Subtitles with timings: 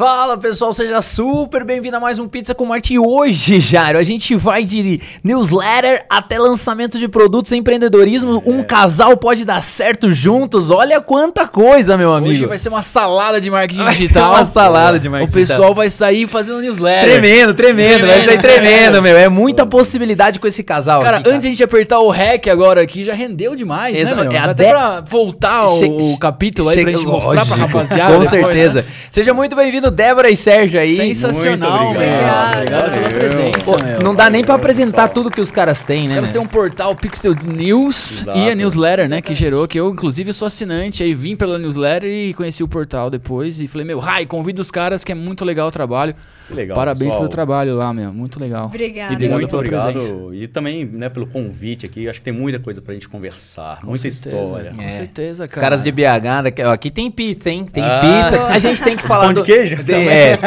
[0.00, 2.94] Fala pessoal, seja super bem-vindo a mais um Pizza com Marte.
[2.94, 8.42] E hoje, Jairo, a gente vai de newsletter até lançamento de produtos, empreendedorismo.
[8.46, 10.70] Um casal pode dar certo juntos.
[10.70, 12.32] Olha quanta coisa, meu amigo.
[12.32, 14.30] Hoje vai ser uma salada de marketing Vai digital.
[14.32, 17.10] uma salada de marketing O pessoal vai sair fazendo newsletter.
[17.10, 19.02] Tremendo, tremendo, vai ser Tremendo, tremendo, tremendo.
[19.02, 19.16] meu.
[19.18, 21.02] É muita possibilidade com esse casal.
[21.02, 24.14] Cara, aqui, antes de a gente apertar o REC agora aqui, já rendeu demais, Exa-
[24.14, 24.32] né, meu?
[24.32, 28.14] é, até- pra voltar o, Che- o capítulo aí pra gente mostrar pra Lógico, rapaziada.
[28.14, 28.48] Com depois, né?
[28.48, 28.86] certeza.
[29.10, 30.94] Seja muito bem-vindo, Débora e Sérgio aí.
[30.96, 32.08] Sensacional, Muito meu.
[32.08, 32.56] obrigado.
[32.56, 33.98] Obrigado pela presença, Pô, meu.
[34.00, 35.08] não dá nem pra Valeu, apresentar pessoal.
[35.08, 36.14] tudo que os caras têm, Os né?
[36.16, 36.32] caras meu?
[36.40, 38.38] têm um portal Pixel News Exato.
[38.38, 42.10] e a newsletter, né, que gerou, que eu inclusive sou assinante, aí vim pela newsletter
[42.10, 45.44] e conheci o portal depois e falei, meu, Rai, convido os caras que é muito
[45.44, 46.14] legal o trabalho.
[46.48, 47.20] Que legal, Parabéns pessoal.
[47.20, 48.66] pelo trabalho lá, meu, muito legal.
[48.66, 49.12] Obrigada.
[49.12, 49.92] E obrigado Muito pela obrigado.
[49.92, 50.16] presença.
[50.34, 52.08] E também, né, pelo convite aqui.
[52.08, 53.78] Acho que tem muita coisa pra gente conversar.
[53.80, 54.72] Com muita certeza, história.
[54.74, 54.90] Com É.
[54.90, 55.60] certeza, Os cara.
[55.66, 57.66] caras de BH, aqui tem pizza, hein?
[57.72, 58.00] Tem Ah.
[58.00, 58.46] pizza.
[58.46, 59.26] A gente tem que falar.
[59.26, 59.44] Pão de do-
[59.76, 60.08] queijo Tem, também.
[60.08, 60.38] é,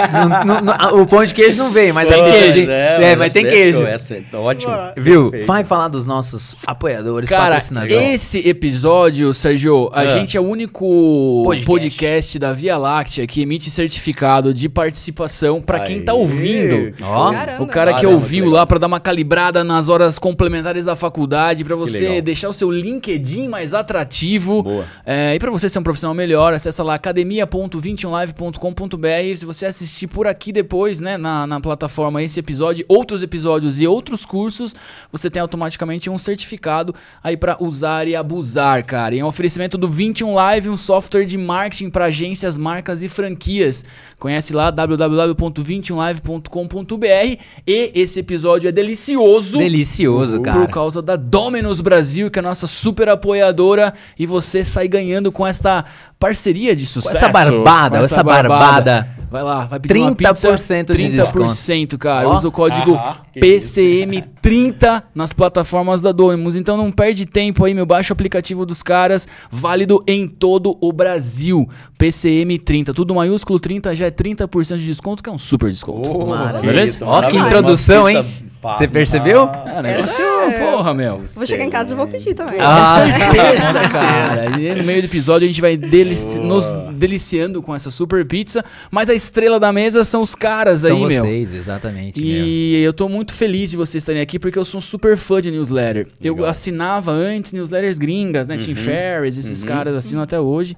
[0.46, 2.66] no- no- no- o pão de queijo não vem, mas a pizza queijo.
[2.66, 3.80] de- É, mas tem é queijo.
[3.80, 4.74] show, Essa é ótimo.
[4.98, 5.30] Viu?
[5.32, 5.48] Perfeito.
[5.48, 8.14] Vai falar dos nossos apoiadores, Cara, patrocinadores.
[8.14, 10.06] esse episódio, Sérgio, a Ah.
[10.08, 11.66] gente é o único Podcast.
[11.66, 12.40] podcast.
[12.40, 16.94] da Via Láctea que emite certificado de participação pra quem tá ouvindo.
[17.02, 17.30] Ó.
[17.60, 21.64] O cara que Caramba, ouviu lá pra dar uma calibrada nas horas complementares da faculdade,
[21.64, 24.64] pra você deixar o seu LinkedIn mais atrativo.
[24.64, 24.86] Boa.
[25.06, 29.13] É, e pra você ser um profissional melhor, acessa lá academia.21live.com.br.
[29.36, 33.88] Se você assistir por aqui depois, né, na, na plataforma esse episódio, outros episódios e
[33.88, 34.76] outros cursos,
[35.12, 39.16] você tem automaticamente um certificado aí pra usar e abusar, cara.
[39.16, 43.08] E é um oferecimento do 21 Live, um software de marketing pra agências, marcas e
[43.08, 43.86] franquias.
[44.18, 49.58] Conhece lá www.21live.com.br e esse episódio é delicioso.
[49.58, 50.68] Delicioso, Por cara.
[50.68, 55.46] causa da Dominus Brasil, que é a nossa super apoiadora, e você sai ganhando com
[55.46, 55.86] essa
[56.24, 57.18] parceria de sucesso.
[57.18, 59.10] essa barbada, com essa barbada.
[59.30, 62.30] Vai lá, vai pedir uma pizza, 30% de 30%, cara.
[62.30, 62.36] Ó.
[62.36, 66.56] Usa o código Ah, que PCM30 nas plataformas da Dominus.
[66.56, 67.86] Então não perde tempo aí, meu.
[67.86, 71.68] Baixa o aplicativo dos caras, válido em todo o Brasil.
[72.00, 76.10] PCM30, tudo maiúsculo, 30 já é 30% de desconto, que é um super desconto.
[76.12, 76.60] Oh, Maravilha.
[76.62, 76.94] que Beleza?
[76.94, 78.24] isso, Ó, que introdução, hein?
[78.70, 79.50] Pizza Você percebeu?
[79.66, 81.24] É, negócio, é- porra, meu.
[81.36, 82.60] Vou chegar em casa e vou pedir também.
[82.60, 82.98] Ah.
[83.06, 84.60] certeza, cara.
[84.60, 88.64] E no meio do episódio a gente vai delici- nos deliciando com essa super pizza.
[88.92, 91.24] Mas a estrela da mesa são os caras São aí, meu.
[91.26, 92.20] vocês, exatamente.
[92.22, 92.30] meu.
[92.30, 95.42] E eu tô muito feliz de vocês estarem aqui porque eu sou um super fã
[95.42, 96.08] de newsletter.
[96.22, 96.50] Eu Legal.
[96.50, 98.58] assinava antes newsletters gringas, né?
[98.58, 100.76] Tim Ferriss, esses caras assinam até hoje.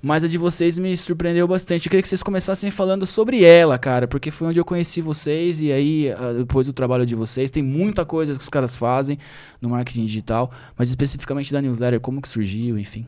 [0.00, 1.86] Mas a de vocês me surpreendeu bastante.
[1.86, 5.60] Eu queria que vocês começassem falando sobre ela, cara, porque foi onde eu conheci vocês
[5.60, 7.50] e aí ah, depois do trabalho de vocês.
[7.50, 9.18] Tem muita coisa que os caras fazem
[9.60, 13.04] no marketing digital, mas especificamente da newsletter, como que surgiu, enfim.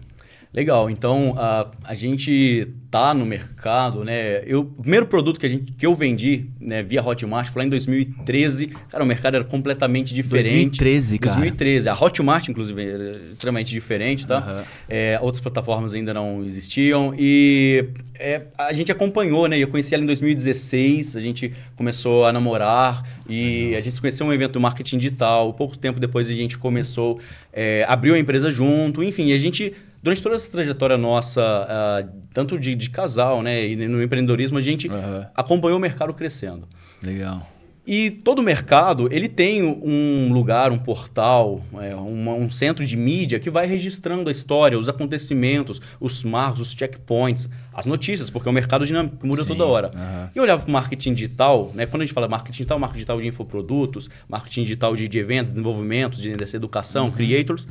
[0.52, 4.42] Legal, então a, a gente tá no mercado, né?
[4.44, 7.66] Eu, o primeiro produto que, a gente, que eu vendi né, via Hotmart foi lá
[7.66, 8.66] em 2013.
[8.66, 10.48] Cara, o mercado era completamente diferente.
[10.48, 11.36] 2013, cara.
[11.36, 11.88] 2013.
[11.88, 14.38] A Hotmart, inclusive, era extremamente diferente, tá?
[14.38, 14.64] Aham.
[14.88, 17.14] É, outras plataformas ainda não existiam.
[17.16, 17.84] E
[18.18, 19.56] é, a gente acompanhou, né?
[19.56, 24.26] Eu conheci ela em 2016, a gente começou a namorar e a gente se conheceu
[24.26, 25.54] em um evento do marketing digital.
[25.54, 27.20] Pouco tempo depois a gente começou,
[27.52, 29.72] é, abriu a empresa junto, enfim, a gente.
[30.02, 34.62] Durante toda essa trajetória nossa, ah, tanto de, de casal, né, e no empreendedorismo, a
[34.62, 35.26] gente Aham.
[35.34, 36.66] acompanhou o mercado crescendo.
[37.02, 37.46] Legal.
[37.86, 43.50] E todo mercado, ele tem um lugar, um portal, é, um centro de mídia que
[43.50, 48.54] vai registrando a história, os acontecimentos, os marcos, os checkpoints, as notícias, porque é um
[48.54, 49.90] mercado dinâmico que muda Sim, toda hora.
[50.32, 51.84] E eu olhava para o marketing digital, né?
[51.86, 55.50] quando a gente fala marketing digital, marketing digital de infoprodutos, marketing digital de, de eventos,
[55.52, 57.12] desenvolvimentos, de, dessa educação, Uhum.
[57.12, 57.66] creators.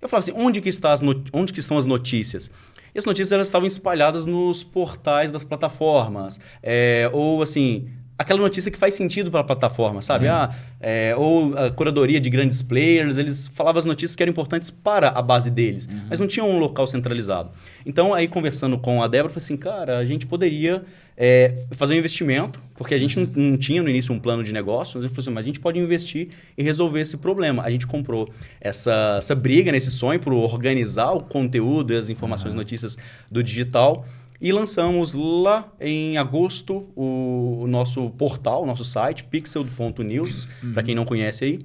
[0.00, 0.94] Eu falava assim, onde que, está
[1.32, 2.50] onde que estão as notícias?
[2.94, 6.38] E as notícias elas estavam espalhadas nos portais das plataformas.
[6.62, 10.24] É, ou assim, aquela notícia que faz sentido para a plataforma, sabe?
[10.24, 10.30] Sim.
[10.30, 14.70] Ah, é, ou a curadoria de grandes players, eles falavam as notícias que eram importantes
[14.70, 17.50] para a base deles, mas não tinha um local centralizado.
[17.86, 20.84] Então, aí conversando com a Débora, eu falei assim, cara, a gente poderia
[21.16, 24.52] é, fazer um investimento, porque a gente não, não tinha no início um plano de
[24.52, 27.62] negócio, mas a gente falou assim, mas a gente pode investir e resolver esse problema.
[27.62, 28.28] A gente comprou
[28.60, 32.96] essa, essa briga, né, esse sonho por organizar o conteúdo e as informações, notícias
[33.30, 34.04] do digital.
[34.40, 40.94] E lançamos lá em agosto o, o nosso portal, o nosso site, pixel.news, para quem
[40.94, 41.58] não conhece aí.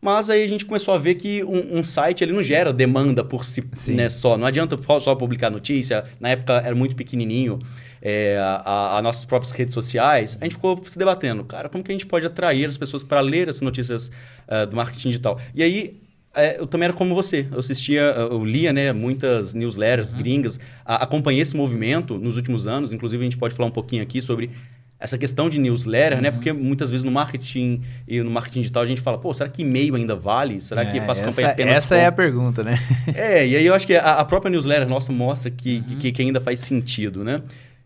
[0.00, 3.22] Mas aí a gente começou a ver que um, um site ele não gera demanda
[3.24, 4.36] por si né, só.
[4.36, 6.04] Não adianta só- publicar notícia.
[6.18, 7.60] Na época era muito pequenininho.
[8.00, 10.36] é, a, a nossas próprias redes sociais.
[10.40, 13.20] A gente ficou se debatendo, cara, como que a gente pode atrair as pessoas para
[13.20, 14.10] ler as notícias
[14.48, 15.38] ah, do marketing digital?
[15.54, 16.00] E aí
[16.34, 17.46] é, eu também era como você.
[17.52, 22.92] Eu assistia, eu lia, né, muitas newsletters gringas, a- acompanhei esse movimento nos últimos anos.
[22.92, 24.50] Inclusive, a gente pode falar um pouquinho aqui sobre
[24.98, 26.30] essa questão de newsletter, né?
[26.30, 29.62] Porque muitas vezes no marketing e no marketing digital a gente fala, pô, será que
[29.62, 30.60] e-mail ainda vale?
[30.60, 32.00] Será que É, faz essa, campanha apenas Essa com...
[32.02, 32.78] é a pergunta, né?
[33.12, 36.22] É, e aí eu acho que a, a própria newsletter nossa mostra que, que, que
[36.22, 37.42] ainda faz sentido, né?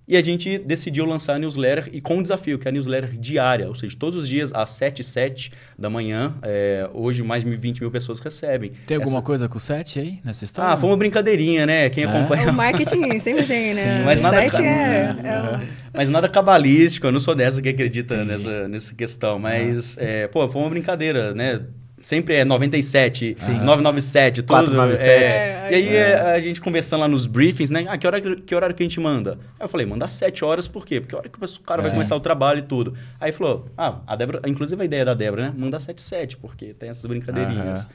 [0.09, 3.11] E a gente decidiu lançar a newsletter e com um desafio, que é a newsletter
[3.19, 7.43] diária, ou seja, todos os dias às 7 e 7 da manhã, é, hoje mais
[7.43, 8.71] de 20 mil pessoas recebem.
[8.87, 10.73] Tem alguma Essa- coisa com o 7 aí nessa história?
[10.73, 11.91] Ah, foi uma brincadeirinha, né?
[11.91, 12.07] Quem É?
[12.07, 12.49] acompanha.
[12.51, 13.83] O marketing sempre tem, né?
[13.83, 15.61] Sim, mas o nada site ca- é, É, é
[15.93, 19.39] Mas nada cabalístico, eu não sou dessa que acredita nessa, nessa questão.
[19.41, 21.63] Mas, é, pô, foi uma brincadeira, né?
[22.07, 24.47] Sempre é 97, 997, tudo.
[24.47, 25.09] 497.
[25.11, 27.85] É, É, e aí é, a gente conversando lá nos briefings, né?
[27.89, 29.33] Ah, que horário, que horário que a gente manda?
[29.59, 31.01] Aí eu falei, manda às 7 horas, por quê?
[31.01, 31.95] Porque a hora que o cara vai É.
[31.95, 32.95] começar o trabalho e tudo.
[33.21, 35.53] Aí falou, ah, a Débora, inclusive a ideia da Débora, né?
[35.59, 37.89] Manda às 7 7, porque tem essas brincadeirinhas.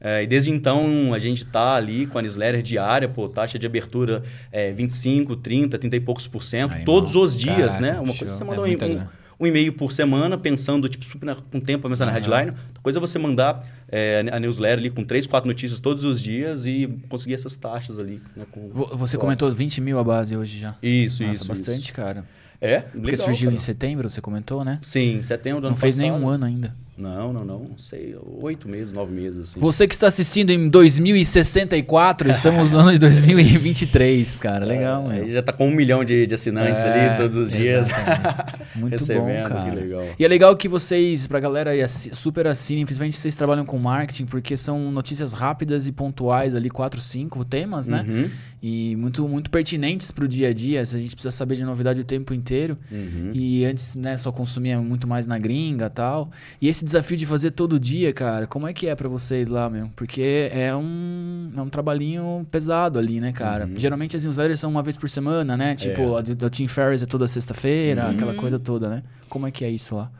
[0.00, 3.66] É, e desde então a gente tá ali com a newsletter diária, pô, taxa de
[3.66, 7.24] abertura é, 25, 30, 30 e poucos por cento, Aí, todos irmão.
[7.24, 8.00] os dias, Caraca, né?
[8.00, 8.18] Uma show.
[8.20, 9.06] coisa é você É mandar um,
[9.40, 12.18] um- e-mail por semana, pensando, tipo, super na- com tempo pensar na Aham.
[12.20, 12.50] headline.
[12.50, 16.20] Outra coisa é você mandar é, a newsletter ali com três, quatro notícias todos os
[16.20, 18.20] dias e conseguir essas taxas ali.
[18.36, 20.74] Né, com- Vo- Você com- comentou 20 mil a base hoje já.
[20.82, 21.48] Isso, Nossa, isso.
[21.48, 21.92] bastante, isso.
[21.94, 22.26] cara.
[22.60, 23.24] É, Porque legal.
[23.24, 23.54] surgiu cara.
[23.54, 24.78] em setembro, você comentou, né?
[24.82, 26.12] Sim, em setembro do Não ano fez passado.
[26.12, 26.74] nenhum ano ainda.
[26.98, 27.70] Não, não, não.
[27.78, 29.60] Sei, oito meses, nove meses, assim.
[29.60, 34.64] Você que está assistindo em 2064, estamos no ano de 2023, cara.
[34.64, 35.24] Legal, É, meu.
[35.24, 37.88] Ele já tá com um milhão de, de assinantes É, ali todos os dias.
[38.74, 39.74] Muito bom, Recebendo, que cara.
[39.74, 40.04] legal.
[40.18, 43.64] E é legal que vocês, pra galera aí, assi- super assinem, principalmente se vocês trabalham
[43.64, 48.04] com marketing, porque são notícias rápidas e pontuais ali, quatro, cinco temas, né?
[48.08, 48.28] Uhum,
[48.62, 50.80] E muito, muito pertinentes pro dia a dia.
[50.80, 52.76] A gente precisa saber de novidade o tempo inteiro.
[52.90, 53.30] uhum.
[53.34, 56.30] E antes, né, só consumia muito mais na gringa e tal.
[56.60, 59.68] E esse desafio de fazer todo dia, cara, como é que é pra vocês lá,
[59.70, 59.88] meu?
[59.94, 63.66] Porque é um, é um trabalhinho pesado ali, né, cara?
[63.66, 63.78] Uhum.
[63.78, 65.74] Geralmente as newsletters são uma vez por semana, né?
[65.74, 68.10] Tipo, a do, do Tim Ferriss é toda sexta-feira, Uhum.
[68.10, 69.02] aquela coisa toda, né?
[69.28, 70.10] Como é que é isso lá?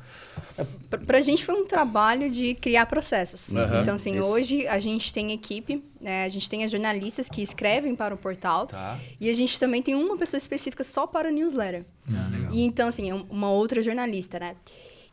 [0.89, 3.53] Pra, pra gente foi um trabalho de criar processos.
[3.55, 4.29] Aham, Então, assim, isso.
[4.29, 8.19] hoje a gente tem equipe, né, a gente tem as jornalistas que escrevem para o
[8.19, 8.67] portal.
[8.67, 8.97] Tá.
[9.21, 11.85] E a gente também tem uma pessoa específica só para o newsletter.
[12.13, 12.53] Ah, legal.
[12.53, 14.55] E então, assim, é um- uma outra jornalista, né?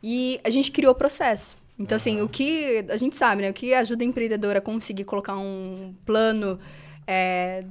[0.08, 1.58] E a gente criou o processo.
[1.80, 3.50] Então, assim, o que a gente sabe, né?
[3.50, 6.60] O que ajuda o empreendedor a conseguir colocar um plano,
[7.08, 7.66] é,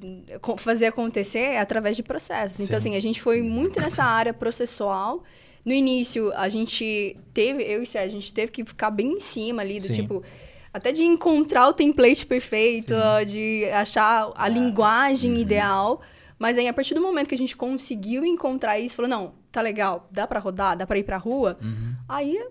[0.59, 2.59] fazer acontecer é através de processos.
[2.59, 5.23] Então, assim, a gente foi muito nessa área processual.
[5.65, 9.21] No início, a gente teve, eu e Sérgio, a gente teve que ficar bem em
[9.21, 9.93] cima ali, do Sim.
[9.93, 10.21] tipo,
[10.73, 12.95] até de encontrar o template perfeito,
[13.29, 16.01] de achar a linguagem ideal.
[16.37, 19.63] Mas aí, a partir do momento que a gente conseguiu encontrar isso, falou, não, tá
[19.63, 21.57] legal, dá pra rodar, dá pra ir pra rua,
[22.09, 22.45] aí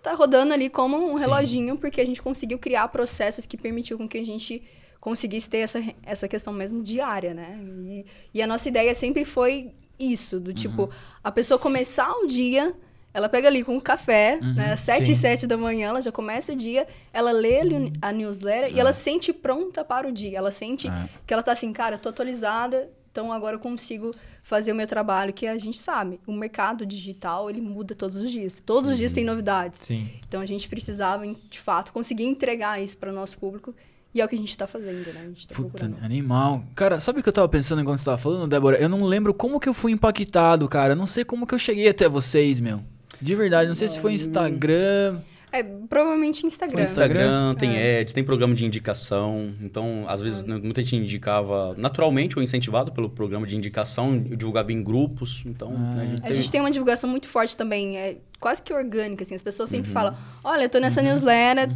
[0.00, 4.08] tá rodando ali como um reloginho, porque a gente conseguiu criar processos que permitiu com
[4.08, 4.62] que a gente
[5.00, 7.58] conseguisse ter essa, essa questão mesmo diária, né?
[7.88, 10.88] E, e a nossa ideia sempre foi isso, do tipo,
[11.24, 12.74] a pessoa começar o dia,
[13.12, 14.72] ela pega ali com um café, né?
[14.72, 15.20] Às sete e sim.
[15.22, 18.92] sete da manhã, ela já começa o dia, ela lê ali a newsletter e ela
[18.92, 20.38] se sente pronta para o dia.
[20.38, 21.08] Ela sente É.
[21.26, 24.10] que ela tá assim, cara, eu tô atualizada, então agora eu consigo
[24.46, 28.30] fazer o meu trabalho, que a gente sabe, o mercado digital, ele muda todos os
[28.30, 28.62] dias.
[28.64, 29.80] Todos os dias tem novidades.
[29.80, 30.08] Sim.
[30.28, 33.74] Então a gente precisava, de fato, conseguir entregar isso para o nosso público.
[34.14, 35.20] E é o que a gente está fazendo, né?
[35.20, 36.04] A gente tá Puta, procurando.
[36.04, 36.62] animal.
[36.76, 38.78] Cara, sabe o que eu tava pensando enquanto você tava falando, Débora?
[38.78, 40.92] Eu não lembro como que eu fui impactado, cara.
[40.92, 42.80] Eu não sei como que eu cheguei até vocês, meu.
[43.20, 45.20] De verdade, não sei se foi Instagram.
[45.52, 46.82] É, provavelmente Instagram.
[46.82, 47.54] Instagram?
[47.54, 49.54] Tem ads, tem programa de indicação.
[49.62, 54.36] Então, às vezes, né, muita gente indicava naturalmente ou incentivado pelo programa de indicação, eu
[54.36, 55.44] divulgava em grupos.
[55.46, 58.60] Então, né, a gente A teve- gente tem uma divulgação muito forte também, é quase
[58.62, 59.34] que orgânica, assim.
[59.34, 61.70] As pessoas sempre falam, olha, eu tô nessa newsletter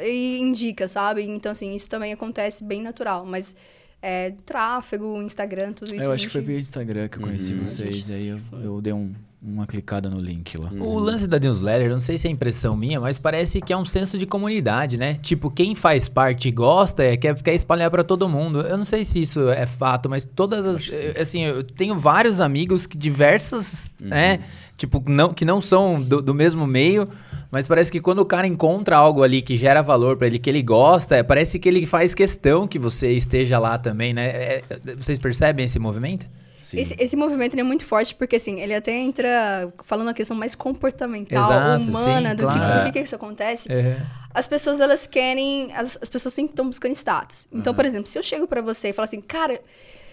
[0.00, 1.22] e indica, sabe?
[1.22, 3.24] Então, assim, isso também acontece bem natural.
[3.24, 3.56] Mas
[4.02, 6.04] é, tráfego, Instagram, tudo isso.
[6.04, 7.64] eu a acho que foi gente- via Instagram que eu conheci Uhum.
[7.64, 8.10] vocês.
[8.10, 10.70] Aí eu, eu dei um- uma clicada no link lá.
[10.80, 13.84] O lance da newsletter, não sei se é impressão minha, mas parece que é um
[13.84, 15.14] senso de comunidade, né?
[15.14, 18.60] Tipo, quem faz parte e gosta, é, quer, quer espalhar pra todo mundo.
[18.62, 20.88] Eu não sei se isso é fato, mas todas as.
[20.90, 24.40] eh, Assim, eu tenho vários amigos que diversas, né?
[24.76, 27.08] Tipo, não, que não são do, do mesmo meio,
[27.50, 30.50] mas parece que quando o cara encontra algo ali que gera valor pra ele, que
[30.50, 34.26] ele gosta, é, parece que ele faz questão que você esteja lá também, né?
[34.26, 34.62] É,
[34.96, 36.26] vocês percebem esse movimento?
[36.56, 40.36] Esse, esse movimento ele é muito forte porque, assim, ele até entra falando a questão
[40.36, 42.74] mais comportamental, Exato, humana, sim, do que, claro.
[42.80, 43.70] por que, que isso acontece.
[43.70, 43.96] É.
[44.32, 45.72] As pessoas, elas querem...
[45.74, 47.46] As, as pessoas sempre estão buscando status.
[47.52, 49.58] Então, por exemplo, se eu chego pra você e falo assim, cara,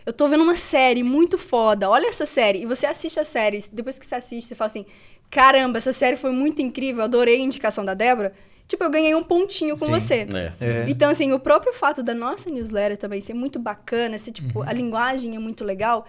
[0.06, 2.62] eu tô vendo uma série muito foda, olha essa série.
[2.62, 4.86] E você assiste a série, depois que você assiste, você fala assim,
[5.30, 8.34] caramba, essa série foi muito incrível, adorei a indicação da Débora.
[8.68, 9.92] tipo, eu ganhei um pontinho com Sim.
[9.92, 10.28] você.
[10.34, 10.54] É.
[10.66, 10.86] É.
[10.88, 14.68] Então, assim, o próprio fato da nossa newsletter também ser muito bacana, ser, tipo, Uhum.
[14.68, 16.06] a linguagem é muito legal.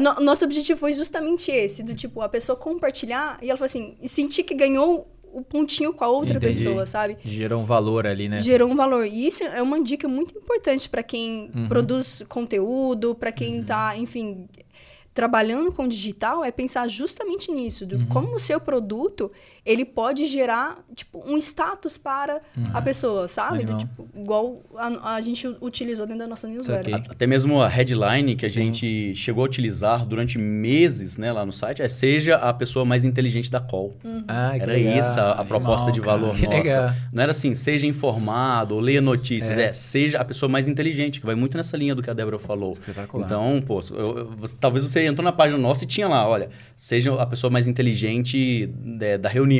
[0.00, 3.96] No- nosso objetivo foi justamente esse, do tipo, a pessoa compartilhar e ela falou assim,
[4.02, 6.46] e sentir que ganhou o pontinho com a outra Entendi.
[6.56, 7.16] pessoa, sabe?
[7.24, 8.40] Gerou um valor ali, né?
[8.40, 9.06] Gerou um valor.
[9.06, 11.68] E isso é uma dica muito importante para quem Uhum.
[11.68, 14.48] produz conteúdo, para quem tá, enfim,
[15.12, 18.06] trabalhando com digital, é pensar justamente nisso, do Uhum.
[18.06, 19.30] como o seu produto,
[19.70, 22.40] ele pode gerar, tipo, um status para
[22.72, 23.64] a pessoa, sabe?
[23.64, 23.78] Do, Uhum.
[23.78, 26.94] Tipo, igual a, a gente utilizou dentro da nossa newsletter.
[27.08, 28.54] Até mesmo a headline que a Sim.
[28.72, 33.04] gente chegou a utilizar durante meses né, lá no site é seja a pessoa mais
[33.04, 33.94] inteligente da call.
[34.26, 34.92] Ah, que Era legal.
[34.94, 36.18] essa a proposta Animal, de cara.
[36.18, 36.56] valor Que nossa.
[36.58, 36.90] legal.
[37.12, 39.58] Não era assim, seja informado ou leia notícias.
[39.58, 39.72] É.
[39.72, 42.72] seja a pessoa mais inteligente, que vai muito nessa linha do que a Débora falou.
[42.72, 43.26] Espetacular.
[43.26, 46.48] Então, pô, eu- eu- você- talvez você entrou na página nossa e tinha lá, olha,
[46.76, 49.57] seja a pessoa mais inteligente é, da reunião.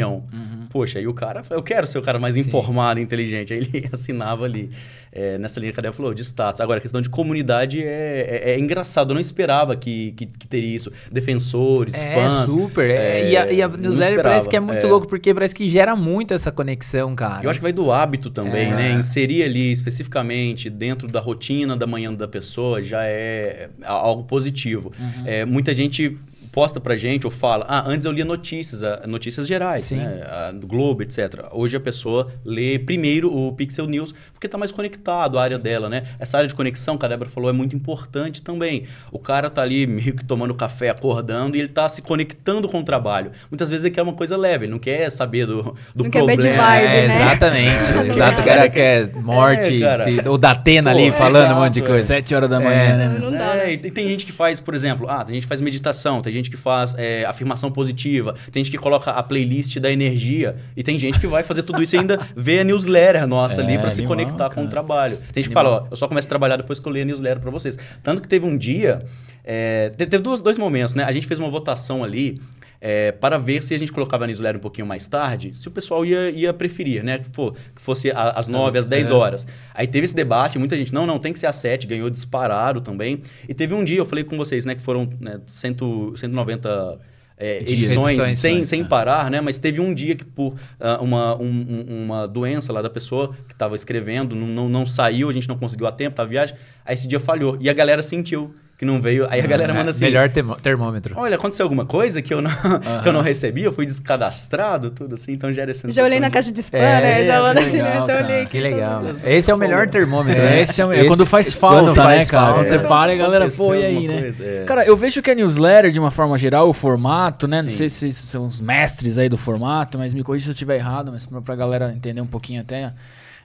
[0.71, 3.53] Poxa, aí o cara, eu quero ser o cara mais informado e inteligente.
[3.55, 4.71] Aí ele assinava ali,
[5.11, 6.61] é, nessa linha que a Débora falou, de status.
[6.61, 9.11] Agora, a questão de comunidade é, é- é engraçado.
[9.11, 10.93] Eu não esperava que, que, que teria isso.
[11.11, 12.35] Defensores, É, fãs.
[12.51, 12.91] super.
[12.91, 14.89] É, é, e, a, e a newsletter parece que é muito É.
[14.91, 17.45] louco, porque parece que gera muito essa conexão, cara.
[17.45, 18.75] Eu acho que vai do hábito também, É.
[18.75, 18.93] né?
[18.93, 24.93] Inserir ali especificamente dentro da rotina da manhã da pessoa já é algo positivo.
[24.99, 25.23] Uhum.
[25.27, 26.17] É, muita gente
[26.59, 29.99] posta pra gente ou fala, ah, antes eu lia notícias, ah, notícias gerais, Sim.
[29.99, 30.51] né?
[30.55, 31.47] Do Globo, etc.
[31.53, 35.89] Hoje a pessoa lê primeiro o Pixel News porque tá mais conectado à área dela,
[35.89, 36.03] né?
[36.19, 38.83] Essa área de conexão que a Débora falou é muito importante também.
[39.13, 42.81] O cara tá ali meio que tomando café, acordando e ele tá se conectando com
[42.81, 43.31] o trabalho.
[43.53, 45.63] Muitas vezes ele quer uma coisa leve, ele não quer saber do,
[45.95, 46.61] do Não quer bad problema.
[46.61, 47.23] vibe, é, né?
[47.23, 47.85] Exatamente.
[48.11, 48.41] Exato.
[48.41, 51.93] O cara quer morte, É, ou da Atena ali é, falando um monte de exato,
[51.93, 52.05] coisa.
[52.05, 52.65] Sete horas da É.
[52.65, 53.19] manhã, né?
[53.21, 53.73] Não dá, É, né?
[53.75, 56.33] e tem, tem gente que faz, por exemplo, ah, tem gente que faz meditação, tem
[56.33, 60.83] gente que faz é, afirmação positiva, tem gente que coloca a playlist da energia, e
[60.83, 63.79] tem gente que vai fazer tudo isso e ainda vê a newsletter nossa É, ali
[63.79, 64.67] pra se conectar com cara.
[64.67, 65.17] o trabalho.
[65.33, 67.07] Tem gente que fala, ó, eu só começo a trabalhar depois que eu leio a
[67.07, 67.79] newsletter pra vocês.
[68.03, 69.03] Tanto que teve um dia,
[69.45, 71.05] é, te- teve dois, dois momentos, né?
[71.05, 72.41] A gente fez uma votação ali.
[72.81, 75.71] É, para ver se a gente colocava a newsletter um pouquinho mais tarde, se o
[75.71, 77.19] pessoal ia, ia preferir, né?
[77.19, 79.47] Que, fo- que fosse a- às 9, às 10 horas.
[79.75, 82.81] Aí teve esse debate, muita gente, não, não, tem que ser às 7, ganhou disparado
[82.81, 83.21] também.
[83.49, 85.75] E teve um dia, eu falei com vocês, né, que foram né, 100,
[86.17, 86.99] 190
[87.41, 87.79] é, edições
[88.19, 89.41] Edições, sem, edições, sem parar, né?
[89.41, 91.45] Mas teve um dia que por ah, uma, um-
[91.89, 95.49] um- uma doença lá da pessoa que estava escrevendo, não, não, não saiu, a gente
[95.49, 97.57] não conseguiu a tempo, tava viagem, aí esse dia falhou.
[97.61, 99.27] E a galera sentiu que não veio.
[99.29, 100.05] Aí a galera manda assim...
[100.05, 100.31] Melhor
[100.63, 101.15] termômetro.
[101.19, 102.51] Olha, aconteceu alguma coisa que eu não,
[103.03, 106.31] que eu não recebi, eu fui descadastrado, tudo assim, então gera essa Já olhei na
[106.31, 107.25] caixa de spam, É, né?
[107.25, 108.47] Já na assim, legal, já olhei.
[108.47, 109.03] Que legal.
[109.25, 110.61] Esse é o melhor termômetro, né?
[110.61, 112.47] É, esse é, é quando faz quando falta, faz né, cara?
[112.47, 112.61] falta.
[112.61, 114.21] Quando você É, para e a galera, pô, e aí, né?
[114.21, 114.65] coisa, é.
[114.65, 117.61] Cara, eu vejo que a newsletter, de uma forma geral, o formato, né?
[117.61, 117.77] Não Sim.
[117.77, 120.77] sei se vocês são os mestres aí do formato, mas me corrija se eu estiver
[120.77, 122.93] errado, mas pra, pra galera entender um pouquinho até.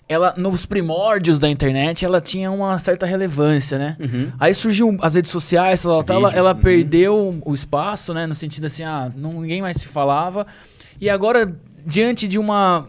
[0.07, 3.97] Ela, nos primórdios da internet, ela tinha uma certa relevância, né?
[4.39, 6.61] Aí surgiu as redes sociais, ela, Vídeo, ela uhum.
[6.61, 8.27] perdeu o espaço, né?
[8.27, 10.45] No sentido assim, ah, não, ninguém mais se falava.
[10.99, 11.55] E agora,
[11.85, 12.87] diante de uma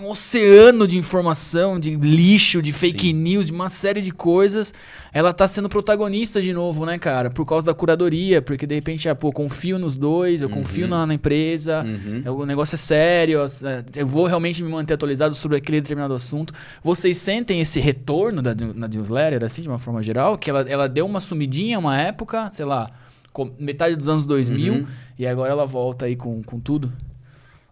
[0.00, 3.12] um oceano de informação, de lixo, de fake Sim.
[3.12, 4.72] news, de uma série de coisas,
[5.12, 7.30] ela tá sendo protagonista de novo, né, cara?
[7.30, 11.06] Por causa da curadoria, porque de repente, ah, pô, confio nos dois, eu confio na,
[11.06, 12.22] na empresa, Uhum.
[12.24, 16.14] é, o negócio é sério, é, eu vou realmente me manter atualizado sobre aquele determinado
[16.14, 16.52] assunto.
[16.82, 20.38] Vocês sentem esse retorno da, na newsletter, assim, de uma forma geral?
[20.38, 22.90] Que ela, ela deu uma sumidinha uma época, sei lá,
[23.32, 24.86] com- metade dos anos 2000, Uhum.
[25.18, 26.92] e agora ela volta aí com, com tudo?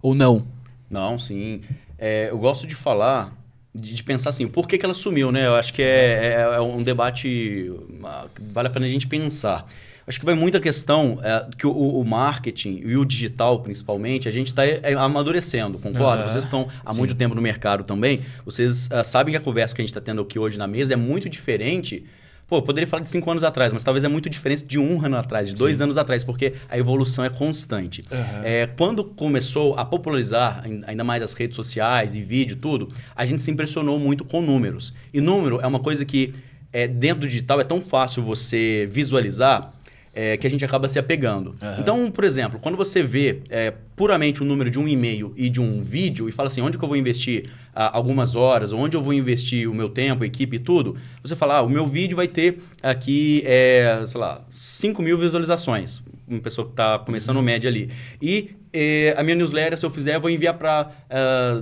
[0.02, 0.47] Ou não?
[0.88, 1.61] Não, sim.
[1.98, 3.32] É, eu gosto de falar,
[3.74, 5.46] de, de pensar assim, por que, que ela sumiu, né?
[5.46, 7.72] Eu acho que é, é- é um debate
[8.04, 9.66] ah, que vale a pena a gente pensar.
[10.08, 14.28] Acho que vai muito a questão é, que o, o marketing e o digital, principalmente,
[14.28, 14.62] a gente está
[15.00, 16.22] amadurecendo, concorda?
[16.22, 18.20] Aham, Vocês estão há muito tempo no mercado também.
[18.44, 20.92] Vocês ah, sabem que a conversa que a gente está tendo aqui hoje na mesa
[20.92, 22.04] é muito diferente
[22.48, 25.04] Pô, eu poderia falar de cinco anos atrás, mas talvez é muito diferente de um
[25.04, 28.02] ano atrás, de dois anos atrás, porque a evolução é constante.
[28.44, 33.24] É, quando começou a popularizar ain- ainda mais as redes sociais e vídeo, tudo, a
[33.26, 34.94] gente se impressionou muito com números.
[35.12, 36.32] E número é uma coisa que
[36.72, 39.72] é, dentro do digital é tão fácil você visualizar
[40.16, 41.54] é, que a gente acaba se apegando.
[41.78, 45.61] Então, por exemplo, quando você vê é, puramente o número de um e-mail e de
[45.61, 49.02] um vídeo e fala assim, onde que eu vou investir ah, algumas horas, onde eu
[49.02, 52.16] vou investir o meu tempo, a equipe e tudo, você fala, ah, o meu vídeo
[52.16, 56.02] vai ter aqui, é, sei lá, 5 mil visualizações.
[56.28, 57.90] Uma pessoa que está começando média ali.
[58.21, 60.90] E eh, a minha newsletter, se eu fizer, eu vou enviar para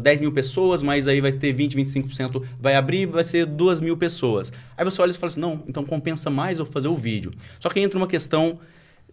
[0.02, 3.96] 10 mil pessoas, mas aí vai ter 20, 25% vai abrir, vai ser 2 mil
[3.96, 4.52] pessoas.
[4.76, 7.30] Aí você olha e fala assim, não, então compensa mais eu fazer o vídeo.
[7.60, 8.58] Só que aí entra uma questão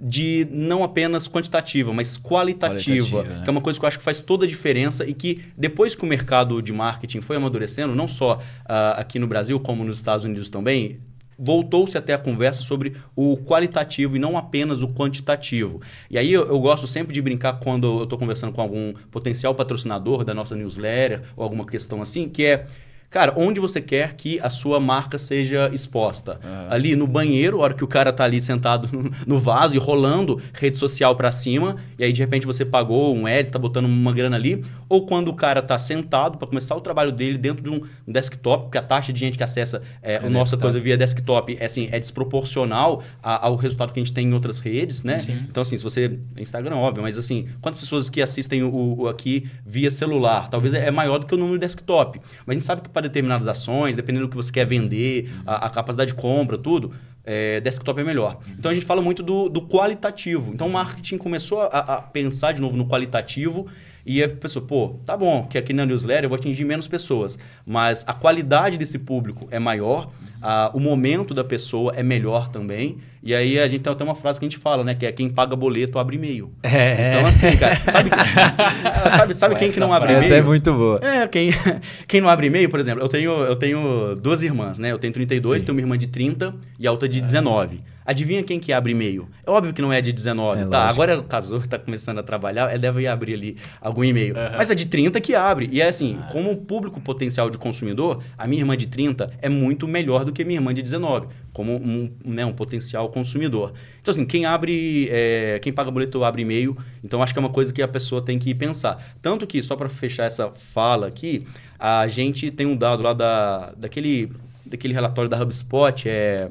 [0.04, 3.44] de não apenas quantitativa, mas qualitativa, Qualitativa, né?
[3.44, 5.96] que é uma coisa que eu acho que faz toda a diferença e que depois
[5.96, 9.98] que o mercado de marketing foi amadurecendo, não só ah, aqui no Brasil como nos
[9.98, 11.00] Estados Unidos também,
[11.42, 15.82] voltou-se até a conversa sobre o qualitativo e não apenas o quantitativo.
[16.10, 19.56] E aí eu, eu gosto sempre de brincar quando eu estou conversando com algum potencial
[19.56, 22.66] patrocinador da nossa newsletter ou alguma questão assim, que é
[23.12, 26.40] Cara, onde você quer que a sua marca seja exposta?
[26.70, 28.88] Ali no banheiro, a hora que o cara tá ali sentado
[29.28, 33.28] no, vaso e rolando rede social para cima, e aí de repente você pagou um
[33.28, 36.80] ads, tá botando uma grana ali, ou quando o cara tá sentado para começar o
[36.80, 40.30] trabalho dele dentro de um desktop, porque a taxa de gente que acessa é, a
[40.30, 44.28] nossa coisa via desktop é, assim, é desproporcional a- ao resultado que a gente tem
[44.30, 45.18] em outras redes, né?
[45.50, 46.18] Então, assim, se você.
[46.38, 50.50] Instagram, óbvio, mas assim, quantas pessoas que assistem o, o aqui via celular?
[50.50, 52.20] Talvez é é maior do que o número de desktop.
[52.46, 55.66] Mas a gente sabe que para determinadas ações, dependendo do que você quer vender, a,
[55.66, 56.94] a capacidade de compra, tudo.
[57.24, 58.40] é, desktop é melhor.
[58.58, 60.52] Então a gente fala muito do, do qualitativo.
[60.54, 63.68] Então o marketing começou a, a pensar de novo no qualitativo
[64.06, 67.38] e a pessoa, pô, tá bom, que aqui na newsletter eu vou atingir menos pessoas,
[67.66, 70.10] mas a qualidade desse público é maior,
[70.42, 72.98] a- o momento da pessoa é melhor também.
[73.24, 74.96] E aí a gente tem até uma frase que a gente fala, né?
[74.96, 76.50] Que é quem paga boleto abre e-mail.
[76.64, 77.10] É.
[77.10, 78.10] Então, assim, cara, sabe,
[79.18, 80.42] sabe, sabe quem que não abre Essa e-mail?
[80.42, 81.00] é muito boa.
[81.04, 81.52] É, quem,
[82.08, 84.92] quem não abre e-mail, por exemplo, eu tenho, eu tenho duas irmãs, né?
[84.92, 87.82] Eu tenho 32, tenho uma irmã de 30 e a outra de 19.
[88.06, 89.30] Adivinha quem que abre e-mail?
[89.46, 90.70] É óbvio que não é de 19, É, tá?
[90.70, 90.92] lógico.
[90.94, 94.36] Agora ela casou, tá começando a trabalhar, ela deve abrir ali algum e-mail.
[94.58, 95.70] Mas é de 30 que abre.
[95.72, 99.88] E é assim, como público potencial de consumidor, a minha irmã de 30 é muito
[99.88, 103.74] melhor do que a minha irmã de 19, como um, né, um potencial consumidor.
[104.02, 107.50] Então, assim, quem abre, é, quem paga boleto abre e-mail, então acho que é uma
[107.52, 108.98] coisa que a pessoa tem que pensar.
[109.22, 111.46] Tanto que, só para fechar essa fala aqui,
[111.80, 114.30] a gente tem um dado lá da, daquele,
[114.66, 116.50] daquele relatório da HubSpot, é...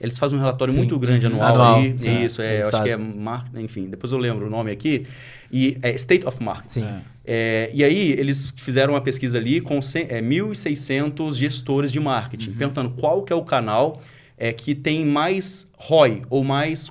[0.00, 0.78] Eles fazem um relatório Sim.
[0.80, 1.94] muito grande anual, Anual, ali.
[1.98, 2.24] sim.
[2.24, 3.14] Isso, é, acho que é fazem.
[3.16, 3.46] mar...
[3.56, 5.06] enfim, depois eu lembro o nome aqui.
[5.50, 6.80] E é State of Marketing.
[6.80, 6.84] Sim.
[6.84, 7.00] É.
[7.28, 12.50] É, e aí, eles fizeram uma pesquisa ali com cem- é, 1.600 gestores de marketing,
[12.50, 12.56] Uhum.
[12.56, 14.00] perguntando qual que é o canal
[14.38, 16.90] é, que tem mais ROI, ou mais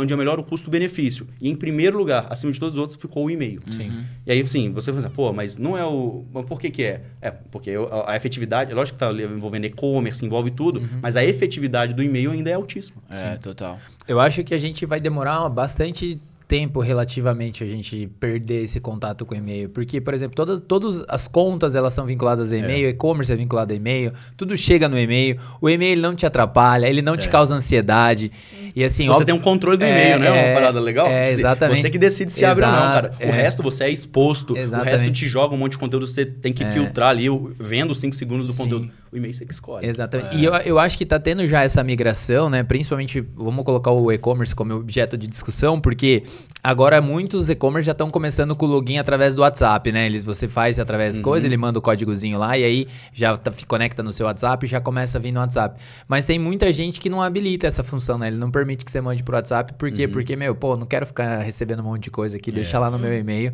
[0.00, 1.26] onde é melhor o custo-benefício.
[1.40, 3.60] E em primeiro lugar, acima de todos os outros, ficou o e-mail.
[3.70, 4.04] Sim.
[4.26, 6.24] E aí, assim, você pensa, pô, mas não é o.
[6.32, 7.02] Mas por que, que é?
[7.20, 10.98] É, porque a, a efetividade, é lógico que está envolvendo e-commerce, envolve tudo, Uhum.
[11.02, 13.02] mas a efetividade do e-mail ainda é altíssima.
[13.10, 13.78] É, total.
[14.08, 19.24] Eu acho que a gente vai demorar bastante tempo relativamente a gente perder esse contato
[19.24, 19.68] com o e-mail.
[19.70, 23.72] Porque, por exemplo, todas, todas as contas elas são vinculadas a e-mail, e-commerce é vinculado
[23.72, 25.38] a e-mail, tudo chega no e-mail.
[25.60, 28.30] O e-mail não te atrapalha, ele não te causa ansiedade.
[28.76, 30.26] E assim, Você óbvio- tem um controle do É, e-mail, né?
[30.26, 31.06] é, Uma parada legal.
[31.06, 31.80] é, exatamente.
[31.80, 33.14] Você que decide se abre ou não, Exato, cara.
[33.20, 33.30] O é.
[33.30, 34.50] resto você é exposto.
[34.52, 35.12] O resto Exatamente.
[35.20, 37.26] te joga um monte de conteúdo, você tem que filtrar ali,
[37.58, 38.62] vendo os 5 segundos do Sim.
[38.64, 38.90] conteúdo.
[39.14, 39.86] O e-mail você que escolhe.
[39.86, 40.36] Exatamente.
[40.36, 42.64] E eu, eu acho que tá tendo já essa migração, né?
[42.64, 46.24] Principalmente, vamos colocar o e-commerce como objeto de discussão, porque
[46.60, 50.06] agora muitos e-commerce já estão começando com o login através do WhatsApp, né?
[50.06, 53.52] Eles, você faz através das coisas, ele manda o códigozinho lá e aí já tá-
[53.52, 55.80] se conecta no seu WhatsApp e já começa a vir no WhatsApp.
[56.08, 58.26] Mas tem muita gente que não habilita essa função, né?
[58.26, 60.08] Ele não permite que você mande pro WhatsApp, por quê?
[60.08, 62.98] Porque, meu, pô, não quero ficar recebendo um monte de coisa aqui, deixa lá no
[62.98, 63.52] meu e-mail.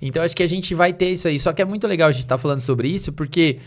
[0.00, 1.38] Então, acho que a gente vai ter isso aí.
[1.38, 3.58] Só que é muito legal a gente estar falando sobre isso, porque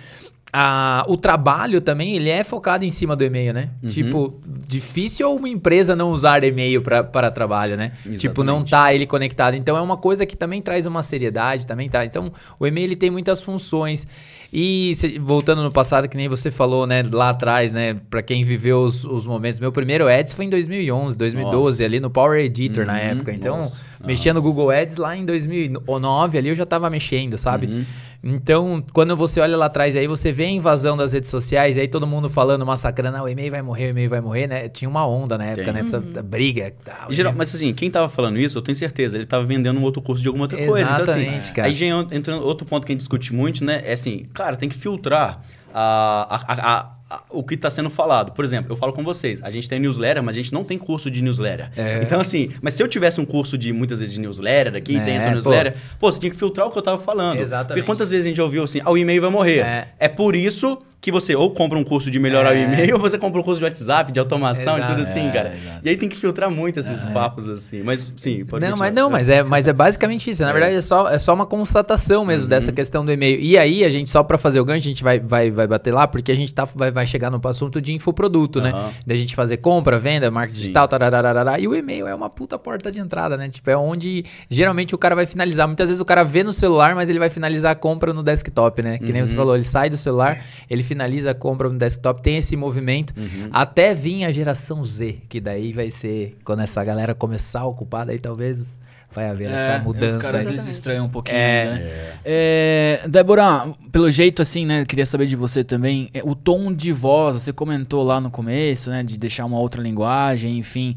[0.58, 3.70] a- o trabalho também, ele é focado em cima do e-mail, né?
[3.88, 7.92] Tipo, difícil uma empresa não usar e-mail para trabalho, né?
[8.18, 8.72] Tipo, não Exatamente.
[8.72, 9.56] tá ele conectado.
[9.56, 12.08] Então, é uma coisa que também traz uma seriedade, também traz.
[12.08, 14.08] Então, o e-mail, ele tem muitas funções.
[14.54, 17.04] E, se- voltando no passado, que nem você falou, né?
[17.12, 17.96] Lá atrás, né?
[18.10, 19.60] Pra quem viveu os, os momentos.
[19.60, 21.84] Meu primeiro ads foi em 2011, 2012, Nossa.
[21.84, 23.34] ali no Power Editor, na Uhum, época.
[23.34, 23.78] Então, nossa.
[24.06, 27.68] mexia no Google Ads lá em 2009, ali eu já tava mexendo, sabe?
[27.68, 27.86] Uhum.
[28.28, 31.88] Então, quando você olha lá atrás aí, você vê a invasão das redes sociais, aí
[31.88, 34.68] todo mundo falando, massacrando, ah, o e-mail vai morrer, o e-mail vai morrer, né?
[34.68, 35.74] Tinha uma onda na época, Tem.
[35.74, 35.82] né?
[35.82, 36.74] Essa briga.
[36.84, 39.80] Tal, E geral- mas assim, quem tava falando isso, eu tenho certeza, ele tava vendendo
[39.80, 40.90] um outro curso de alguma outra coisa.
[40.90, 41.68] Então, Exatamente, assim, cara.
[41.68, 43.84] aí já entra outro ponto que a gente discute muito, né?
[43.86, 46.95] É assim, cara, tem que filtrar a- a- a-
[47.30, 48.32] o que está sendo falado.
[48.32, 50.78] Por exemplo, eu falo com vocês, a gente tem newsletter, mas a gente não tem
[50.78, 51.70] curso de newsletter.
[51.76, 52.02] É.
[52.04, 55.00] Então, assim, mas se eu tivesse um curso de muitas vezes de newsletter aqui, É,
[55.02, 55.34] tem essa pô.
[55.34, 56.12] newsletter, pô.
[56.12, 57.40] você tinha que filtrar o que eu tava falando.
[57.40, 57.82] Exatamente.
[57.82, 59.60] Porque quantas vezes a gente ouviu assim, ah, o e-mail vai morrer.
[59.60, 59.88] É.
[60.00, 60.08] É.
[60.08, 62.60] por isso que você ou compra um curso de melhorar É.
[62.60, 64.92] o e-mail, ou você compra um curso de WhatsApp, de automação Exato.
[64.92, 65.54] e tudo assim, É, cara.
[65.56, 65.80] exato.
[65.86, 67.84] E aí tem que filtrar muito esses papos assim.
[67.84, 68.78] Mas sim, pode Não, continuar.
[68.78, 70.42] mas não, mas é, mas é basicamente isso.
[70.44, 73.40] Na verdade, é só, é só uma constatação mesmo dessa questão do e-mail.
[73.40, 75.94] E aí, a gente, só pra fazer o gancho, a gente vai, vai, vai bater
[75.94, 78.72] lá, porque a gente tá, vai, vai chegar no assunto de infoproduto, né?
[78.72, 78.92] Aham.
[79.06, 80.62] Da gente fazer compra, venda, marketing Sim.
[80.62, 83.50] digital, tarararará, e o e-mail é uma puta porta de entrada, né?
[83.50, 85.68] Tipo, é onde geralmente o cara vai finalizar.
[85.68, 88.82] Muitas vezes o cara vê no celular, mas ele vai finalizar a compra no desktop,
[88.82, 88.98] né?
[88.98, 92.38] Que nem você falou, ele sai do celular, ele finaliza a compra no desktop, tem
[92.38, 93.50] esse movimento Uhum.
[93.52, 98.06] até vir a geração Z, que daí vai ser quando essa galera começar a ocupar,
[98.06, 98.78] daí talvez
[99.16, 100.18] vai haver essa mudança.
[100.18, 101.66] Os caras às vezes estranham um pouquinho, É.
[101.66, 102.14] né?
[102.26, 106.92] É, Débora, pelo jeito assim, né, queria saber de você também, é, o tom de
[106.92, 110.96] voz, você comentou lá no começo, né, de deixar uma outra linguagem, enfim.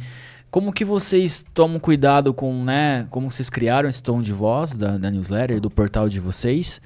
[0.50, 4.96] Como que vocês tomam cuidado com, né, como vocês criaram esse tom de voz da,
[4.98, 6.80] da newsletter, do portal de vocês?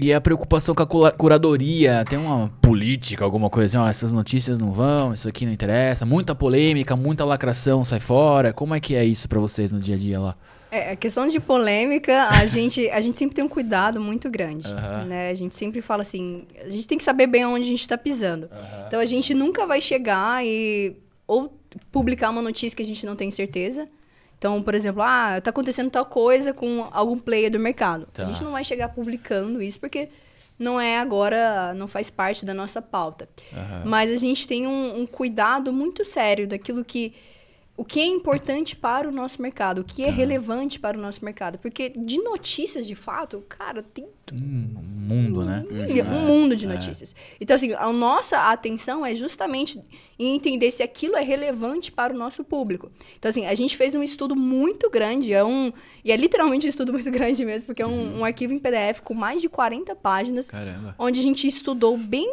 [0.00, 4.56] E a preocupação com a curadoria, tem uma política, alguma coisa assim, ó, essas notícias
[4.56, 8.52] não vão, isso aqui não interessa, muita polêmica, muita lacração sai fora.
[8.52, 10.36] Como é que é isso pra vocês no dia a dia lá?
[10.70, 14.68] É, a questão de polêmica, a gente, a gente sempre tem um cuidado muito grande.
[14.68, 15.04] Aham.
[15.06, 15.30] Né?
[15.30, 17.98] A gente sempre fala assim, a gente tem que saber bem onde a gente está
[17.98, 18.48] pisando.
[18.86, 21.58] Então a gente nunca vai chegar e ou
[21.90, 23.88] publicar uma notícia que a gente não tem certeza.
[24.38, 28.06] Então, por exemplo, ah, tá acontecendo tal coisa com algum player do mercado.
[28.14, 28.22] Tá.
[28.22, 30.08] A gente não vai chegar publicando isso porque
[30.56, 33.28] não é agora, não faz parte da nossa pauta.
[33.84, 37.14] Mas a gente tem um, um cuidado muito sério daquilo que
[37.78, 40.08] o que é importante para o nosso mercado, o que Tá.
[40.08, 41.58] é relevante para o nosso mercado.
[41.58, 45.64] Porque de notícias, de fato, cara, tem Um mundo, né?
[45.70, 47.14] um, milhão- um mundo de notícias.
[47.40, 49.80] Então, assim, a nossa atenção é justamente
[50.18, 52.90] em entender se aquilo é relevante para o nosso público.
[53.16, 55.72] Então, assim, a gente fez um estudo muito grande, é um,
[56.04, 59.00] e é literalmente um estudo muito grande mesmo, porque é um, um arquivo em PDF
[59.02, 60.94] com mais de 40 páginas, Caramba.
[60.98, 62.28] onde a gente estudou bem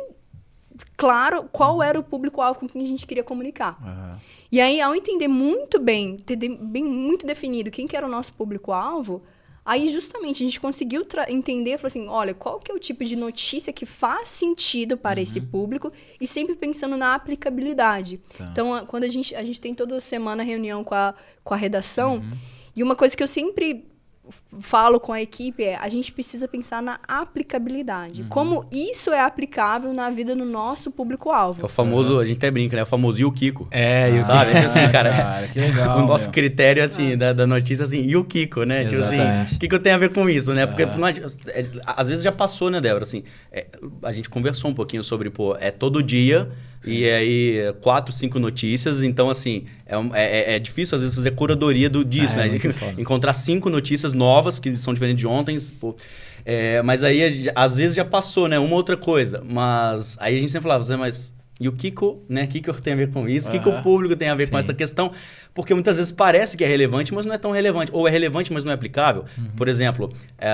[0.98, 3.78] claro qual era o público-alvo com quem a gente queria comunicar.
[3.82, 4.20] Aham.
[4.56, 8.32] E aí, ao entender muito bem, ter bem muito definido quem que era o nosso
[8.32, 9.22] público-alvo,
[9.66, 13.18] aí justamente a gente conseguiu entender, falou assim, olha, qual que é o tipo de
[13.18, 15.92] notícia que faz sentido para esse público
[16.22, 18.18] e sempre pensando na aplicabilidade.
[18.38, 18.48] Tá.
[18.50, 21.14] Então, quando a gente, a gente tem toda semana reunião com a,
[21.44, 22.24] com a redação,
[22.74, 23.86] e uma coisa que eu sempre
[24.62, 28.24] falo com a equipe é a gente precisa pensar na aplicabilidade.
[28.24, 31.66] Como isso é aplicável na vida do nosso É público-alvo.
[31.66, 32.84] o famoso, a gente até brinca, né?
[32.84, 33.68] O famoso e o Kiko.
[33.72, 34.52] É, e o Sabe?
[34.54, 36.34] Tipo assim, cara, cara, que legal, o nosso meu.
[36.34, 38.86] critério, assim, da, da notícia, assim, e o Kiko, né?
[38.86, 39.56] Tipo assim, Exatamente.
[39.56, 40.66] o que, que eu tenho a ver com isso, né?
[40.68, 43.04] Porque não adianta- é, às vezes já passou, né, Débora?
[43.04, 43.68] Assim, é,
[44.04, 46.50] a gente conversou um pouquinho sobre, pô, é todo dia
[46.88, 51.32] e aí quatro, cinco notícias, então, assim, é, é- é- é difícil às vezes fazer
[51.32, 52.60] curadoria do, disso, É, né?
[53.00, 55.96] Encontrar cinco notícias novas que são diferentes de ontem, pô.
[56.46, 58.60] É, mas aí, gente- às vezes já passou, né?
[58.60, 59.44] Uma outra coisa.
[59.44, 62.44] Mas aí a gente sempre falava, Zé, mas e o Kiko, né?
[62.44, 63.48] O Kiko tem a ver com isso?
[63.48, 64.60] O que, o público tem a ver com Sim.
[64.60, 65.10] essa questão?
[65.54, 67.90] Porque muitas vezes parece que é relevante, mas não é tão relevante.
[67.94, 69.24] Ou é relevante, mas não é aplicável.
[69.56, 70.50] Por exemplo, é,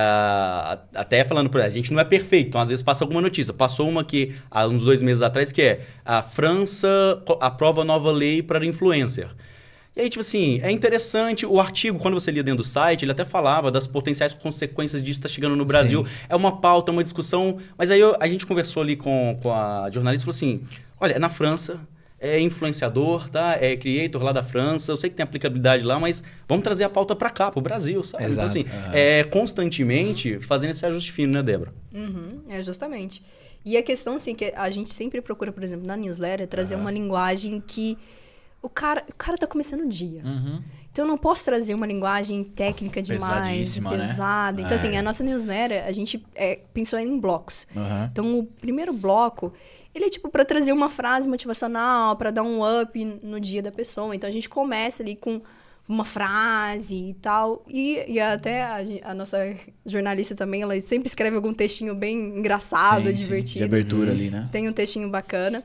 [0.96, 2.50] até falando por a gente não é perfeito.
[2.50, 3.52] Então, às vezes passa alguma notícia.
[3.54, 6.88] Passou uma que, há uns dois meses atrás, que é a França
[7.40, 9.28] aprova nova lei para influencer.
[9.96, 13.12] E aí, tipo assim, é interessante o artigo, quando você lia dentro do site, ele
[13.12, 16.06] até falava das potenciais consequências disso estar chegando no Brasil.
[16.30, 17.58] É uma pauta, uma discussão.
[17.78, 20.64] Mas aí eu- a gente conversou ali com, com a jornalista e falou assim:
[21.00, 21.78] olha, na França,
[22.22, 23.58] é influenciador, tá?
[23.60, 26.90] É creator lá da França, eu sei que tem aplicabilidade lá, mas vamos trazer a
[26.90, 28.26] pauta pra cá, pro Brasil, sabe?
[28.32, 28.60] Então, Exato.
[28.60, 31.74] assim, é constantemente fazendo esse ajuste fino, né, Débora?
[31.94, 33.22] Uhum, é justamente.
[33.66, 36.90] E a questão, assim, que a gente sempre procura, por exemplo, na newsletter, trazer uma
[36.92, 37.98] linguagem que
[38.62, 40.22] o cara, o cara tá começando o dia.
[40.24, 40.62] Uhum.
[40.92, 43.90] Então eu não posso trazer uma linguagem técnica demais, né?
[43.90, 44.60] pesada.
[44.62, 44.76] Então, É.
[44.76, 47.66] assim, a nossa newsletter, a gente é, pensou em blocos.
[47.76, 48.10] Aham.
[48.12, 49.54] Então, o primeiro bloco,
[49.96, 53.72] ele é tipo para trazer uma frase motivacional, para dar um up no dia da
[53.72, 54.14] pessoa.
[54.14, 55.42] Então, a gente começa ali com
[55.88, 57.64] uma frase e tal.
[57.70, 59.38] E, e até a, a nossa
[59.86, 63.58] jornalista também, ela sempre escreve algum textinho bem engraçado, Sim, sim, divertido.
[63.60, 64.48] De abertura ali, né?
[64.52, 65.64] Tem um textinho bacana.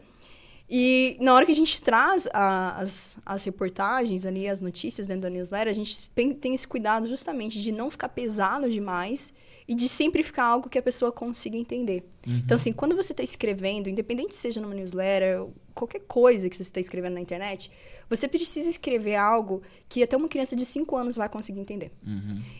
[0.68, 5.22] E na hora que a gente traz a- as, as reportagens ali, as notícias dentro
[5.22, 9.32] da newsletter, a gente tem, esse cuidado justamente de não ficar pesado demais
[9.68, 12.04] e de sempre ficar algo que a pessoa consiga entender.
[12.26, 16.80] Então, assim, quando você está escrevendo, independente seja numa newsletter, qualquer coisa que você está
[16.80, 17.70] escrevendo na internet,
[18.08, 21.92] você precisa escrever algo que até uma criança de 5 anos vai conseguir entender.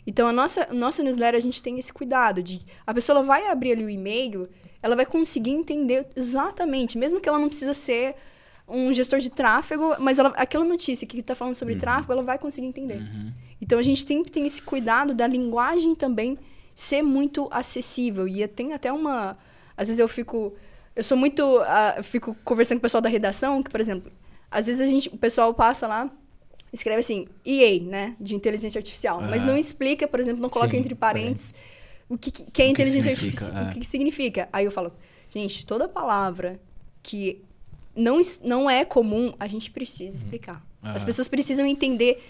[0.07, 2.61] Então, a nossa, nossa newsletter, a gente tem esse cuidado de...
[2.87, 4.49] A pessoa vai abrir ali o e-mail,
[4.87, 8.15] ela vai conseguir entender exatamente, mesmo que ela não precisa ser
[8.69, 12.39] um gestor de tráfego, mas ela, aquela notícia que está falando sobre tráfego, ela vai
[12.39, 13.01] conseguir entender.
[13.61, 16.39] Então, a gente sempre tem esse cuidado da linguagem também
[16.75, 18.29] ser muito acessível.
[18.29, 19.37] E tem até uma...
[19.77, 20.55] Às vezes eu fico...
[20.95, 21.43] Eu sou muito...
[21.61, 24.11] ah, fico conversando com o pessoal da redação, que, por exemplo,
[24.51, 26.11] às vezes a gente, o pessoal passa lá,
[26.73, 28.17] escreve assim, EA, né?
[28.21, 29.21] De inteligência artificial.
[29.21, 31.55] Mas não explica, por exemplo, não coloca Sim, entre parênteses
[32.09, 33.67] o que, que é O inteligência significa, artificial.
[33.67, 33.71] é.
[33.71, 34.49] O que, que significa?
[34.53, 34.93] Aí eu falo,
[35.31, 36.61] gente, toda palavra
[37.03, 37.43] que
[37.95, 40.65] não, não é comum, a gente precisa explicar.
[40.83, 42.23] As pessoas precisam entender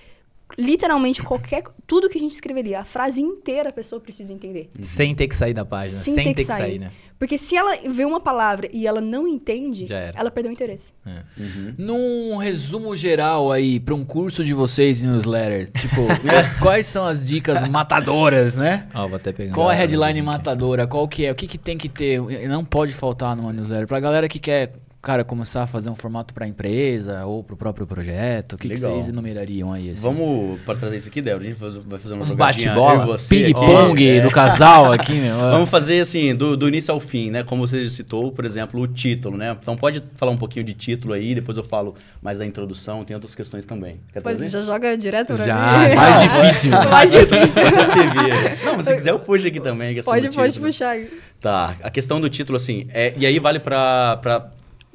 [0.58, 4.68] literalmente qualquer tudo que a gente escreveria, a frase inteira a pessoa precisa entender.
[4.80, 6.88] Sem ter que sair da página, sem, ter que sair, né?
[7.18, 10.18] Porque se ela vê uma palavra e ela não entende, Já era.
[10.18, 10.92] ela perdeu o interesse.
[11.78, 16.02] Num resumo geral aí, pra um curso de vocês em newsletter, tipo,
[16.60, 18.86] quais são as dicas matadoras, né?
[18.94, 19.54] Ó, vou até pegar.
[19.54, 20.86] Qual é a um headline matadora?
[20.86, 21.32] Qual que é?
[21.32, 22.20] O que, que tem que ter?
[22.48, 23.86] Não pode faltar numa newsletter.
[23.86, 24.72] Pra galera que quer,
[25.06, 28.76] cara, começar a fazer um formato pra empresa ou pro próprio projeto, o que, que
[28.76, 29.90] vocês enumerariam aí?
[29.90, 30.02] Assim?
[30.02, 31.44] Vamos para trazer isso aqui, Débora.
[31.44, 34.20] A gente vai fazer uma Um jogadinha, bate-bola, Ping-pong aqui.
[34.20, 35.36] do casal aqui, meu.
[35.38, 37.44] Vamos fazer assim, do, do início ao fim, né?
[37.44, 39.56] Como você citou, por exemplo, o título, né?
[39.62, 43.14] Então pode falar um pouquinho de título aí, depois eu falo mais da introdução, tem
[43.14, 44.00] outras questões também.
[44.12, 44.50] Quer Pois trazer?
[44.58, 45.44] já joga direto Já,
[45.88, 45.94] mim.
[45.94, 46.70] Mais difícil.
[46.90, 47.64] Mais difícil.
[47.64, 48.56] Você se vira.
[48.64, 49.96] Não, mas se quiser eu puxo aqui também.
[49.96, 50.96] a Pode, pode puxar.
[51.40, 54.16] Tá, a questão do título, assim, é, e aí vale pra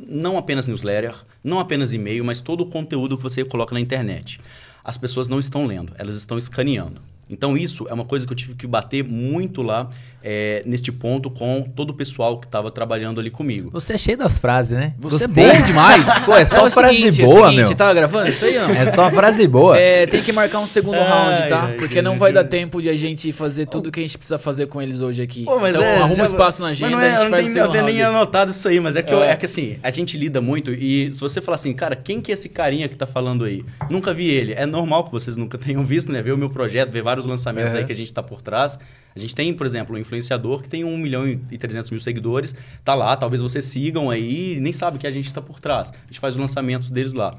[0.08, 4.40] não apenas newsletter, não apenas e-mail, mas todo o conteúdo que você coloca na internet.
[4.84, 7.02] As pessoas não estão lendo, elas estão escaneando.
[7.30, 9.90] Então isso é uma coisa que eu tive que bater muito lá
[10.24, 13.70] é, neste ponto com todo o pessoal que estava trabalhando ali comigo.
[13.72, 14.94] Você é cheio das frases, né?
[15.00, 15.44] Você Gostei.
[15.44, 16.08] é bom demais.
[16.26, 17.68] Pô, é só Então o frase seguinte, é o boa, seguinte, meu.
[17.68, 18.56] Você tava gravando isso aí?
[18.56, 19.78] É só frase boa.
[19.78, 21.64] É, tem que marcar um segundo round, tá?
[21.64, 22.04] ai, Porque gente.
[22.04, 24.82] não vai dar tempo de a gente fazer tudo que a gente precisa fazer com
[24.82, 25.44] eles hoje aqui.
[25.46, 27.30] Pô, mas então é, arruma já- espaço na mas agenda, não é, a gente eu
[27.30, 29.32] faz o tenho, eu segundo tenho nem anotado isso aí, mas é que, eu- É.
[29.32, 32.32] é que assim, a gente lida muito e se você falar assim, cara, quem que
[32.32, 33.64] é esse carinha que tá falando aí?
[33.90, 34.54] Nunca vi ele.
[34.54, 36.22] É normal que vocês nunca tenham visto, né?
[36.22, 38.78] Ver o meu projeto, ver vários lançamentos aí que a gente tá por trás.
[39.16, 42.56] A gente tem, por exemplo, um influenciador que tem 1 milhão e 300 mil seguidores,
[42.84, 45.92] tá lá, talvez vocês sigam aí e nem sabe que a gente tá por trás.
[45.92, 47.36] A gente faz os lançamentos deles lá.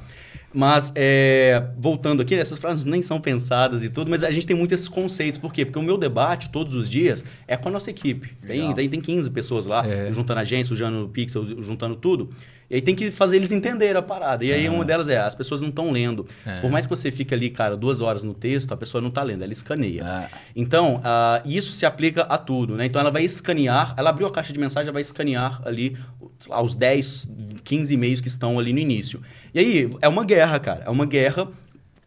[0.54, 4.54] Mas, é, voltando aqui, essas frases nem são pensadas e tudo, mas a gente tem
[4.54, 5.38] muito esses conceitos.
[5.38, 5.64] Por quê?
[5.64, 8.36] Porque o meu debate, todos os dias, é com a nossa equipe.
[8.46, 10.12] Tem, tem, tem 15 pessoas lá, É.
[10.12, 12.28] juntando a agência, sujando o Pixel, juntando tudo.
[12.72, 14.42] E aí tem que fazer eles entenderem a parada.
[14.46, 16.26] E aí uma delas é, as pessoas não estão lendo.
[16.62, 19.22] Por mais que você fique ali, cara, duas horas no texto, a pessoa não está
[19.22, 20.02] lendo, ela escaneia.
[20.06, 20.28] Ah.
[20.56, 22.86] Então, ah, isso se aplica a tudo, né?
[22.86, 25.98] Então ela vai escanear, ela abriu a caixa de mensagem, ela vai escanear ali
[26.38, 27.28] sei lá, os 10,
[27.62, 29.20] 15 e-mails que estão ali no início.
[29.52, 30.84] E aí, é uma guerra, cara.
[30.86, 31.48] É uma guerra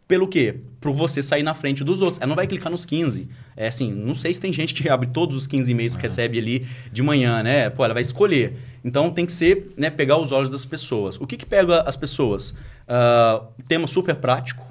[0.07, 0.55] pelo quê?
[0.79, 2.21] Por você sair na frente dos outros.
[2.21, 3.27] Ela não vai clicar nos 15.
[3.57, 6.37] É assim, não sei se tem gente que abre todos os 15 e-mails que recebe
[6.37, 7.69] ali de manhã, né?
[7.69, 8.55] Pô, ela vai escolher.
[8.83, 11.17] Então tem que ser, né, pegar os olhos das pessoas.
[11.17, 12.53] O que que pega as pessoas?
[12.87, 14.63] Ah, tema super prático,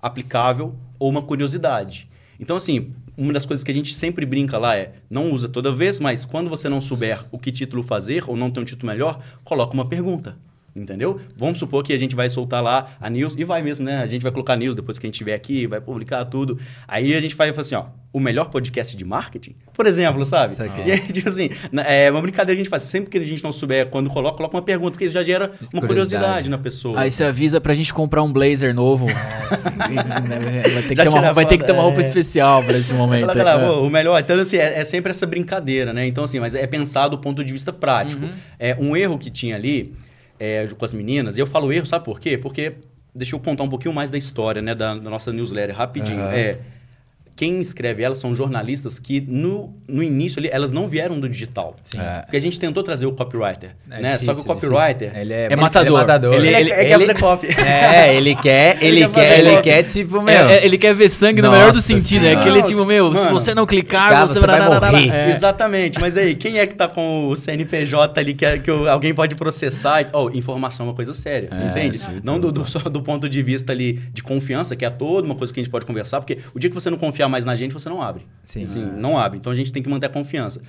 [0.00, 2.08] aplicável ou uma curiosidade.
[2.38, 5.72] Então, assim, uma das coisas que a gente sempre brinca lá é não usa toda
[5.72, 8.92] vez, mas quando você não souber o que título fazer ou não tem um título
[8.92, 10.36] melhor, coloca uma pergunta.
[10.76, 11.20] Entendeu?
[11.36, 14.02] Vamos supor que a gente vai soltar lá a news, e vai mesmo, né?
[14.02, 16.58] A gente vai colocar news depois que a gente estiver aqui, vai publicar tudo.
[16.86, 19.54] Aí a gente vai falar assim, ó, o melhor podcast de marketing?
[19.74, 20.54] Por exemplo, sabe?
[20.54, 20.84] Saquei.
[20.86, 21.50] E aí, tipo assim,
[21.86, 22.84] é uma brincadeira que a gente faz.
[22.84, 25.44] Sempre que a gente não souber quando coloca, coloca uma pergunta, porque isso já gera
[25.44, 25.86] uma Curiosidade.
[25.86, 26.98] curiosidade na pessoa.
[26.98, 29.06] Aí você avisa pra gente comprar um blazer novo.
[29.76, 32.02] vai ter que, ter uma, vai ter que ter uma roupa é.
[32.02, 33.26] especial pra esse momento.
[33.26, 33.70] Fala, É.
[33.70, 34.18] o melhor.
[34.18, 36.06] Então, assim, é, é sempre essa brincadeira, né?
[36.06, 38.24] Então, assim, mas é pensado do ponto de vista prático.
[38.24, 38.32] Uhum.
[38.58, 39.92] É, um erro que tinha ali
[40.38, 42.36] é, com as meninas, e eu falo erro, sabe por quê?
[42.36, 42.74] Porque,
[43.14, 46.20] deixa eu contar um pouquinho mais da história, né, da, da nossa newsletter, rapidinho.
[46.20, 46.32] Aham.
[46.32, 46.58] É,
[47.36, 51.76] quem escreve elas são jornalistas que, no, no início ali, elas não vieram do digital.
[51.82, 51.98] Sim.
[52.00, 52.22] É.
[52.22, 54.12] Porque a gente tentou trazer o copywriter, É né?
[54.18, 55.12] Só que difícil, o copywriter...
[55.18, 56.00] Ele é, É matador.
[56.34, 57.46] Ele, Ele, ele, é, é, quer fazer copy.
[57.60, 59.62] é, ele quer, ele, Ele quer ele copy.
[59.62, 60.34] quer, tipo, meu.
[60.34, 62.24] É, é, ele quer ver sangue no Nossa melhor do sentido.
[62.24, 62.40] É Senhora.
[62.40, 63.30] aquele tipo, meu, se Mano.
[63.40, 65.10] você não clicar, Cara, você, você vai morrer.
[65.12, 65.30] É.
[65.30, 69.12] Exatamente, mas aí, quem é que tá com o CNPJ ali que, é- que alguém
[69.12, 70.08] pode processar?
[70.14, 71.98] Oh, informação é uma coisa séria, você É, entende?
[71.98, 75.26] sim, Não do, do- só do ponto de vista ali de confiança, que é toda
[75.26, 77.44] uma coisa que a gente pode conversar, porque o dia que você não confiar mais
[77.44, 78.26] na gente, você não abre.
[78.44, 78.64] Sim.
[78.64, 79.38] Assim, não abre.
[79.38, 80.60] Então a gente tem que manter a confiança.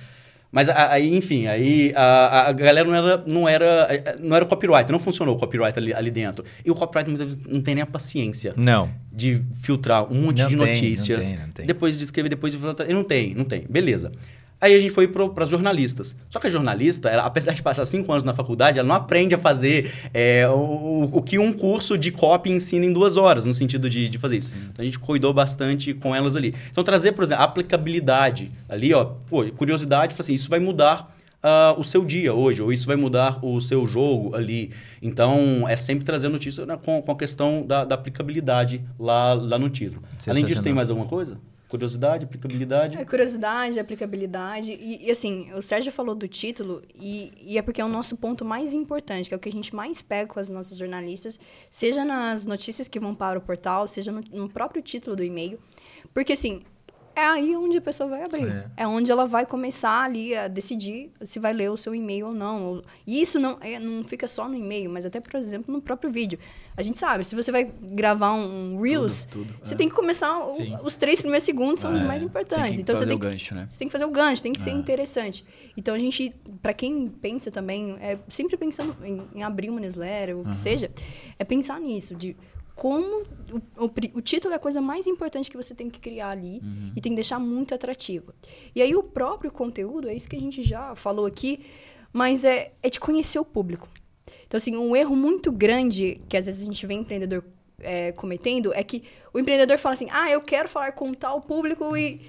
[0.50, 4.98] Mas aí, enfim, aí a, a galera não era, não era, não era copyright, não
[4.98, 6.42] funcionou o copyright ali, ali dentro.
[6.64, 8.90] E o copyright muitas vezes não tem nem a paciência Não.
[9.12, 11.30] de filtrar um monte Não de tem, notícias.
[11.30, 11.66] não tem, não tem.
[11.66, 12.88] Depois de escrever, depois de filtrar.
[12.88, 13.66] Não tem, não tem.
[13.68, 14.10] Beleza.
[14.60, 16.16] Aí a gente foi para as jornalistas.
[16.28, 19.34] Só que a jornalista, ela, apesar de passar cinco anos na faculdade, ela não aprende
[19.34, 23.54] a fazer é, o, o que um curso de copy ensina em duas horas, no
[23.54, 24.56] sentido de, de fazer isso.
[24.56, 26.54] Então a gente cuidou bastante com elas ali.
[26.70, 31.84] Então trazer, por exemplo, aplicabilidade ali, ó, pô, curiosidade, assim, isso vai mudar ah, o
[31.84, 34.72] seu dia hoje, ou isso vai mudar o seu jogo ali.
[35.00, 39.58] Então, é sempre trazer notícia né, com, com a questão da, da aplicabilidade lá, lá
[39.58, 40.02] no título.
[40.26, 41.38] Além disso, tem mais alguma coisa?
[41.68, 42.96] Curiosidade, aplicabilidade?
[42.96, 44.72] É curiosidade, aplicabilidade.
[44.72, 48.16] E, e, assim, o Sérgio falou do título, e, e é porque é o nosso
[48.16, 51.38] ponto mais importante, que é o que a gente mais pega com as nossas jornalistas,
[51.70, 55.58] seja nas notícias que vão para o portal, seja no, no próprio título do e-mail.
[56.14, 56.62] Porque, assim,
[57.18, 58.46] é aí onde a pessoa vai abrir.
[58.48, 58.66] É.
[58.78, 62.32] É, onde ela vai começar ali a decidir se vai ler o seu e-mail ou
[62.34, 62.82] não.
[63.06, 66.10] E isso não, é, não fica só no e-mail, mas até, por exemplo, no próprio
[66.10, 66.38] vídeo.
[66.76, 69.76] A gente sabe, se você vai gravar um Reels, Tudo, tudo, você é.
[69.76, 70.38] tem que começar.
[70.46, 72.76] o- os três primeiros segundos são os É, mais tem importantes.
[72.76, 73.66] que então você fazer tem o que gancho, né?
[73.68, 75.44] você tem que fazer o gancho, tem que ser interessante.
[75.76, 80.38] Então a gente, pra quem pensa também, é sempre pensando em, em abrir uma newsletter,
[80.38, 80.90] o que seja,
[81.38, 82.36] é pensar nisso, de
[82.78, 83.24] como
[83.76, 86.62] o, o o título é a coisa mais importante que você tem que criar ali
[86.94, 88.32] e tem que deixar muito atrativo.
[88.72, 91.66] E aí o próprio conteúdo, é isso que a gente já falou aqui,
[92.12, 93.88] mas é, é de conhecer o público.
[94.46, 97.44] Então, assim, um erro muito grande que às vezes a gente vê empreendedor
[97.80, 99.02] é, cometendo é que
[99.34, 102.20] o empreendedor fala assim: ah, eu quero falar com tal público e.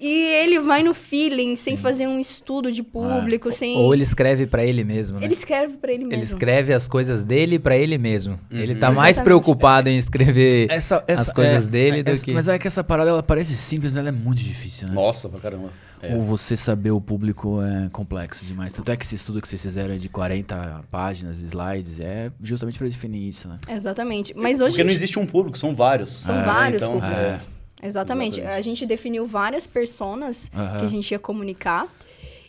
[0.00, 0.06] E
[0.44, 3.76] ele vai no feeling, sem fazer um estudo de público, sem.
[3.78, 5.24] Ou ele escreve pra ele mesmo, né?
[5.26, 6.14] Ele escreve pra ele mesmo.
[6.14, 8.38] Ele escreve as coisas dele pra ele mesmo.
[8.50, 9.24] Ele tá mais Exatamente.
[9.24, 12.32] preocupado em escrever Essa, essa, as coisas é, dele é, do essa- que.
[12.32, 14.94] Mas é que essa parada ela parece simples, mas ela é muito difícil, né?
[14.94, 15.70] Nossa, pra caramba.
[16.00, 16.14] É.
[16.14, 18.72] Ou você saber o público é complexo demais.
[18.72, 22.78] Tanto é que esse estudo que vocês fizeram é de 40 páginas, slides, é justamente
[22.78, 23.58] pra definir isso, né?
[23.68, 24.32] Exatamente.
[24.36, 24.70] Mas hoje.
[24.70, 26.12] Porque não existe um público, são vários.
[26.12, 26.44] São né?
[26.44, 27.48] vários Então, públicos.
[27.82, 28.40] Exatamente.
[28.40, 28.58] Exatamente.
[28.58, 30.78] A gente definiu várias personas Aham.
[30.78, 31.86] que a gente ia comunicar.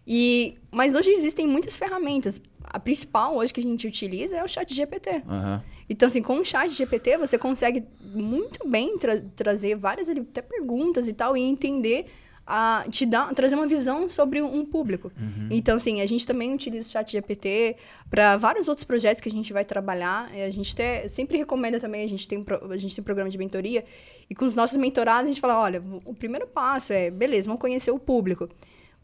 [0.08, 2.42] E, mas hoje existem muitas ferramentas.
[2.64, 5.24] A principal hoje que a gente utiliza é o chat GPT.
[5.28, 5.64] Aham.
[5.90, 11.08] Então, assim, com o chat GPT, você consegue muito bem tra- trazer várias até perguntas
[11.08, 12.06] e tal, e entender,
[12.50, 15.12] a, te dar, trazer uma visão sobre um público.
[15.52, 17.76] Então, assim, a gente também utiliza o chat GPT
[18.10, 20.30] para vários outros projetos que a gente vai trabalhar.
[20.36, 23.30] E A gente até, sempre recomenda também, a gente, tem, a gente tem um programa
[23.30, 23.86] de mentoria,
[24.30, 27.62] e com os nossos mentorados a gente fala, olha, o primeiro passo é, beleza, vamos
[27.62, 28.50] conhecer o público.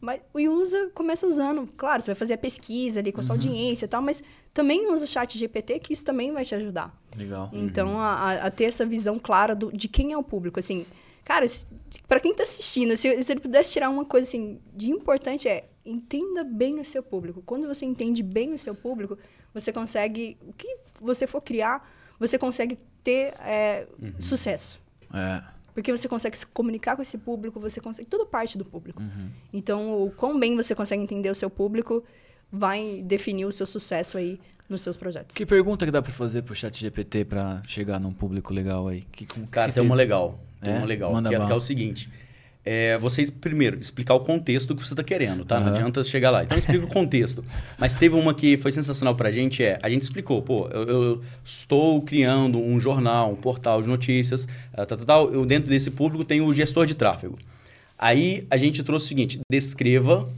[0.00, 3.34] Mas o usa começa usando, claro, você vai fazer a pesquisa ali com a sua
[3.34, 6.94] audiência e tal, mas também usa o chat GPT, que isso também vai te ajudar.
[7.16, 7.48] Legal.
[7.52, 10.60] Então, a, a- a ter essa visão clara do- de quem é o público.
[10.60, 10.84] Assim,
[11.26, 11.44] cara,
[12.08, 15.68] pra quem tá assistindo, se, se ele pudesse tirar uma coisa assim de importante é
[15.84, 17.42] entenda bem o seu público.
[17.44, 19.18] Quando você entende bem o seu público,
[19.52, 20.38] você consegue.
[20.46, 21.86] O que você for criar,
[22.18, 23.86] você consegue ter é,
[24.18, 24.80] sucesso.
[25.12, 25.42] É.
[25.74, 28.08] Porque você consegue se comunicar com esse público, você consegue.
[28.08, 29.02] Tudo parte do público.
[29.52, 32.02] Então, o quão bem você consegue entender o seu público
[32.50, 35.36] vai definir o seu sucesso aí nos seus projetos.
[35.36, 39.02] Que pergunta que dá pra fazer pro chat GPT pra chegar num público legal aí?
[39.12, 40.40] Que, com- Cara, que tem uma vocês- legal.
[40.62, 40.76] Tem É?
[40.78, 41.12] uma legal.
[41.12, 42.08] Manda Que é, que é o seguinte.
[42.68, 45.60] É, vocês, primeiro, explicar o contexto do que você está querendo, tá?
[45.60, 45.76] Não Aham.
[45.76, 46.42] adianta chegar lá.
[46.42, 47.44] Então, explica o contexto.
[47.78, 49.78] Mas teve uma que foi sensacional pra gente, é...
[49.80, 54.84] A gente explicou, pô, eu, eu estou criando um jornal, um portal de notícias, ah,
[54.84, 55.32] tal, tal, tal.
[55.32, 57.38] Eu, dentro desse público, tem o gestor de tráfego.
[57.96, 60.28] Aí, a gente trouxe o seguinte, descreva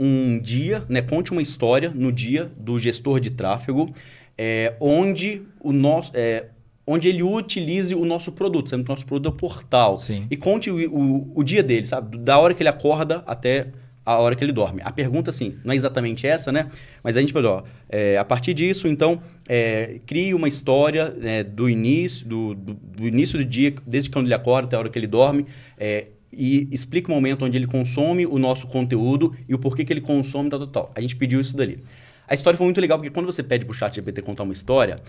[0.00, 1.02] um dia, né?
[1.02, 3.92] Conte uma história no dia do gestor de tráfego,
[4.38, 6.10] é, onde o nosso...
[6.14, 6.46] é,
[6.86, 9.98] onde ele utilize o nosso produto, sendo que o nosso produto é o portal.
[9.98, 10.26] Sim.
[10.30, 12.18] E conte o, o, o dia dele, sabe?
[12.18, 13.68] Da hora que ele acorda até
[14.04, 14.82] a hora que ele dorme.
[14.84, 16.68] A pergunta, assim, não é exatamente essa, né?
[17.02, 21.42] Mas a gente falou, ó, é, a partir disso, então, é, crie uma história né,
[21.42, 24.90] do início do, do, do início do dia, desde quando ele acorda até a hora
[24.90, 25.46] que ele dorme,
[25.78, 29.92] é, e explique o momento onde ele consome o nosso conteúdo e o porquê que
[29.92, 30.90] ele consome, tal, tal, tal.
[30.94, 31.80] A gente pediu isso dali.
[32.26, 35.00] A história foi muito legal, porque quando você pede pro chat GPT contar uma história,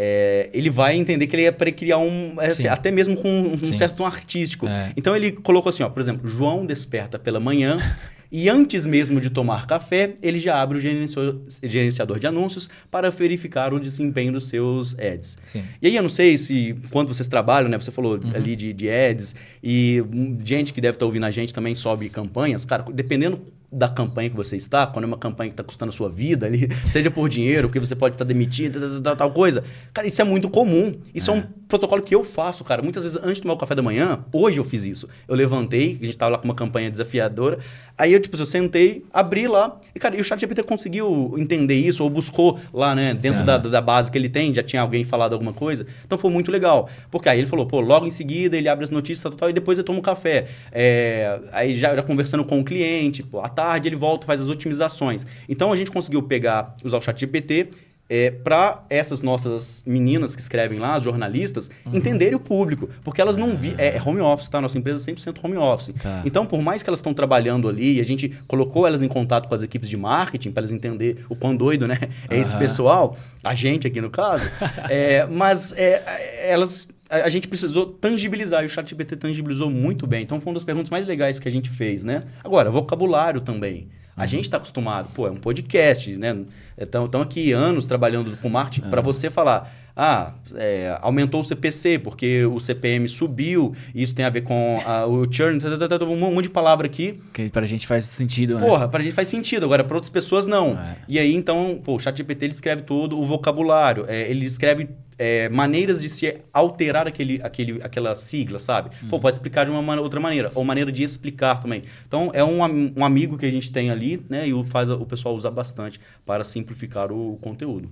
[0.00, 2.36] é, ele vai entender que ele é para criar um.
[2.40, 2.68] é, assim, Sim.
[2.68, 4.68] até mesmo com um, um certo tom artístico.
[4.68, 4.92] É.
[4.96, 7.76] Então ele colocou assim, ó, por exemplo, João desperta pela manhã
[8.30, 13.74] e antes mesmo de tomar café, ele já abre o gerenciador de anúncios para verificar
[13.74, 15.36] o desempenho dos seus ads.
[15.44, 15.64] Sim.
[15.82, 17.76] E aí eu não sei se quando vocês trabalham, né?
[17.78, 18.32] Você falou Uhum.
[18.36, 22.08] ali de, de ads e hum, gente que deve estar ouvindo a gente também sobe
[22.08, 22.64] campanhas.
[22.64, 25.92] Cara, dependendo da campanha que você está, quando é uma campanha que está custando a
[25.92, 29.62] sua vida ali, seja por dinheiro, porque você pode estar demitido, tal, tal, coisa.
[29.92, 30.94] Cara, isso é muito comum.
[31.14, 31.34] Isso é.
[31.34, 32.82] um protocolo que eu faço, cara.
[32.82, 35.06] Muitas vezes antes de tomar o café da manhã, hoje eu fiz isso.
[35.28, 37.58] Eu levantei, a gente tava lá com uma campanha desafiadora.
[37.98, 42.04] Aí eu, tipo, eu sentei, abri lá, e, cara, e o ChatGPT conseguiu entender isso,
[42.04, 45.32] ou buscou lá, né, dentro da, da base que ele tem, já tinha alguém falado
[45.32, 45.84] alguma coisa.
[46.06, 46.88] Então foi muito legal.
[47.10, 49.52] Porque aí ele falou, pô, logo em seguida ele abre as notícias, tal, tal, e
[49.52, 50.46] depois toma um café.
[50.70, 54.48] É, aí já, já conversando com o cliente, pô, à tarde ele volta, faz as
[54.48, 55.26] otimizações.
[55.48, 57.70] Então a gente conseguiu pegar, usar o ChatGPT
[58.08, 62.88] é, para essas nossas meninas que escrevem lá, as jornalistas, entenderem o público.
[63.04, 64.60] Porque elas não vi é, é home office, tá?
[64.60, 65.92] Nossa empresa é 100% home office.
[66.00, 66.22] Tá.
[66.24, 69.54] Então, por mais que elas estão trabalhando ali, a gente colocou elas em contato com
[69.54, 71.98] as equipes de marketing para elas entender o quão doido, né?
[72.30, 72.60] É esse Aham.
[72.60, 74.48] pessoal, a gente aqui no caso.
[74.88, 76.88] É, mas é, elas.
[77.10, 80.22] A a gente precisou tangibilizar e o ChatGPT tangibilizou muito bem.
[80.22, 82.24] Então, foi uma das perguntas mais legais que a gente fez, né?
[82.44, 83.88] Agora, vocabulário também.
[84.18, 86.44] A gente está acostumado, pô, é um podcast, né?
[86.76, 89.72] Estão aqui anos trabalhando com marketing para você falar.
[90.00, 94.80] Ah, é, aumentou o CPC porque o CPM subiu, e isso tem a ver com
[94.86, 97.20] a, o churn, tá, tá, tá, um monte de palavra aqui.
[97.32, 98.66] Que pra gente faz sentido, né?
[98.66, 100.78] Porra, pra gente faz sentido, agora pra outras pessoas não.
[100.78, 100.96] É.
[101.08, 104.88] E aí, então, pô, o ChatGPT ele escreve todo o vocabulário, é, ele escreve
[105.18, 108.90] é, maneiras de se alterar aquele, aquele, aquela sigla, sabe?
[109.10, 111.82] Pô, pode explicar de uma man- outra maneira, ou maneira de explicar também.
[112.06, 112.60] Então, é um,
[112.96, 114.46] um amigo que a gente tem ali, né?
[114.46, 117.90] E o, faz, o pessoal usa bastante para simplificar o conteúdo.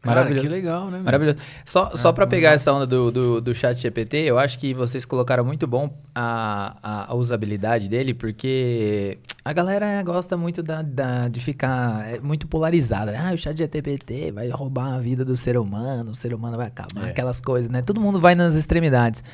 [0.00, 0.46] Cara, Maravilhoso.
[0.46, 0.98] que legal, né?
[0.98, 1.02] meu?
[1.02, 1.38] Maravilhoso.
[1.64, 5.04] Só, só para pegar essa onda do, do, do chat GPT, eu acho que vocês
[5.04, 9.18] colocaram muito bom a, a, a usabilidade dele, porque
[9.48, 13.18] a galera gosta muito da, da- de ficar é, muito polarizada.
[13.18, 16.66] Ah, o chat GPT vai roubar a vida do ser humano, o ser humano vai
[16.66, 17.10] acabar, É.
[17.10, 17.80] aquelas coisas, né?
[17.80, 19.24] Todo mundo vai nas extremidades.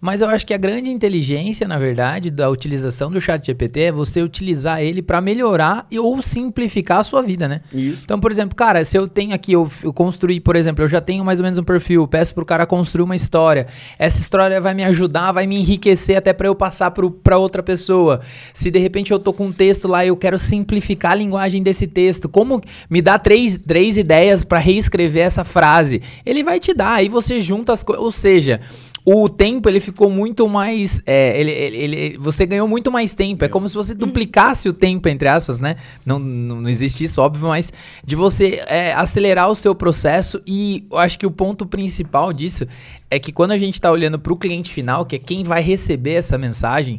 [0.00, 3.92] Mas eu acho que a grande inteligência, na verdade, da utilização do chat GPT é
[3.92, 7.60] você utilizar ele para melhorar ou simplificar a sua vida, né?
[7.72, 8.00] Isso.
[8.04, 11.00] Então, por exemplo, cara, se eu tenho aqui, eu, eu construí, por exemplo, eu já
[11.00, 13.66] tenho mais ou menos um perfil, peço pro cara construir uma história.
[13.98, 17.62] Essa história vai me ajudar, vai me enriquecer até para eu passar pro, pra outra
[17.62, 18.20] pessoa.
[18.54, 22.30] Se de repente eu tô com texto lá eu quero simplificar a linguagem desse texto,
[22.30, 26.00] como me dá três, três ideias para reescrever essa frase?
[26.24, 28.58] Ele vai te dar, aí você junta as coisas, ou seja,
[29.04, 31.02] o tempo ele ficou muito mais.
[31.04, 33.44] é, ele, ele- ele- você ganhou muito mais tempo.
[33.44, 35.76] É como se você duplicasse o tempo, entre aspas, né?
[36.06, 37.72] Não, não, não existe isso, óbvio, mas
[38.04, 40.40] de você é, acelerar o seu processo.
[40.46, 42.66] E eu acho que o ponto principal disso
[43.10, 45.62] é que quando a gente está olhando para o cliente final, que é quem vai
[45.62, 46.98] receber essa mensagem,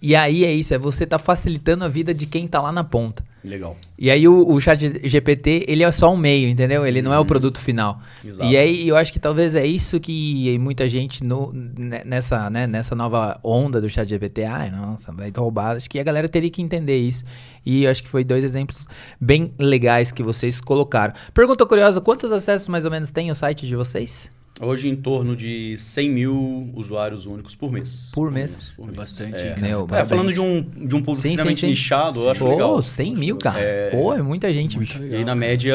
[0.00, 2.84] e aí é isso, é você tá facilitando a vida de quem tá lá na
[2.84, 3.24] ponta.
[3.42, 3.76] Legal.
[3.98, 6.84] E aí o, o chat GPT, ele é só um meio, entendeu?
[6.86, 8.00] Ele não é o produto final.
[8.24, 8.50] Exato.
[8.50, 12.66] E aí eu acho que talvez é isso que muita gente no, ne- nessa, né,
[12.66, 15.76] nessa nova onda do chat GPT, ai, nossa, vai roubar.
[15.76, 17.24] Acho que a galera teria que entender isso.
[17.64, 18.86] E eu acho que foi dois exemplos
[19.20, 21.14] bem legais que vocês colocaram.
[21.32, 24.30] Pergunta curiosa, quantos acessos mais ou menos tem o site de vocês?
[24.60, 28.10] Hoje em torno de 100 mil usuários únicos por mês.
[28.12, 28.72] Por mês?
[28.76, 28.96] Por mês.
[28.96, 29.50] Bastante, É.
[29.50, 29.60] cara.
[29.60, 31.66] Meu, É, falando de um, de um público Sim, sim, extremamente sim.
[31.68, 32.82] nichado, eu acho Pô, legal.
[32.82, 33.60] 100 mil, cara.
[33.60, 33.90] É.
[33.90, 34.98] Pô, é muita gente, Muito bicho.
[34.98, 35.18] E legal.
[35.20, 35.74] aí, na média,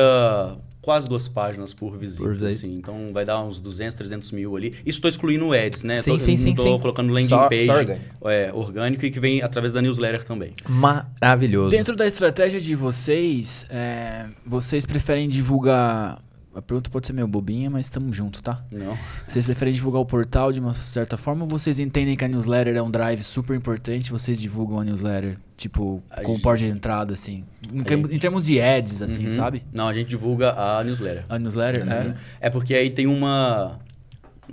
[0.81, 2.75] quase duas páginas por visita, Por assim.
[2.75, 4.71] Então, vai dar uns 200, 300 mil ali.
[4.85, 5.97] Isso estou excluindo o Ads, né?
[5.97, 6.79] Sim, tô, sim, não sim, sim.
[6.79, 8.05] colocando landing Só- page só orgânico.
[8.29, 10.51] É, orgânico e que vem através da newsletter também.
[10.67, 11.69] Maravilhoso.
[11.69, 16.21] Dentro da estratégia de vocês, é, vocês preferem divulgar.
[16.55, 18.63] A pergunta pode ser meio bobinha, mas estamos junto, tá?
[18.71, 18.97] Não.
[19.27, 22.75] Vocês preferem divulgar o portal de uma certa forma ou vocês entendem que a newsletter
[22.75, 26.69] é um drive super importante vocês divulgam a newsletter, tipo, A com gente- porta de
[26.69, 27.43] entrada, assim?
[27.73, 29.29] Em, termo- em termos de ads, assim, Uhum.
[29.31, 29.63] sabe?
[29.73, 31.25] Não, a gente divulga a newsletter.
[31.27, 32.15] A newsletter, né?
[32.39, 33.79] É porque aí tem uma...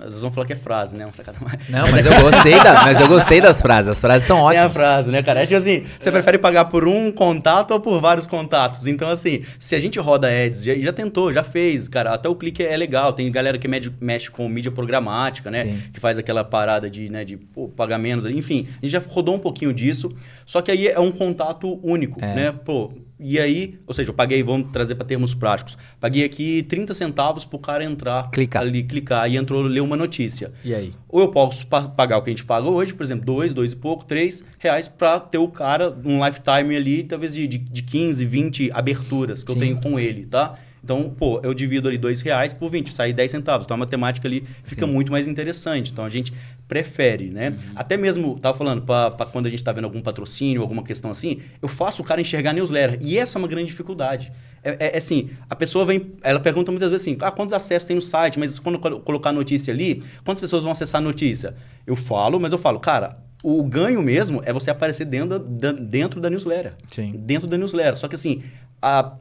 [0.05, 1.07] Vocês vão falar que é frase, né?
[1.07, 1.59] Um sacanagem.
[1.68, 3.88] Não, mas eu gostei da, mas eu gostei das frases.
[3.90, 4.76] As frases são Tem a ótimas.
[4.76, 5.40] frase, né, cara?
[5.40, 8.86] É tipo assim, você prefere pagar por um contato ou por vários contatos?
[8.86, 12.34] Então, assim, se a gente roda ads, já, já tentou, já fez, cara, até o
[12.34, 13.12] clique é legal.
[13.12, 15.64] Tem galera que mede- mexe com mídia programática, né?
[15.64, 15.82] Sim.
[15.92, 18.24] Que faz aquela parada de, né, de pô, pagar menos.
[18.24, 20.11] Enfim, a gente já rodou um pouquinho disso,
[20.46, 22.34] só que aí é um contato único, É.
[22.34, 22.53] né?
[22.64, 26.95] Pô, e aí, ou seja, eu paguei, vamos trazer para termos práticos, paguei aqui 30
[26.95, 28.62] centavos pro cara entrar Clicar.
[28.62, 30.53] ali, clicar e entrou, ler uma notícia.
[30.64, 30.93] E aí?
[31.09, 33.73] Ou eu posso pa- pagar o que a gente paga hoje, por exemplo, dois, dois
[33.73, 37.83] e pouco, três reais pra ter o cara um lifetime ali, talvez de, de, de
[37.83, 39.59] 15, 20 aberturas que Sim.
[39.59, 40.55] eu tenho com ele, tá?
[40.83, 43.64] Então, pô, eu divido ali dois reais por 20, sai 10 centavos.
[43.64, 44.93] Então a matemática ali fica Sim.
[44.93, 45.93] muito mais interessante.
[45.93, 46.33] Então a gente
[46.66, 47.55] prefere, né?
[47.74, 51.41] Até mesmo, tava falando, pra quando a gente tá vendo algum patrocínio, alguma questão assim,
[51.61, 52.99] eu faço o cara enxergar newsletter.
[53.03, 54.33] E essa é uma grande dificuldade.
[54.62, 57.87] É, é- é assim, a pessoa vem, ela pergunta muitas vezes assim, ah, quantos acessos
[57.87, 58.39] tem no site?
[58.39, 61.55] Mas quando eu colo- colocar a notícia ali, quantas pessoas vão acessar a notícia?
[61.87, 65.78] Eu falo, mas eu falo, cara, o ganho mesmo é você aparecer dentro da, da-
[65.78, 66.74] dentro da newsletter.
[66.91, 67.12] Sim.
[67.16, 67.97] Dentro da newsletter.
[67.97, 68.43] Só que assim,
[68.81, 69.12] a,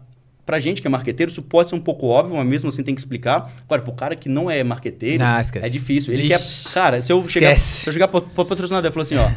[0.49, 2.95] pra gente que é marqueteiro, isso pode ser um pouco óbvio, mas mesmo assim tem
[2.95, 3.53] que explicar.
[3.65, 6.11] Agora, pro cara que não é marqueteiro, Ah, é difícil.
[6.11, 6.63] Ele Ixi.
[6.63, 6.73] quer.
[6.73, 7.83] Cara, se eu chegar, Esquece.
[7.83, 9.29] se eu chegar pro, pro patrocinador e falar assim, ó,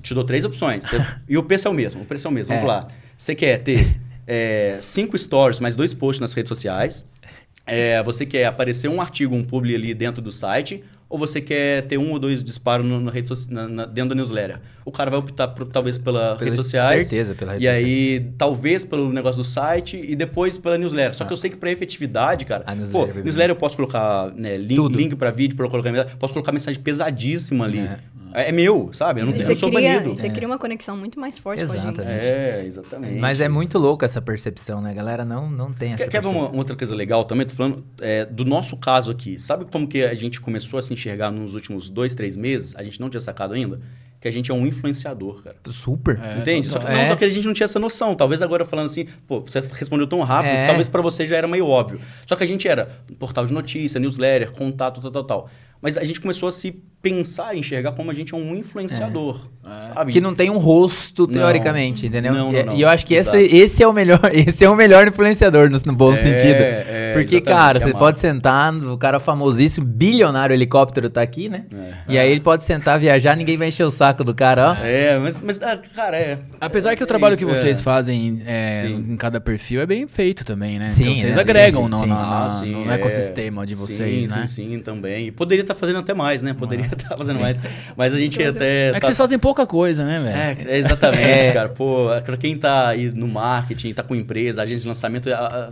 [0.00, 0.84] te dou três opções.
[1.28, 2.54] e o preço é o mesmo, o preço é o mesmo.
[2.54, 2.72] Vamos É.
[2.72, 2.86] lá.
[3.18, 3.96] Você quer ter
[4.28, 7.04] é, cinco stories mais dois posts nas redes sociais?
[7.66, 10.84] É, você quer aparecer um artigo, um publi ali dentro do site?
[11.10, 14.10] Ou você quer ter um ou dois disparos no, na rede soci- na- na- dentro
[14.10, 14.60] da newsletter?
[14.84, 17.08] O cara vai optar por, talvez pela Pela- redes sociais.
[17.08, 21.16] certeza, pela redes E aí, talvez pelo negócio do site e depois pela newsletter.
[21.16, 22.62] Só que eu sei que para efetividade, cara.
[22.64, 26.32] A newsletter pô, newsletter eu posso colocar né, link, link para vídeo, para colocar posso
[26.32, 27.80] colocar mensagem pesadíssima ali.
[27.80, 27.98] É.
[28.34, 29.20] É, é meu, sabe?
[29.20, 30.16] Eu não, Você eu sou cria, banido.
[30.16, 32.02] você cria uma conexão muito mais forte com a Exatamente.
[32.06, 32.12] gente.
[32.12, 33.14] É, exatamente.
[33.18, 34.90] Mas é muito louco essa percepção, né?
[34.90, 37.46] A galera não, não tem essa Quer, quer ver uma, uma outra coisa legal também?
[37.46, 39.38] Tô falando é, do nosso caso aqui.
[39.38, 42.74] Sabe como que a gente começou a se enxergar nos últimos dois, três meses?
[42.76, 43.80] A gente não tinha sacado ainda?
[44.20, 45.56] que a gente é um influenciador, cara.
[45.66, 46.20] Super.
[46.22, 46.68] É, Entende?
[46.68, 47.06] Só que, não, É.
[47.06, 48.14] só que a gente não tinha essa noção.
[48.14, 50.60] Talvez agora falando assim, pô, você respondeu tão rápido, É.
[50.60, 51.98] que talvez pra você já era meio óbvio.
[52.26, 52.86] Só que a gente era
[53.18, 55.50] portal de notícia, newsletter, contato, tal, tal, tal.
[55.82, 56.72] Mas a gente começou a se
[57.02, 59.48] pensar, enxergar como a gente é um influenciador,
[59.94, 60.12] sabe?
[60.12, 61.32] Que não tem um rosto, Não.
[61.32, 62.34] teoricamente, entendeu?
[62.34, 62.76] Não, não, e, não.
[62.76, 63.56] e eu acho que esse, Exato.
[63.56, 66.60] esse é o melhor, esse é o melhor influenciador no, no bom É, sentido.
[66.60, 71.48] é, Porque, cara, é você a pode sentar, o cara famosíssimo, bilionário helicóptero tá aqui,
[71.48, 71.64] né?
[72.06, 74.84] E aí ele pode sentar, viajar, ninguém vai encher o saco do cara, ó.
[74.84, 76.38] É, mas, mas ah, cara, é.
[76.60, 77.82] Apesar que o é trabalho isso, que vocês é.
[77.82, 80.90] fazem é, em cada perfil é bem feito também, né?
[80.90, 81.40] Sim, então vocês né?
[81.40, 82.20] agregam Sim, no, sim, na- sim.
[82.20, 82.94] na- Ah, sim, no é.
[82.96, 84.46] ecossistema de vocês, sim, né?
[84.46, 85.28] Sim, sim, também.
[85.28, 86.52] E poderia estar fazendo até mais, né?
[86.54, 87.60] Poderia estar fazendo mais.
[87.96, 88.88] Mas a gente até.
[88.88, 90.68] É que tá- vocês fazem pouca coisa, né, velho?
[90.70, 91.52] É, exatamente, É.
[91.52, 91.68] cara.
[91.68, 95.28] Pô, pra quem tá aí no marketing, tá com empresa, agência de lançamento,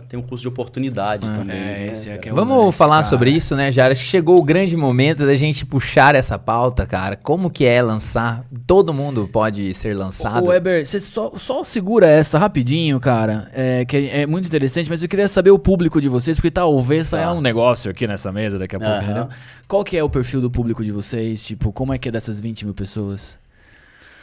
[0.07, 1.55] tem um curso de oportunidade também.
[1.55, 1.87] É, né?
[1.91, 3.03] esse é que é o Vamos nice, falar cara.
[3.03, 3.91] sobre isso, né, Jara?
[3.91, 7.15] Acho que chegou o grande momento da gente puxar essa pauta, cara.
[7.15, 8.43] Como que é lançar?
[8.65, 10.45] Todo mundo pode ser lançado.
[10.47, 14.89] Ô, Weber, você só, só segura essa rapidinho, cara, é, que é, é muito interessante,
[14.89, 18.31] mas eu queria saber o público de vocês, porque talvez saia um negócio aqui nessa
[18.31, 19.03] mesa daqui a pouco, Aham.
[19.03, 19.29] entendeu?
[19.69, 21.45] Qual que é o perfil do público de vocês?
[21.45, 23.37] Tipo, como é que é dessas 20 mil pessoas?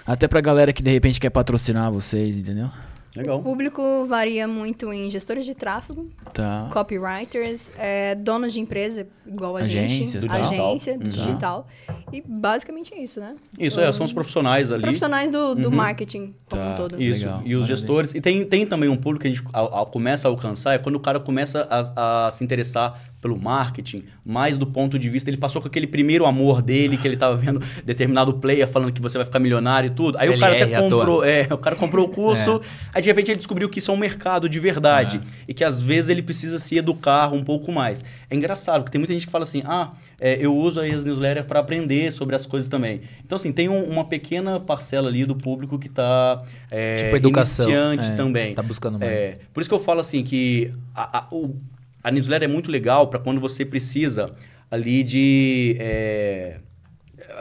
[0.04, 2.66] Até pra galera que de repente quer patrocinar vocês, entendeu?
[3.14, 3.40] O Legal.
[3.42, 6.68] público varia muito em gestores de tráfego, Tá.
[6.70, 10.34] copywriters, é, donos de empresa, igual a Agências, gente, tá.
[10.34, 10.98] agência Uhum.
[10.98, 11.66] digital.
[12.12, 13.34] E basicamente é isso, né?
[13.58, 14.82] Isso, é, são os profissionais ali.
[14.82, 16.74] Profissionais do, do marketing como Tá.
[16.74, 17.02] um todo.
[17.02, 17.66] Isso, Legal, e os maravilha.
[17.76, 18.14] gestores.
[18.14, 20.78] E tem, tem também um público que a gente a- a- começa a alcançar, é
[20.78, 25.28] quando o cara começa a, a se interessar pelo marketing, mais do ponto de vista,
[25.28, 29.02] ele passou com aquele primeiro amor dele, que ele tava vendo determinado player falando que
[29.02, 30.16] você vai ficar milionário e tudo.
[30.18, 32.60] Aí o cara LR até comprou, é, o cara comprou o curso,
[32.94, 35.82] aí de repente ele descobriu que isso é um mercado de verdade e que às
[35.82, 38.04] vezes ele precisa se educar um pouco mais.
[38.30, 41.04] É engraçado, porque tem muita gente que fala assim, ah, é, eu uso aí as
[41.04, 43.00] newsletters para aprender sobre as coisas também.
[43.24, 47.66] Então assim, tem um- uma pequena parcela ali do público que tá é, Tipo educação.
[47.66, 48.54] iniciante É, também.
[48.54, 49.10] Tá buscando mais.
[49.10, 51.56] É, por isso que eu falo assim que a, a, o-
[52.06, 54.30] a newsletter é muito legal para quando você precisa
[54.70, 55.76] ali de...
[55.80, 56.60] é,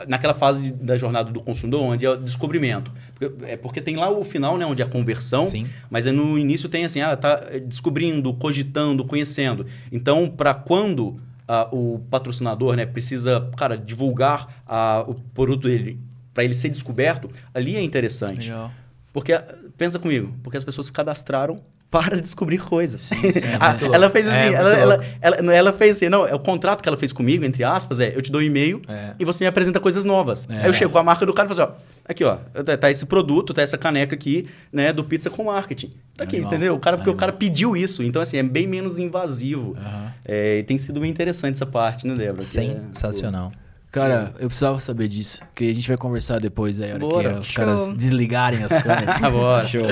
[0.08, 2.92] naquela fase da jornada do consumidor, onde é o descobrimento.
[3.14, 5.68] Porque, é porque tem lá o final, né, onde é a conversão, Sim.
[5.88, 9.64] mas no início tem assim, ah, tá descobrindo, cogitando, conhecendo.
[9.92, 16.00] Então, para quando ah, o patrocinador, né, precisa, cara, divulgar ah, o produto dele
[16.34, 18.50] para ele ser descoberto, ali é interessante.
[18.50, 18.72] Legal.
[19.12, 19.32] Porque,
[19.78, 21.62] pensa comigo, porque as pessoas se cadastraram
[22.02, 23.10] para descobrir coisas.
[23.12, 23.16] é
[23.60, 23.94] Ah, muito louco.
[23.96, 26.82] ela fez É, assim, muito ela, ela, ela, ela fez assim, não, é o contrato
[26.82, 29.12] que ela fez comigo, entre aspas, é, eu te dou um e-mail É.
[29.18, 30.46] e você me apresenta coisas novas.
[30.50, 30.62] É.
[30.62, 32.76] Aí eu chego com a marca do cara e falo assim, ó, aqui ó, tá,
[32.76, 35.92] tá esse produto, tá essa caneca aqui, né, do Pizza com Marketing.
[36.16, 36.52] Tá aqui, Animal.
[36.54, 36.74] entendeu?
[36.74, 39.76] O cara, porque o cara pediu isso, então assim, é bem menos invasivo.
[40.24, 42.36] É, e tem sido bem interessante essa parte, né, Débora?
[42.38, 43.52] Que é- Sensacional.
[43.92, 47.32] Cara, eu precisava saber disso, porque a gente vai conversar depois aí, a hora Bora.
[47.34, 47.64] que os Show.
[47.64, 49.20] caras desligarem as câmeras.
[49.32, 49.64] Bora.
[49.66, 49.86] Show.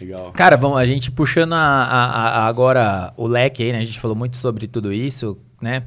[0.00, 0.32] Legal.
[0.32, 2.10] Cara, bom, a gente puxando a- a-
[2.44, 3.78] a- agora o leque aí, né?
[3.80, 5.84] A gente falou muito sobre tudo isso, né?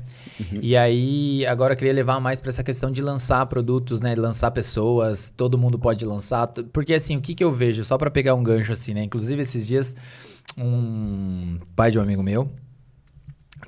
[0.61, 4.15] E aí, agora eu queria levar mais pra essa questão de lançar produtos, né?
[4.15, 6.47] Lançar pessoas, todo mundo pode lançar.
[6.73, 7.85] Porque assim, o que que eu vejo?
[7.85, 9.03] Só pra pegar um gancho assim, né?
[9.03, 9.95] Inclusive, esses dias,
[10.57, 12.49] um pai de um amigo meu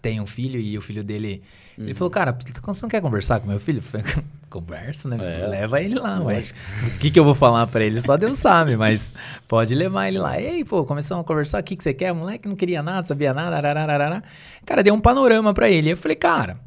[0.01, 1.41] tem um filho e o filho dele.
[1.77, 3.79] Ele falou, cara, você não quer conversar com meu filho?
[3.79, 4.05] Eu falei,
[4.53, 5.17] Conversa, né?
[5.19, 5.47] É.
[5.47, 6.43] Leva ele lá, ué.
[6.85, 7.99] O que, que eu vou falar pra ele?
[7.99, 9.11] Só Deus sabe, mas
[9.47, 10.39] pode levar ele lá.
[10.39, 11.59] E aí, pô, começamos a conversar.
[11.59, 12.11] O que, que você quer?
[12.11, 13.57] O moleque não queria nada, sabia nada.
[13.57, 14.23] ararararara.
[14.63, 15.91] Cara, deu um panorama pra ele.
[15.91, 16.59] Eu falei, cara.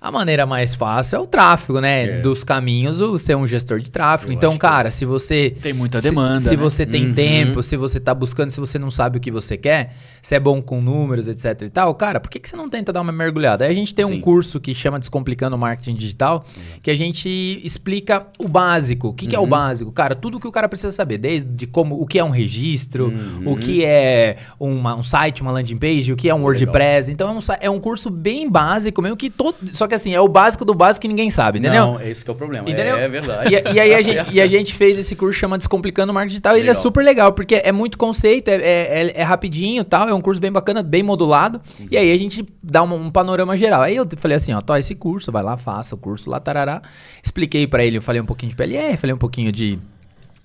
[0.00, 2.04] A maneira mais fácil é o tráfego, né?
[2.04, 2.20] É.
[2.22, 4.32] Dos caminhos, o ser um gestor de tráfego.
[4.32, 5.54] Eu então, cara, se você.
[5.60, 6.56] Tem muita se- demanda, Se, né?
[6.56, 7.12] você tem Uhum.
[7.14, 10.40] tempo, se você tá buscando, se você não sabe o que você quer, se é
[10.40, 13.12] bom com números, etc e tal, cara, por que, que você não tenta dar uma
[13.12, 13.66] mergulhada?
[13.66, 14.20] Aí a gente tem um Sim.
[14.22, 16.46] curso que chama Descomplicando o Marketing Digital,
[16.82, 19.08] que a gente explica o básico.
[19.08, 19.48] O que, que é o Uhum.
[19.50, 19.92] básico?
[19.92, 23.52] Cara, tudo que o cara precisa saber, desde como o que é um registro, Uhum.
[23.52, 27.12] o que é uma- um site, uma landing page, o que é um WordPress.
[27.12, 29.56] Então é um, é um curso bem básico, mesmo que todo.
[29.72, 31.84] Só que assim, é o básico do básico que ninguém sabe, entendeu?
[31.84, 32.66] Não, esse que é o problema.
[32.70, 32.96] Entendeu?
[32.96, 33.54] É, verdade.
[33.54, 36.14] E, e aí Tá a gente, e a gente fez esse curso chama Descomplicando o
[36.14, 36.56] Marketing Digital.
[36.56, 36.82] E ele é Legal.
[36.82, 38.60] super legal, porque é muito conceito, é, é,
[39.08, 40.08] é- é rapidinho e tal.
[40.08, 41.60] É um curso bem bacana, bem modulado.
[41.90, 43.82] E aí a gente dá uma- um panorama geral.
[43.82, 46.80] Aí eu falei assim, ó, tó, esse curso, vai lá, faça o curso lá, tarará.
[47.22, 49.78] Expliquei pra ele, eu falei um pouquinho de PLR, falei um pouquinho de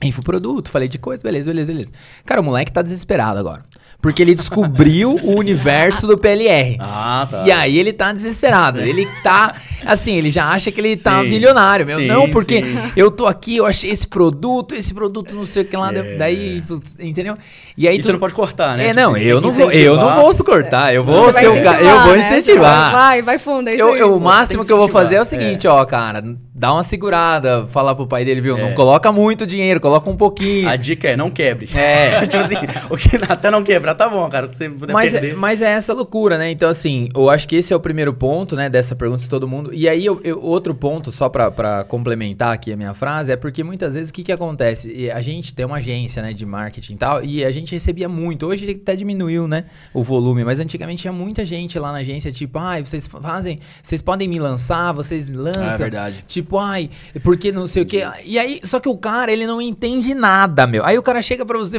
[0.03, 1.91] infoproduto, falei de coisa, beleza, beleza, beleza.
[2.25, 3.61] Cara, o moleque tá desesperado agora.
[4.05, 6.77] Porque ele descobriu o universo do PLR.
[6.79, 7.43] Ah, tá.
[7.43, 8.79] E aí ele tá desesperado.
[8.79, 9.55] Ele tá.
[9.83, 11.29] Assim, ele já acha que ele tá Sim.
[11.29, 11.97] milionário, meu.
[11.97, 12.91] Sim, não, porque sim.
[12.95, 15.91] eu tô aqui, eu achei esse produto, esse produto não sei o que lá.
[15.91, 16.17] É.
[16.17, 16.63] Daí,
[16.99, 17.35] entendeu?
[17.75, 18.85] E aí E você não pode cortar, né?
[18.85, 20.93] É, Tipo não, assim, eu não vou, eu não vou cortar.
[20.93, 21.81] Eu vou ser o cara.
[21.81, 22.19] Eu incentivar, vou né?
[22.19, 22.91] incentivar.
[22.91, 23.99] Vai, vai fundo, é isso Eu, aí.
[23.99, 26.23] eu- o máximo que eu vou fazer é o seguinte, ó, cara.
[26.53, 28.57] dá uma segurada, falar pro pai dele, viu?
[28.57, 28.61] É.
[28.61, 30.69] Não coloca muito dinheiro, coloca um pouquinho.
[30.69, 31.69] A dica é não quebre.
[31.75, 32.25] É.
[32.27, 32.55] tipo assim,
[32.89, 34.47] o que até não quebrar, tá bom, cara.
[34.47, 35.35] Você puder Mas é, perder.
[35.37, 36.51] mas é essa loucura, né?
[36.51, 39.47] Então, assim, eu acho que esse é o primeiro ponto, né, dessa pergunta de todo
[39.47, 39.73] mundo.
[39.73, 43.35] E aí, eu- eu- outro ponto, só pra, pra complementar aqui a minha frase, é
[43.35, 45.09] porque muitas vezes o que que acontece?
[45.11, 48.45] A gente tem uma agência, né, de marketing e tal, e a gente recebia muito.
[48.45, 52.59] Hoje até diminuiu, né, o volume, mas antigamente tinha muita gente lá na agência, tipo,
[52.59, 55.63] ai, vocês fazem, vocês podem me lançar, vocês lançam.
[55.63, 56.23] Ah, é verdade.
[56.27, 56.89] Tipo, ai,
[57.23, 58.03] porque não sei o quê.
[58.25, 60.83] E aí, só que o cara, ele não entende nada, meu.
[60.85, 61.77] Aí o cara chega pra você.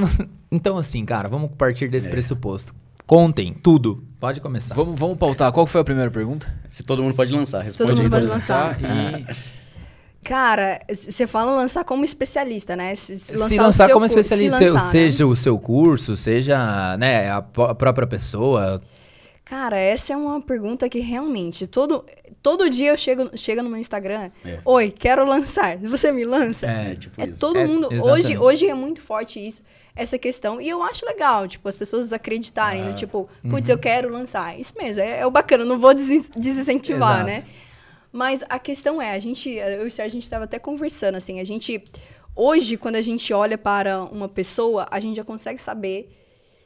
[0.51, 2.75] Então, assim, cara, vamos partir desse pressuposto.
[3.07, 4.05] Contem tudo.
[4.19, 4.75] Pode começar.
[4.75, 5.53] Vamos, vamos pautar.
[5.53, 6.53] Qual foi a primeira pergunta?
[6.69, 8.77] Se todo mundo pode lançar, Se responde todo mundo aí, pode lançar.
[8.83, 9.57] E...
[10.27, 12.97] Cara, você fala lançar como especialista, né?
[12.97, 14.91] Se, Se lançar, o seu como especialista, se lançar, né?
[14.91, 18.81] seja o seu curso, seja né, a própria pessoa.
[19.49, 22.05] Cara, essa é uma pergunta que realmente todo,
[22.43, 24.33] todo dia eu chego, chego no meu Instagram.
[24.45, 24.59] É.
[24.65, 25.77] Oi, quero lançar.
[25.79, 26.67] Você me lança?
[26.67, 27.39] É, tipo É isso.
[27.39, 27.89] todo É, mundo.
[27.93, 28.27] exatamente.
[28.27, 29.63] Hoje, hoje é muito forte isso,
[29.95, 30.61] essa questão.
[30.61, 32.85] E eu acho legal, tipo, as pessoas acreditarem, Ah.
[32.87, 33.51] no tipo, Uhum.
[33.51, 34.59] putz, eu quero lançar.
[34.59, 37.27] Isso mesmo, é, é o bacana, não vou desin- desincentivar, Exato.
[37.31, 37.45] né?
[38.11, 41.15] Mas a questão é, a gente, eu e o Sérgio, a gente tava até conversando,
[41.15, 41.81] assim, a gente.
[42.35, 46.11] Hoje, quando a gente olha para uma pessoa, a gente já consegue saber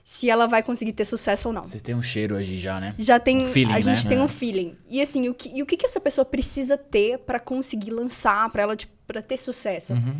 [0.04, 2.94] se ela vai conseguir ter sucesso ou não Vocês têm um cheiro hoje já, né?
[2.98, 4.08] já tem Um feeling, a gente né?
[4.08, 4.22] tem É.
[4.22, 7.38] um feeling e assim o que, e o que que essa pessoa precisa ter pra
[7.38, 10.16] conseguir lançar pra ela tipo, para ter sucesso Uhum.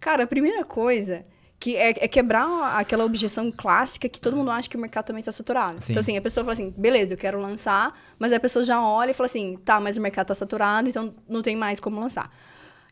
[0.00, 1.24] cara a primeira coisa
[1.58, 5.20] que é, é quebrar aquela objeção clássica que todo mundo acha que o mercado também
[5.20, 5.92] está saturado Sim.
[5.92, 8.80] então assim a pessoa fala assim beleza eu quero lançar mas aí a pessoa já
[8.82, 11.98] olha e fala assim tá mas o mercado está saturado então não tem mais como
[12.00, 12.30] lançar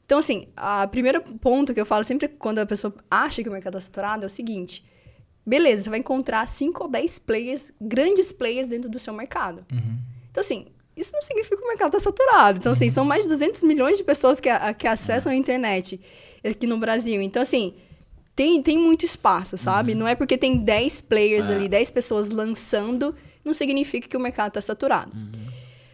[0.06, 3.52] então, assim, a primeiro ponto que eu falo sempre quando a pessoa acha que o
[3.52, 4.84] mercado está saturado é o seguinte:
[5.46, 9.64] beleza, você vai encontrar 5 ou 10 players, grandes players dentro do seu mercado.
[10.30, 10.66] Então, assim,
[10.96, 12.58] isso não significa que o mercado está saturado.
[12.58, 16.00] Então, assim, são mais de 200 milhões de pessoas que, a- que acessam a internet
[16.44, 17.20] aqui no Brasil.
[17.22, 17.74] Então, assim,
[18.34, 19.94] tem, tem muito espaço, sabe?
[19.94, 23.14] Não é porque tem 10 players ali, 10 pessoas lançando,
[23.44, 25.12] não significa que o mercado está saturado.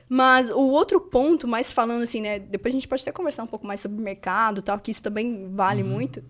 [0.08, 2.38] Mas o outro ponto, mais falando assim, né?
[2.40, 5.48] Depois a gente pode até conversar um pouco mais sobre mercado tal, que isso também
[5.52, 6.22] vale muito.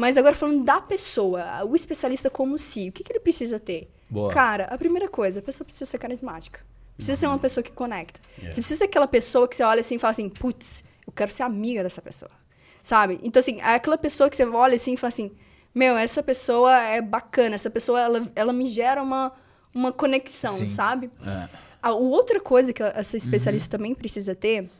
[0.00, 3.90] Mas agora falando da pessoa, o especialista como si, o que, que ele precisa ter?
[4.08, 4.32] Boa.
[4.32, 6.60] Cara, a primeira coisa, a pessoa precisa ser carismática.
[6.96, 8.18] Precisa ser uma pessoa que conecta.
[8.38, 11.30] Você precisa ser aquela pessoa que você olha assim e fala assim, putz, eu quero
[11.30, 12.30] ser amiga dessa pessoa.
[12.82, 13.20] Sabe?
[13.22, 15.32] Então, assim, é aquela pessoa que você olha assim e fala assim,
[15.74, 19.30] meu, essa pessoa é bacana, essa pessoa, ela, ela me gera uma,
[19.74, 20.66] uma conexão, Sim.
[20.66, 21.10] sabe?
[21.26, 21.48] É.
[21.82, 24.70] A outra coisa que essa especialista também precisa ter,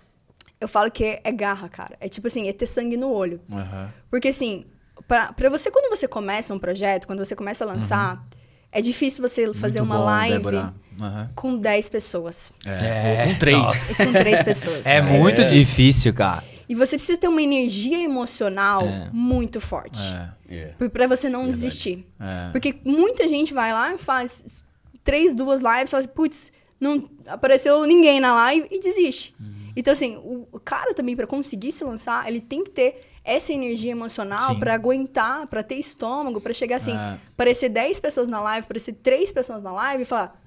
[0.59, 1.95] eu falo que é, é garra, cara.
[2.01, 3.39] É tipo assim, é ter sangue no olho.
[3.53, 3.93] Aham.
[4.11, 4.65] Porque assim,
[5.11, 8.25] pra, pra você, quando você começa um projeto, quando você começa a lançar,
[8.71, 10.75] é difícil você fazer Muito uma bom, live Débora.
[11.01, 11.31] Aham.
[11.35, 12.53] com 10 pessoas.
[12.65, 12.71] É.
[12.71, 13.23] É.
[13.27, 13.59] Ou com três.
[13.59, 14.03] Nossa.
[14.03, 14.87] E com 3 pessoas.
[14.87, 16.45] É muito difícil, cara.
[16.69, 19.11] E você precisa ter uma energia emocional É.
[19.13, 20.01] muito forte.
[20.49, 20.75] É.
[20.81, 20.89] É.
[20.89, 22.07] Pra- você não desistir.
[22.21, 22.51] É.
[22.53, 24.65] Porque muita gente vai lá e faz
[25.03, 29.35] três, duas lives, fala assim, putz, não apareceu ninguém na live e desiste.
[29.77, 33.53] Então, assim, o, o cara também, pra conseguir se lançar, ele tem que ter essa
[33.53, 37.19] energia emocional pra aguentar, pra ter estômago, pra chegar assim, É.
[37.33, 40.39] aparecer 10 pessoas na live, aparecer três pessoas na live e falar,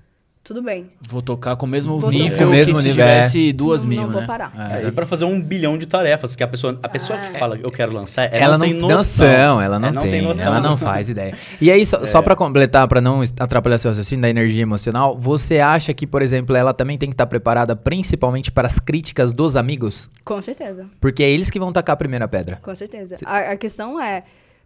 [0.43, 2.45] tudo bem, Vou tocar com o mesmo Vou nível tocar.
[2.51, 4.27] Mesmo que se nível, tivesse duas Não- mil, não vou né?
[4.27, 4.51] parar.
[4.57, 4.83] É.
[4.83, 7.31] É, e pra fazer um bilhão de tarefas, que a pessoa, a pessoa É.
[7.31, 8.97] que fala eu quero lançar, ela, Ela, não não tem tem noção.
[9.27, 10.45] noção, ela não, É, tem, noção.
[10.45, 11.33] ela não faz ideia.
[11.61, 15.59] E aí, só, só pra completar, pra não atrapalhar seu raciocínio da energia emocional, você
[15.59, 19.55] acha que, por exemplo, ela também tem que estar preparada principalmente para as críticas dos
[19.55, 20.09] amigos?
[20.25, 20.87] com certeza.
[20.99, 22.57] Porque é eles que vão tacar a primeira pedra.
[22.61, 23.15] Com certeza.
[23.25, 24.23] A, a questão é,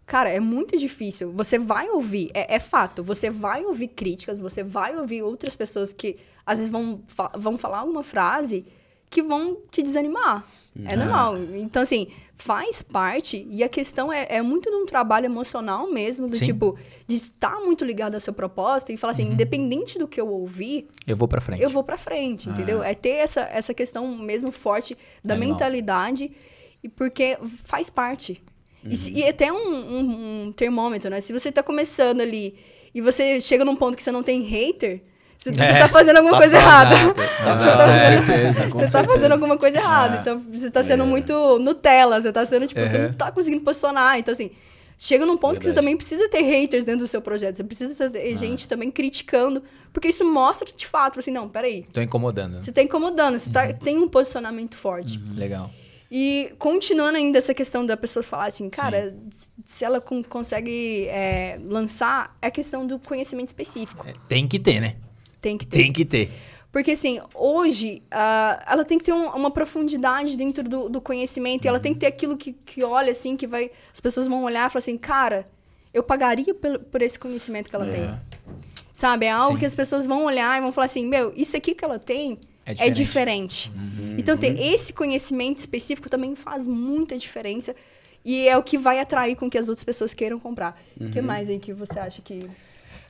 [0.08, 1.32] cara, é muito difícil.
[1.34, 5.94] Você vai ouvir, é, é fato, você vai ouvir críticas, você vai ouvir outras pessoas
[5.94, 8.66] que às vezes vão, fa- vão falar alguma frase
[9.10, 10.44] que vão te desanimar.
[10.86, 11.36] É normal.
[11.56, 13.48] Então, assim, faz parte.
[13.50, 16.46] E a questão é, é muito de um trabalho emocional mesmo, do Sim.
[16.46, 16.78] tipo,
[17.08, 20.88] de estar muito ligado ao seu propósito e falar assim, independente do que eu ouvir,
[21.08, 21.64] Eu vou pra frente.
[21.64, 22.84] eu vou pra frente, entendeu?
[22.84, 25.54] É ter essa, essa questão mesmo forte da Animal.
[25.54, 26.32] mentalidade,
[26.84, 28.40] e porque faz parte.
[28.84, 31.20] E, se- e até um, um- um termômetro, né?
[31.20, 32.56] Se você tá começando ali
[32.94, 35.02] e você chega num ponto que você não tem hater,
[35.38, 36.96] você, você É, tá fazendo alguma tá coisa errada.
[37.14, 39.04] tá Você tá Com fazendo- certeza, você tá certeza.
[39.14, 40.18] fazendo alguma coisa errada.
[40.18, 40.20] É.
[40.22, 42.22] Então, você tá sendo muito Nutella.
[42.22, 43.04] Você tá sendo, tipo, você Uhum.
[43.04, 44.18] não tá conseguindo posicionar.
[44.18, 44.50] Então, assim,
[44.98, 45.86] chega num ponto que você Verdade.
[45.86, 47.56] também precisa ter haters dentro do seu projeto.
[47.58, 49.62] Você precisa ter gente também criticando.
[49.94, 51.84] Porque isso mostra, de fato, assim, não, peraí.
[51.94, 52.60] Tô incomodando.
[52.62, 55.20] Você tá incomodando, você tá, tem um posicionamento forte.
[55.36, 55.70] Legal.
[56.10, 59.14] E continuando ainda essa questão da pessoa falar assim, cara,
[59.66, 64.06] se ela con- consegue é, lançar, é a questão do conhecimento específico.
[64.30, 64.96] Tem que ter, né?
[65.42, 65.78] Tem que ter.
[65.78, 66.32] Tem que ter.
[66.72, 71.66] Porque, assim, hoje, ah, ela tem que ter um- uma profundidade dentro do, do conhecimento.
[71.66, 73.72] E ela tem que ter aquilo que, que olha, assim, que vai...
[73.92, 75.48] As pessoas vão olhar e falar assim, cara,
[75.94, 78.18] eu pagaria por, por esse conhecimento que ela tem.
[78.94, 79.26] Sabe?
[79.26, 79.60] É algo Sim.
[79.60, 82.38] que as pessoas vão olhar e vão falar assim, meu, isso aqui que ela tem
[82.68, 83.72] É é diferente.
[83.72, 83.72] diferente.
[84.18, 87.74] Então, ter esse conhecimento específico também faz muita diferença.
[88.26, 90.78] E é o que vai atrair com que as outras pessoas queiram comprar.
[91.00, 92.40] O que mais aí que você acha que...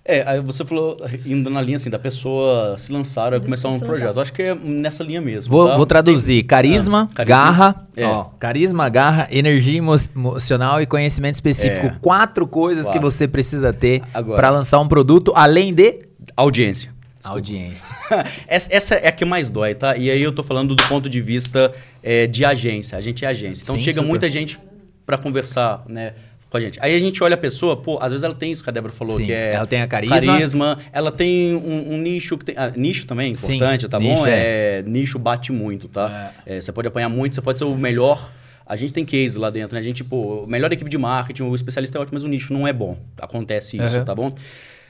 [0.10, 0.96] É, aí você falou,
[1.26, 4.06] indo na linha assim, da pessoa se lançar ou De começar um projeto.
[4.08, 4.16] lançar.
[4.20, 5.52] Eu acho que é nessa linha mesmo.
[5.52, 5.76] Vou, tá?
[5.76, 6.44] vou traduzir.
[6.44, 7.36] Carisma, Ah, carisma.
[7.38, 7.88] garra.
[7.96, 8.06] É.
[8.06, 11.88] Ó, carisma, garra, energia emo- emocional e conhecimento específico.
[11.88, 11.98] É.
[12.00, 13.12] Quatro coisas que Quatro.
[13.12, 14.02] você precisa ter
[14.36, 16.94] para lançar um produto, além de Audiência.
[17.24, 17.96] Audiência.
[18.48, 19.98] essa, essa é a que mais dói, tá?
[19.98, 22.98] E aí eu tô falando do ponto de vista é, de agência.
[22.98, 23.64] A gente é agência.
[23.64, 24.08] Então Sim, chega super.
[24.08, 24.60] muita gente
[25.06, 26.14] pra conversar, né?
[26.50, 26.80] Com a gente.
[26.82, 28.94] Aí a gente olha a pessoa, pô, às vezes ela tem isso que a Débora
[28.94, 29.54] falou, Sim, que é.
[29.54, 30.16] ela tem a carisma.
[30.16, 32.56] carisma, ela tem um, um nicho que tem.
[32.58, 34.28] ah, nicho também, Sim, importante, tá nicho bom?
[34.28, 34.80] é.
[34.80, 36.32] É, nicho bate muito, tá?
[36.46, 38.32] É, você pode apanhar muito, você pode ser o melhor.
[38.66, 39.80] A gente tem case lá dentro, né?
[39.80, 42.68] A gente, pô, melhor equipe de marketing, o especialista é ótimo, mas o nicho não
[42.68, 42.98] é bom.
[43.20, 44.06] Acontece isso, Aham.
[44.06, 44.34] tá bom?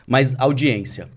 [0.06, 1.08] Mas audiência.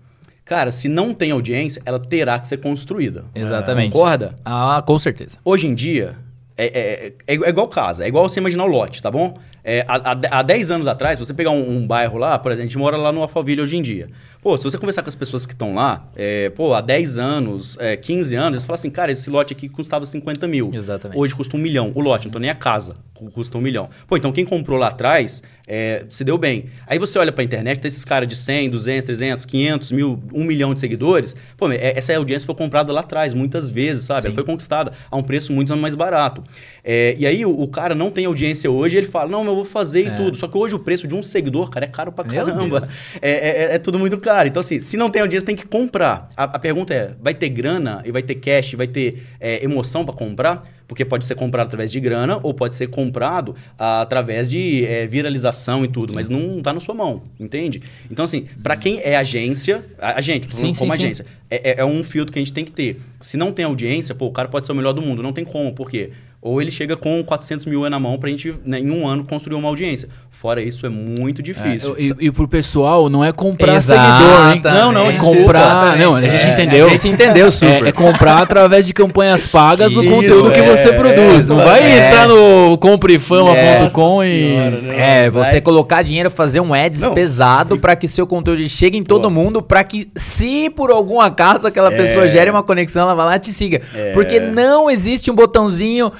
[0.51, 3.23] Cara, se não tem audiência, ela terá que ser construída.
[3.33, 3.93] Exatamente.
[3.93, 4.35] Concorda?
[4.43, 5.37] Ah, com certeza.
[5.45, 6.17] Hoje em dia,
[6.57, 9.37] é, é, é, é igual casa, é igual você imaginar o lote, tá bom?
[9.63, 12.51] É, há, há- há 10 anos atrás, se você pegar um, um bairro lá, por
[12.51, 14.09] exemplo, a gente mora lá no Alphaville hoje em dia.
[14.41, 17.77] Pô, se você conversar com as pessoas que estão lá, é, pô, há 10 anos,
[17.79, 20.71] é, 15 anos, eles falam assim, cara, esse lote aqui custava 50 mil.
[20.73, 21.19] Exatamente.
[21.19, 21.91] Hoje custa um milhão.
[21.93, 23.87] O lote, não tô nem a casa, cu- custa um milhão.
[24.07, 26.65] Pô, então quem comprou lá atrás é, se deu bem.
[26.87, 30.43] Aí você olha pra internet, tem esses caras de 100, 200, 300, 500 mil, 1
[30.43, 31.35] milhão de seguidores.
[31.55, 34.21] Pô, meu, é- essa audiência foi comprada lá atrás, muitas vezes, sabe?
[34.21, 34.27] Sim.
[34.29, 36.43] Ela foi conquistada a um preço muito mais barato.
[36.83, 39.55] É, e aí o, o cara não tem audiência hoje, ele fala, não, mas eu
[39.55, 40.35] vou fazer e tudo.
[40.37, 42.79] Só que hoje o preço de um seguidor, cara, é caro pra caramba.
[42.79, 42.91] Deus.
[43.21, 43.29] É,
[43.71, 44.47] é- é tudo muito caro.
[44.47, 46.27] Então, assim, se não tem audiência, tem que comprar.
[46.35, 50.03] A, a pergunta é: vai ter grana e vai ter cash, vai ter é, emoção
[50.05, 50.61] pra comprar?
[50.87, 55.07] Porque pode ser comprado através de grana ou pode ser comprado ah, através de é,
[55.07, 57.81] viralização e tudo, mas não tá na sua mão, entende?
[58.11, 61.05] Então, assim, pra quem é agência, a, a gente, Sim, como sim, sim.
[61.05, 62.99] agência, é, é- é um filtro que a gente tem que ter.
[63.21, 65.45] Se não tem audiência, pô, o cara pode ser o melhor do mundo, não tem
[65.45, 66.09] como, por quê?
[66.41, 69.55] Ou ele chega com 400 mil na mão pra gente, né, em um ano, construir
[69.55, 70.09] uma audiência.
[70.31, 71.95] Fora isso, é muito difícil.
[71.99, 74.23] É, e, e pro pessoal, não é comprar Exatamente.
[74.23, 74.61] seguidor, hein?
[74.81, 75.39] Não, não, é desculpa.
[75.39, 75.97] comprar.
[75.99, 76.87] Não, a gente É, entendeu.
[76.87, 77.85] a gente entendeu super.
[77.85, 81.47] É, é comprar através de campanhas pagas o conteúdo que é, você produz.
[81.47, 82.07] Não vai é.
[82.07, 84.55] entrar no comprefama.com e.
[84.97, 87.13] É, você vai- colocar dinheiro, fazer um ads Não.
[87.13, 89.29] pesado pra que seu conteúdo chegue em todo Pô.
[89.29, 91.97] mundo, pra que se por algum acaso aquela É.
[91.97, 93.81] pessoa gere uma conexão, ela vai lá e te siga.
[93.93, 94.11] É.
[94.13, 96.11] Porque não existe um botãozinho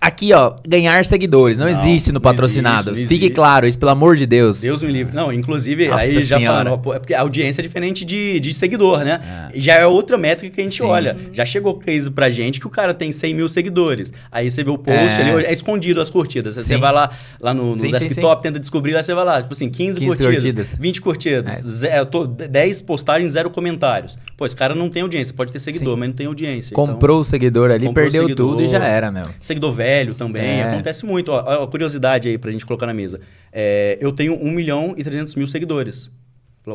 [0.00, 1.58] aqui, ó, ganhar seguidores.
[1.58, 2.92] Não, Não, existe no não patrocinados.
[2.94, 3.34] existe, Fique existe.
[3.34, 4.60] claro, isso pelo amor de Deus.
[4.60, 5.14] Deus me livre.
[5.14, 6.64] Não, inclusive, Nossa aí já Senhora.
[6.70, 9.20] falando, pô, é porque a audiência é diferente de, de seguidor, né?
[9.54, 10.84] Já é outra métrica que a gente Sim.
[10.84, 11.16] olha.
[11.32, 14.12] Já chegou case pra gente que o cara tem 100 mil seguidores.
[14.32, 15.30] Aí você vê o post É.
[15.34, 16.54] ali, é escondido as curtidas.
[16.54, 16.76] Você Sim.
[16.80, 19.52] vai lá, lá no, no Sim, sim, desktop, tenta descobrir, lá você vai lá, tipo
[19.52, 20.76] assim, 15, 15 curtidas, curtidas.
[20.80, 21.62] 20 curtidas, É.
[21.62, 24.16] ze- eu tô- 10 postagens, zero comentários.
[24.36, 26.72] Pô, esse cara não tem audiência, pode ter seguidor, mas não tem audiência.
[26.72, 28.48] Então, Comprou o seguidor ali, perdeu seguidor.
[28.50, 29.26] tudo e já era, meu.
[29.38, 30.62] Seguidor velho também, É.
[30.64, 31.30] acontece muito.
[31.32, 33.20] Ó, ó, curiosidade aí pra gente colocar na mesa.
[33.52, 36.10] É, eu tenho 1 milhão e 300 mil seguidores.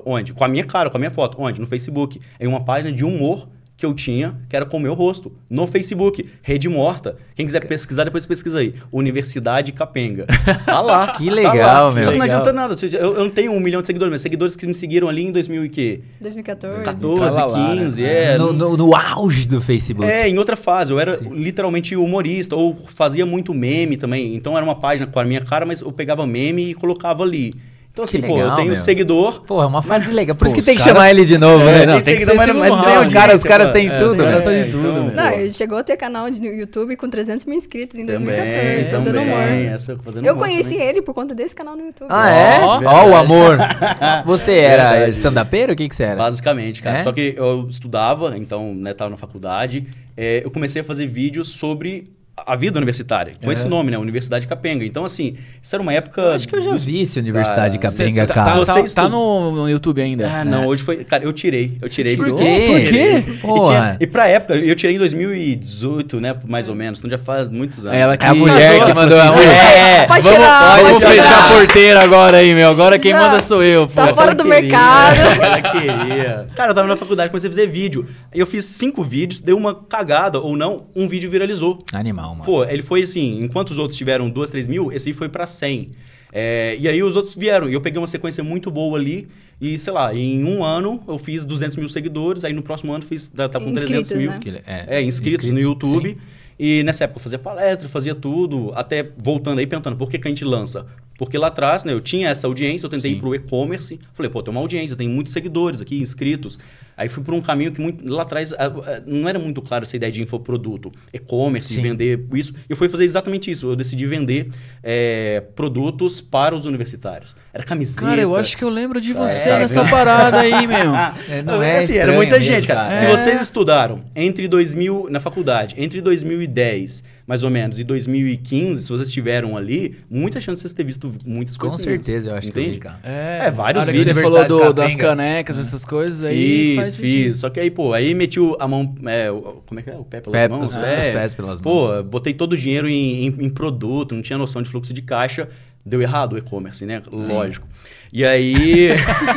[0.05, 0.33] Onde?
[0.33, 1.37] Com a minha cara, com a minha foto.
[1.39, 1.61] Onde?
[1.61, 2.19] No Facebook.
[2.39, 3.47] Em uma página de humor
[3.77, 5.31] que eu tinha, que era com o meu rosto.
[5.49, 6.25] No Facebook.
[6.41, 7.17] Rede Morta.
[7.35, 8.73] Quem quiser pesquisar, depois pesquisa aí.
[8.91, 10.25] Universidade Capenga.
[10.65, 11.07] Tá lá.
[11.13, 11.91] Que tá legal, lá.
[11.91, 12.03] meu.
[12.05, 12.41] Só que não Legal.
[12.41, 12.75] adianta nada.
[12.93, 15.31] Eu, eu não tenho um milhão de seguidores, mas seguidores que me seguiram ali em
[15.31, 16.01] 2000 e quê?
[16.21, 16.83] 2014.
[16.83, 17.81] 14, Tralalá, né?
[17.83, 18.37] 15, é.
[18.37, 20.09] no, no- no auge do Facebook.
[20.09, 20.91] É, em outra fase.
[20.91, 24.35] Eu era literalmente humorista, ou fazia muito meme também.
[24.35, 27.53] Então era uma página com a minha cara, mas eu pegava meme e colocava ali.
[27.95, 28.75] Então, assim, Que pô, eu tenho meu.
[28.75, 29.41] seguidor.
[29.43, 30.35] Pô, é uma fase legal.
[30.35, 31.85] Por Pô, isso que tem que caras- chamar ele de novo, É, né?
[31.85, 33.87] não, tem que seguidor, ser mas, mas não tem os caras, os audiência, caras têm
[33.87, 34.43] É, tudo, os caras velho.
[34.43, 35.15] fazem É, tudo, então, velho.
[35.15, 38.25] Não, ele chegou a ter canal de- no YouTube com 300 mil inscritos em Também,
[38.35, 39.33] 2014, fazendo também.
[39.33, 39.73] humor.
[39.75, 40.87] Essa, fazendo Eu humor conheci também.
[40.87, 42.07] ele por conta desse canal no YouTube.
[42.11, 42.59] Ah, é?
[42.59, 42.81] Ó.
[42.83, 43.57] Ó, o amor.
[44.25, 45.11] Você era Verdade.
[45.11, 45.71] stand-upero?
[45.71, 46.17] O que que você era?
[46.17, 46.97] Basicamente, cara.
[46.99, 47.03] É?
[47.03, 49.87] Só que eu estudava, então, né, tava na faculdade.
[50.17, 53.33] é, eu comecei a fazer vídeos sobre a vida universitária.
[53.43, 53.97] Com esse nome, né?
[53.97, 54.83] Universidade Capenga.
[54.83, 56.35] Então, assim, isso era uma época...
[56.35, 58.65] Acho que eu já dos- vi esse Universidade Cara, Capenga, Cê- cê tá- cara.
[58.65, 60.29] Tá, tá- tá no, YouTube ainda.
[60.29, 61.03] Ah, não, hoje foi.
[61.05, 61.77] Cara, eu tirei.
[61.81, 62.17] Eu tirei.
[62.17, 63.23] Por porque- quê?
[63.41, 63.59] Por quê?
[63.59, 66.35] E, tinha- e pra época, eu tirei em 2018, né?
[66.45, 66.99] Mais ou menos.
[66.99, 67.97] Então já faz muitos anos.
[67.97, 69.19] Ela que- É a mulher que mandou.
[69.21, 71.45] assim, É, Pode Vamos, tirar, vamos pode fechar tirar.
[71.49, 72.69] a porteira agora aí, meu.
[72.69, 73.19] Agora quem Já.
[73.21, 73.93] manda sou eu, pô.
[73.93, 75.15] Tá fora do queria, mercado.
[75.41, 76.47] Ela queria.
[76.55, 78.05] Cara, eu tava na faculdade, comecei a fazer vídeo.
[78.33, 81.83] Aí eu fiz cinco vídeos, deu uma cagada ou não, um vídeo viralizou.
[81.93, 82.43] Animal, mano.
[82.45, 85.45] Pô, ele foi assim, enquanto os outros tiveram duas, três mil, esse aí foi pra
[85.45, 85.91] 100.
[86.31, 87.69] É, e aí os outros vieram.
[87.69, 89.27] E eu peguei uma sequência muito boa ali.
[89.61, 92.43] E, sei lá, em um ano eu fiz 200 mil seguidores.
[92.43, 94.31] Aí no próximo ano fiz, tá tá com 300 Inscritos, mil.
[94.31, 94.39] né?
[94.45, 94.61] Ele-
[94.97, 96.17] É, inscritos, no YouTube.
[96.59, 98.71] E nessa época eu fazia palestra, fazia tudo.
[98.75, 100.85] Até voltando aí, perguntando por que, que a gente lança?
[101.17, 103.17] Porque lá atrás, né, eu tinha essa audiência, eu tentei Sim.
[103.17, 103.97] ir pro e-commerce.
[104.13, 106.59] Falei, pô, tem uma audiência, tem muitos seguidores aqui, inscritos.
[106.97, 109.83] Aí fui por um caminho que muito, lá atrás a- a- não era muito claro
[109.83, 112.53] essa ideia de infoproduto, e-commerce, vender isso.
[112.53, 113.67] E eu fui fazer exatamente isso.
[113.69, 114.47] Eu decidi vender
[114.83, 117.35] é, produtos para os universitários.
[117.53, 118.01] Era camiseta.
[118.05, 120.93] Cara, eu acho que eu lembro de você É, nessa parada aí, meu.
[121.29, 122.81] É, não é assim, era muita mesmo, gente, cara.
[122.89, 122.95] cara.
[122.95, 123.09] Se É.
[123.09, 129.07] vocês estudaram entre 2000 na faculdade, entre 2010, mais ou menos, e 2015, se vocês
[129.07, 131.83] estiveram ali, muita chance de vocês terem visto muitas Com coisas.
[131.83, 132.75] certeza, eu acho que eu Entende?
[132.75, 132.99] vi, cara.
[133.03, 134.03] É, É, vários vídeos.
[134.05, 136.35] você falou do- das canecas, essas coisas aí.
[136.37, 137.11] Fiz, faz fiz.
[137.11, 137.35] sentido.
[137.35, 138.93] Só que aí, pô, aí meti a mão.
[139.07, 139.27] é,
[139.65, 139.95] como é que é?
[139.95, 140.69] O pé pelas Pé- mãos?
[140.69, 140.99] os- É.
[140.99, 142.05] os pés pelas Pô, mãos.
[142.05, 145.47] botei todo o dinheiro em, em- em produto, não tinha noção de fluxo de caixa.
[145.85, 147.01] Deu errado o e-commerce, né?
[147.11, 147.67] Lógico.
[148.11, 148.89] E aí.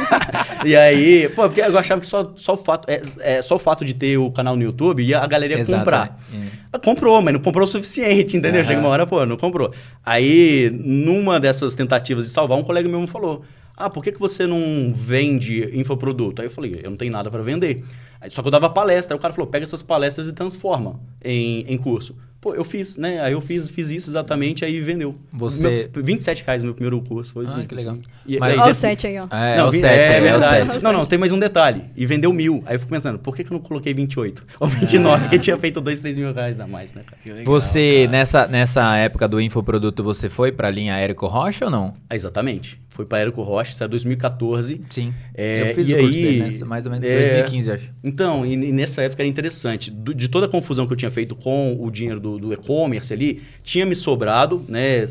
[0.65, 1.29] e aí.
[1.35, 3.95] Pô, porque eu achava que só, só, o fato, é, é, só o fato de
[3.95, 6.19] ter o canal no YouTube ia a galera ia Exato, comprar.
[6.33, 6.39] é.
[6.73, 8.61] Ah, Comprou, mas não comprou o suficiente, entendeu?
[8.61, 8.69] Aham.
[8.69, 9.73] Chega uma hora, pô, não comprou.
[10.05, 13.43] Aí, numa dessas tentativas de salvar, um colega meu me falou:
[13.77, 16.43] Ah, por que, que você não vende infoproduto?
[16.43, 17.85] Aí eu falei: Eu não tenho nada para vender.
[18.31, 19.15] Só que eu dava palestra.
[19.15, 22.17] Aí o cara falou: Pega essas palestras e transforma em, em curso.
[22.41, 23.21] Pô, eu fiz, né?
[23.21, 25.17] Aí eu fiz, fiz isso exatamente, aí vendeu.
[25.33, 27.33] Você- Meu, 27 reais no meu primeiro curso.
[27.33, 27.95] Foi Ah, assim, que legal.
[27.95, 28.03] assim.
[28.25, 29.25] E, Mas- aí, Olha o de- 7 aí, ó.
[29.25, 30.73] É, não, é o vi- 7, é, é, o verdade.
[30.73, 30.85] 7.
[30.85, 31.83] Não, não, tem mais um detalhe.
[31.97, 32.63] E vendeu mil.
[32.65, 34.47] Aí eu fico pensando, por que, que eu não coloquei 28?
[34.61, 35.23] Ou 29?
[35.25, 38.11] Porque tinha feito 2, 3 mil reais a mais, né, legal, Você, cara.
[38.13, 41.93] nessa, nessa época do infoproduto, você foi pra linha Érico Rocha ou não?
[42.09, 42.81] Ah, exatamente.
[42.89, 44.81] Foi para Érico Rocha, isso é 2014.
[44.91, 45.13] Sim.
[45.35, 47.71] É, eu fiz e o curso aí, dele, nessa, mais ou menos em é, 2015,
[47.73, 47.93] acho.
[48.09, 49.91] Então, e, e nessa época era interessante.
[49.91, 53.13] Do- de toda a confusão que eu tinha feito com o dinheiro do, do e-commerce
[53.13, 55.07] ali, tinha me sobrado, né,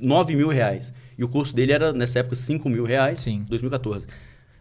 [0.00, 0.92] 9 mil reais.
[1.18, 3.44] E o curso dele era, nessa época, 5 mil reais, Sim.
[3.48, 4.06] 2014.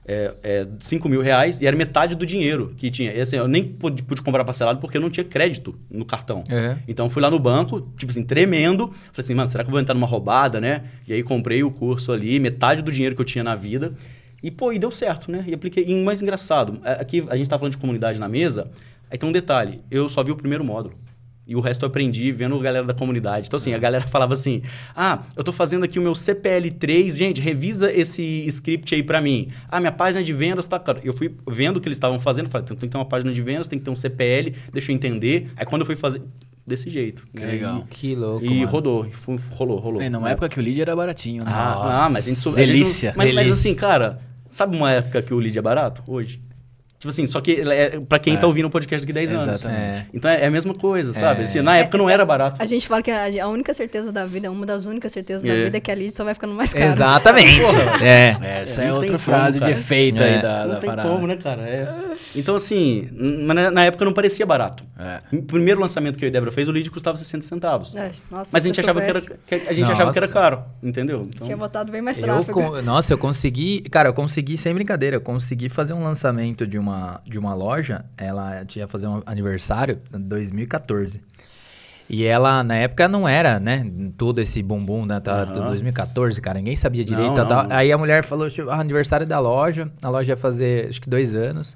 [0.07, 3.11] É, é, 5 mil reais e era metade do dinheiro que tinha.
[3.11, 6.43] E, assim, eu nem pude, pude comprar parcelado porque eu não tinha crédito no cartão.
[6.49, 6.77] Uhum.
[6.88, 8.88] Então fui lá no banco, tipo assim, tremendo.
[8.88, 10.83] Falei assim, mano, será que eu vou entrar numa roubada, né?
[11.07, 13.93] E aí comprei o curso ali, metade do dinheiro que eu tinha na vida.
[14.45, 15.43] E, pô, e deu certo, né?
[15.47, 15.83] E apliquei.
[15.87, 18.69] E o mais engraçado, é, aqui a gente tá falando de comunidade na mesa,
[19.09, 20.93] aí tem um detalhe, eu só vi o primeiro módulo.
[21.47, 23.47] E o resto eu aprendi vendo a galera da comunidade.
[23.47, 24.63] Então, assim, a galera falava assim:
[24.95, 29.47] Ah, eu tô fazendo aqui o meu CPL3, gente, revisa esse script aí pra mim.
[29.69, 30.79] Ah, minha página de vendas tá.
[30.79, 33.31] Cara, eu fui vendo o que eles estavam fazendo, falei, tem que ter uma página
[33.31, 35.49] de vendas, tem que ter um CPL, deixa eu entender.
[35.55, 36.21] Aí quando eu fui fazer.
[36.67, 37.27] Desse jeito.
[37.31, 37.45] Que né?
[37.45, 37.85] legal.
[37.91, 38.71] Que louco, E, e mano.
[38.71, 39.11] rodou, e
[39.55, 40.01] rolou, rolou.
[40.01, 41.51] É, numa época que o lead era baratinho, né?
[41.53, 43.51] Ah, Nossa, ah, mas a gente sou- delícia, a gente não- mas, mas delícia.
[43.69, 44.19] assim, cara,
[44.56, 46.01] sabe uma época que o lead é barato?
[46.08, 46.41] Hoje.
[47.06, 48.38] Tipo assim, só que é, pra quem É.
[48.38, 49.47] tá ouvindo o podcast daqui 10 anos.
[49.47, 49.97] Exatamente.
[49.97, 50.06] É.
[50.12, 51.41] Então é, é a mesma coisa, sabe?
[51.41, 51.43] É.
[51.43, 52.60] Assim, na época não era barato.
[52.60, 55.53] A gente fala que a, a única certeza da vida, uma das únicas certezas da
[55.53, 55.66] É.
[55.66, 56.86] vida é que a lead só vai ficando mais cara.
[56.86, 57.62] Exatamente.
[58.03, 58.36] é.
[58.64, 60.36] Essa É, é outra frase como, de efeito É.
[60.36, 61.10] aí da, não da tem parada.
[61.10, 61.62] como, né, cara?
[61.62, 61.88] É.
[62.36, 64.84] Então, assim, na, na época não parecia barato.
[64.97, 65.20] É.
[65.32, 67.95] O primeiro lançamento que eu e fez, o lead custava 60 centavos.
[67.95, 70.28] É, nossa, Mas a gente, eu achava que, era, que a gente achava que era
[70.28, 71.28] caro, entendeu?
[71.34, 72.53] Então, Tinha botado bem mais Eu tráfego.
[72.62, 73.82] con- Nossa, eu consegui.
[73.91, 76.94] Cara, eu consegui, sem brincadeira, eu consegui fazer um lançamento de uma,
[77.25, 78.05] de uma loja.
[78.17, 81.21] Ela tinha fazer um aniversário em 2014.
[82.07, 83.89] E ela, na época, não era, né?
[84.15, 85.19] Todo esse bumbum, né?
[85.25, 85.67] Aham.
[85.69, 87.33] 2014, cara, ninguém sabia direito.
[87.33, 87.67] Não, não.
[87.75, 89.91] Aí a mulher falou: "Tipo, ah, aniversário da loja.
[90.03, 91.75] A loja ia fazer, acho que dois anos.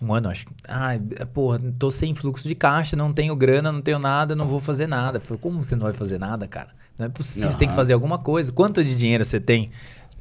[0.00, 0.46] Um ano, acho.
[0.66, 1.00] Ai,
[1.34, 4.86] porra, tô sem fluxo de caixa, não tenho grana, não tenho nada, não vou fazer
[4.86, 5.18] nada.
[5.20, 6.68] Falei, como você não vai fazer nada, cara?
[6.96, 8.50] Não é possível, você tem que fazer alguma coisa.
[8.52, 9.70] Quanto de dinheiro você tem?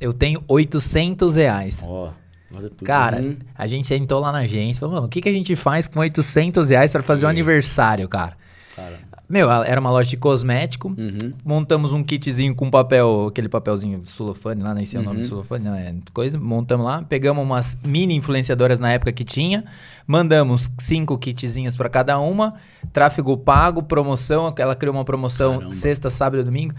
[0.01, 1.85] Eu tenho 800 reais.
[1.87, 2.09] ó,
[2.53, 2.85] fazer tudo.
[2.85, 3.35] Cara, Uhum.
[3.55, 5.87] a gente sentou lá na agência e falou, mano, o que, que a gente faz
[5.87, 8.37] com 800 reais pra fazer um aniversário, cara?
[8.75, 9.07] Cara.
[9.29, 10.87] Meu, era uma loja de cosmético.
[10.97, 11.33] Uhum.
[11.43, 15.21] Montamos um kitzinho com papel, aquele papelzinho sulofane lá, nem sei o nome Uhum.
[15.23, 16.39] do sulofane, não, é coisa.
[16.39, 19.65] Montamos lá, pegamos umas mini influenciadoras na época que tinha,
[20.05, 22.53] mandamos cinco kitzinhas pra cada uma,
[22.93, 25.73] tráfego pago, promoção, ela criou uma promoção Caramba.
[25.73, 26.73] sexta, sábado e domingo.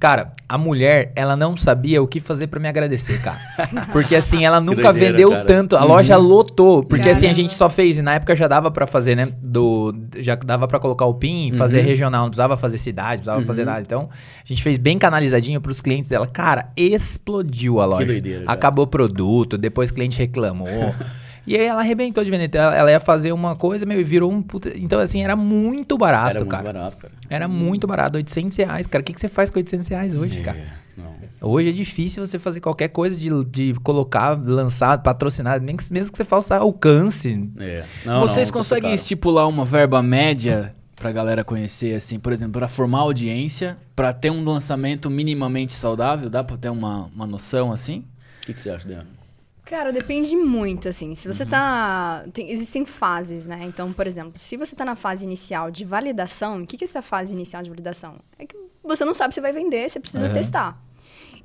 [0.00, 3.36] Cara, a mulher, ela não sabia o que fazer pra me agradecer, cara.
[3.92, 5.44] Porque assim, ela nunca doideira, vendeu cara.
[5.44, 7.34] tanto, a loja lotou, porque assim a Caramba.
[7.42, 10.78] gente só fez e na época já dava pra fazer, né, do já dava pra
[10.80, 11.84] colocar o PIN e fazer Uhum.
[11.84, 13.82] regional, não precisava fazer cidade, não precisava fazer nada.
[13.82, 14.08] Então,
[14.42, 16.26] a gente fez bem canalizadinho pros clientes dela.
[16.26, 18.06] Cara, explodiu a loja.
[18.06, 18.52] doideira, cara.
[18.52, 20.66] Acabou o produto, depois o cliente reclamou.
[21.46, 22.56] E aí ela arrebentou de vender.
[22.56, 24.72] Ela, ela ia fazer uma coisa, meu, e virou um puta...
[24.76, 26.72] Então, assim, era muito barato, Era muito cara.
[26.72, 27.12] barato, cara.
[27.28, 29.02] Era muito barato, 800 reais, cara.
[29.02, 30.58] O que, que você faz com 800 reais hoje, cara?
[30.96, 31.50] Não.
[31.50, 36.12] Hoje é difícil você fazer qualquer coisa de, de colocar, lançar, patrocinar, nem que, mesmo
[36.12, 37.48] que você faça alcance.
[37.58, 37.84] É.
[38.04, 42.68] Não, Vocês não, conseguem estipular uma verba média pra galera conhecer, assim, por exemplo, pra
[42.68, 46.28] formar audiência, pra ter um lançamento minimamente saudável?
[46.28, 48.04] Dá pra ter uma, uma noção, assim?
[48.42, 49.06] O que, que você acha, Diana?
[49.70, 51.14] Cara, depende muito, assim.
[51.14, 51.32] Se Uhum.
[51.32, 52.26] você tá.
[52.32, 53.60] tem- existem fases, né?
[53.62, 56.88] Então, por exemplo, se você tá na fase inicial de validação, o que, que é
[56.88, 58.16] essa fase inicial de validação?
[58.36, 60.32] É que você não sabe se vai vender, você precisa Uhum.
[60.32, 60.76] testar.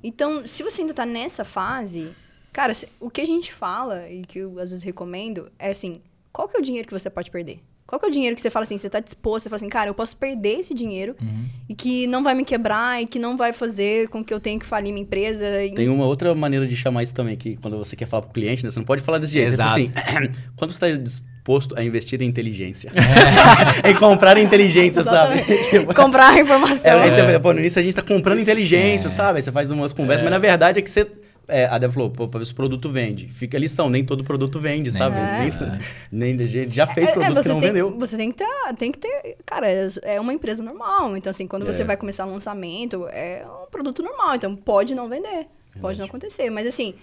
[0.04, 2.10] Então, se você ainda tá nessa fase,
[2.52, 6.02] cara, se- o que a gente fala e que eu às vezes recomendo é assim:
[6.34, 7.60] qual que é o dinheiro que você pode perder?
[7.88, 9.70] Qual que é o dinheiro que você fala assim, você tá disposto, você fala assim,
[9.70, 11.46] cara, eu posso perder esse dinheiro Uhum.
[11.70, 14.58] e que não vai me quebrar e que não vai fazer com que eu tenha
[14.60, 15.64] que falir minha empresa.
[15.64, 18.32] e- Tem uma outra maneira de chamar isso também, que quando você quer falar pro
[18.32, 18.72] cliente, né?
[18.72, 19.50] Você não pode falar desse jeito.
[19.50, 19.80] Exato.
[19.80, 22.92] Você fala assim, quanto você está disposto a investir em inteligência?
[23.88, 25.44] em comprar inteligência, sabe?
[25.70, 26.92] Tipo, Comprar informação.
[26.92, 29.38] É, aí você fala, pô, no início a gente tá comprando inteligência, sabe?
[29.38, 31.08] Aí você faz umas conversas, mas na verdade é que você.
[31.48, 33.28] É, a Débora falou, pô, pra ver se o produto vende.
[33.30, 35.16] Fica a lição, nem todo produto vende, sabe?
[35.16, 35.52] Nem,
[36.36, 37.92] nem- a gente já fez produto que É, você não tem, vendeu.
[38.00, 41.16] Você tem que ter, tem que ter, cara, é- é uma empresa normal.
[41.16, 41.86] Então, assim, quando você É.
[41.86, 44.36] vai começar um lançamento, é um produto normal.
[44.36, 45.48] Então, pode não vender,
[45.80, 46.50] pode não acontecer.
[46.50, 46.96] Mas, assim,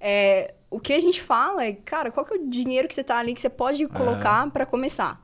[0.00, 3.04] é, o que a gente fala é, cara, qual que é o dinheiro que você
[3.04, 5.22] tá ali que você pode colocar pra começar?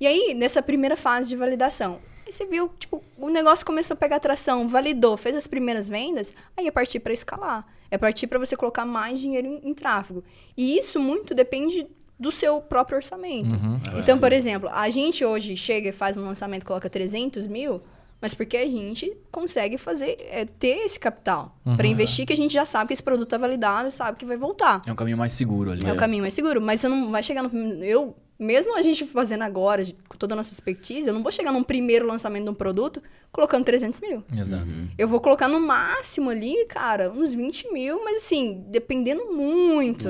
[0.00, 1.98] E aí, nessa primeira fase de validação,
[2.28, 6.32] aí você viu, tipo, o negócio começou a pegar tração, validou, fez as primeiras vendas,
[6.56, 7.66] aí é partir para escalar.
[7.90, 10.22] É partir para você colocar mais dinheiro em, em tráfego.
[10.56, 11.86] E isso muito depende
[12.20, 13.54] do seu próprio orçamento.
[13.96, 17.80] Então, por exemplo, a gente hoje chega e faz um lançamento, coloca 300 mil,
[18.20, 22.52] mas porque a gente consegue fazer, é, ter esse capital para investir, que a gente
[22.52, 24.82] já sabe que esse produto é validado e sabe que vai voltar.
[24.86, 25.86] É um caminho mais seguro ali.
[25.86, 26.60] É o caminho mais seguro.
[26.60, 27.84] Mas você não vai chegar no.
[27.84, 31.50] Eu, mesmo a gente fazendo agora, com toda a nossa expertise, eu não vou chegar
[31.50, 34.22] num primeiro lançamento de um produto colocando 300 mil.
[34.32, 34.64] Exato.
[34.96, 40.08] Eu vou colocar no máximo ali, cara, uns 20 mil, mas assim, dependendo muito.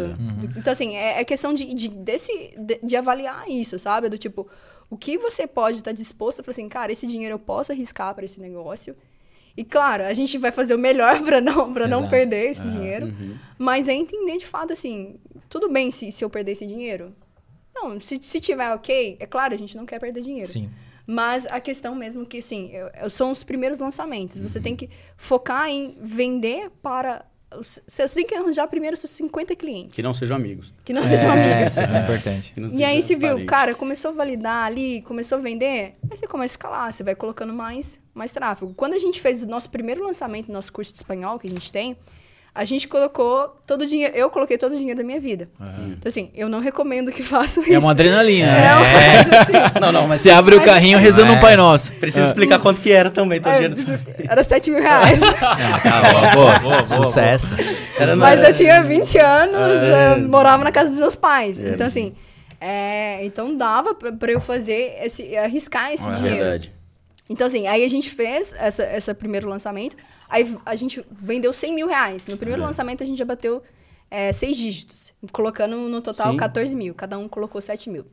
[0.56, 4.10] Então, assim, é, é questão de, de, desse, de, de avaliar isso, sabe?
[4.10, 4.46] Do tipo,
[4.90, 8.14] o que você pode estar disposto a falar assim, cara, esse dinheiro eu posso arriscar
[8.14, 8.94] para esse negócio.
[9.56, 13.12] E claro, a gente vai fazer o melhor para não, pra não perder esse dinheiro.
[13.58, 15.16] Mas é entender de fato assim,
[15.48, 17.14] tudo bem se, se eu perder esse dinheiro.
[17.82, 20.48] Não, se, se tiver ok, é claro, a gente não quer perder dinheiro.
[20.48, 20.68] Sim.
[21.06, 24.36] Mas a questão mesmo que, assim, eu- eu- são os primeiros lançamentos.
[24.36, 24.46] Uhum.
[24.48, 27.24] Você tem que focar em vender para...
[27.62, 29.96] Você tem que arranjar primeiro seus 50 clientes.
[29.96, 30.70] Que não sejam amigos.
[30.84, 31.78] que não sejam amigos.
[31.78, 32.52] É importante.
[32.76, 36.52] E aí você viu, cara, começou a validar ali, começou a vender, aí você começa
[36.52, 38.74] a escalar, você vai colocando mais, mais tráfego.
[38.74, 41.72] Quando a gente fez o nosso primeiro lançamento, nosso curso de espanhol que a gente
[41.72, 41.96] tem,
[42.54, 45.46] a gente colocou todo o dinheiro, eu coloquei todo o dinheiro da minha vida.
[45.60, 47.72] Então assim, eu não recomendo que façam isso.
[47.74, 48.48] É uma adrenalina.
[48.48, 48.74] É, né?
[48.92, 51.36] mas, assim, Não, não, mas Você abre o carrinho rezando É.
[51.36, 51.92] um Pai Nosso.
[51.94, 54.00] precisa explicar quanto que era também, todo é, dinheiro.
[54.28, 55.20] era 7 mil reais.
[55.38, 57.54] Tá bom, boa, Sucesso.
[57.98, 60.14] Era Mas eu tinha 20 anos, É.
[60.14, 61.60] eu morava na casa dos meus pais.
[61.60, 62.14] Então, assim,
[62.60, 66.36] é, então dava pra, pra eu fazer esse, arriscar esse É dinheiro.
[66.38, 66.72] verdade.
[67.30, 69.96] Então, assim, aí a gente fez essa, essa primeiro lançamento,
[70.28, 72.26] aí a gente vendeu 100 mil reais.
[72.26, 73.62] No primeiro lançamento, a gente já bateu
[74.10, 76.36] é, seis dígitos, colocando no total Sim.
[76.36, 76.94] 14 mil.
[76.94, 78.04] Cada um colocou 7 mil.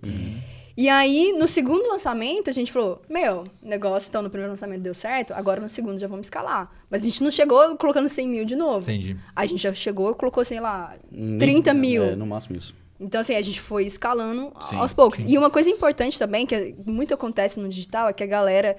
[0.77, 4.93] E aí, no segundo lançamento, a gente falou, meu, negócio, então, no primeiro lançamento deu
[4.93, 6.69] certo, agora no segundo já vamos escalar.
[6.89, 8.91] Mas a gente não chegou colocando 100 mil de novo.
[8.91, 9.15] Entendi.
[9.33, 12.03] A gente já chegou e colocou, sei lá, Nem- 30 mil.
[12.03, 12.75] É, no máximo isso.
[12.99, 15.21] Então, assim, a gente foi escalando Sim, aos poucos.
[15.25, 18.75] E uma coisa importante também, que muito acontece no digital, é que a galera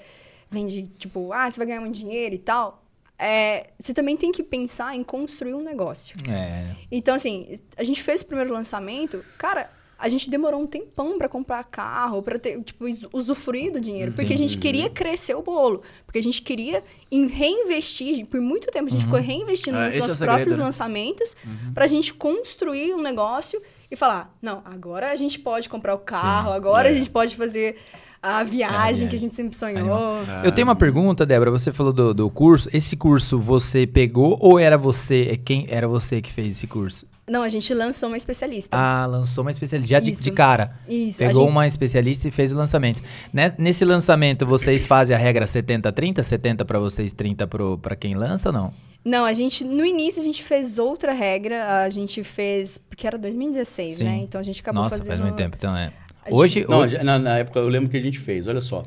[0.51, 2.83] vende, tipo, ah, você vai ganhar muito dinheiro e tal.
[3.19, 6.17] É, você também tem que pensar em construir um negócio.
[6.31, 6.75] É.
[6.93, 11.27] Então, assim, a gente fez o primeiro lançamento, cara, a gente demorou um tempão pra
[11.27, 14.13] comprar carro, pra ter, tipo, us- usufruir do dinheiro.
[14.13, 15.83] Porque a gente queria crescer o bolo.
[16.05, 18.27] Porque a gente queria em reinvestir.
[18.27, 20.65] Por muito tempo a gente ficou reinvestindo Ah, nos é nossos segredo, próprios né?
[20.65, 21.35] lançamentos
[21.73, 26.53] pra gente construir um negócio e falar: não, agora a gente pode comprar o carro,
[26.53, 27.79] agora a gente pode fazer
[28.27, 30.19] a viagem que a gente sempre sonhou.
[30.43, 31.51] Eu tenho uma pergunta, Débora.
[31.51, 32.69] Você falou do, do curso.
[32.73, 35.29] Esse curso você pegou ou era você?
[35.33, 37.07] é Quem era você que fez esse curso?
[37.29, 38.77] Não, a gente lançou uma especialista.
[38.77, 39.91] Ah, lançou uma especialista.
[39.91, 40.23] Já de, Isso.
[40.23, 40.77] de cara.
[40.89, 43.03] Isso, Pegou gente- uma especialista e fez o lançamento.
[43.33, 46.23] Né- Nesse lançamento, vocês fazem a regra 70-30?
[46.23, 48.73] 70 pra vocês, 30 pro, pra quem lança ou não?
[49.05, 51.83] Não, a gente, no início, a gente fez outra regra.
[51.83, 52.79] A gente fez.
[52.89, 54.05] Porque era 2016, Sim.
[54.05, 54.17] né?
[54.19, 55.09] Então a gente acabou Nossa, fazendo.
[55.13, 55.57] faz muito tempo.
[55.59, 55.93] Então é.
[56.31, 56.65] A Hoje.
[56.69, 58.85] Não, hoje- na, na época eu lembro que a gente fez, olha só.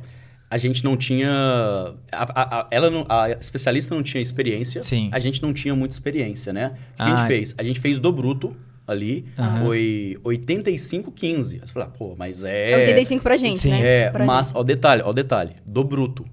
[0.51, 1.29] A gente não tinha.
[2.11, 4.81] A, a- a- ela não- a especialista não tinha experiência.
[4.81, 5.09] Sim.
[5.11, 6.71] A gente não tinha muita experiência, né?
[6.93, 7.55] O que a Ah, gente fez?
[7.57, 8.55] A gente fez do bruto
[8.87, 9.25] ali.
[9.63, 11.59] Foi 85,15.
[11.59, 12.71] Você fala, pô, mas é.
[12.71, 13.69] É 85 pra gente, Sim.
[13.71, 13.81] né?
[14.05, 14.57] É, Pra mas, gente.
[14.57, 15.51] ó, o detalhe, ó, o detalhe.
[15.65, 16.25] Do bruto.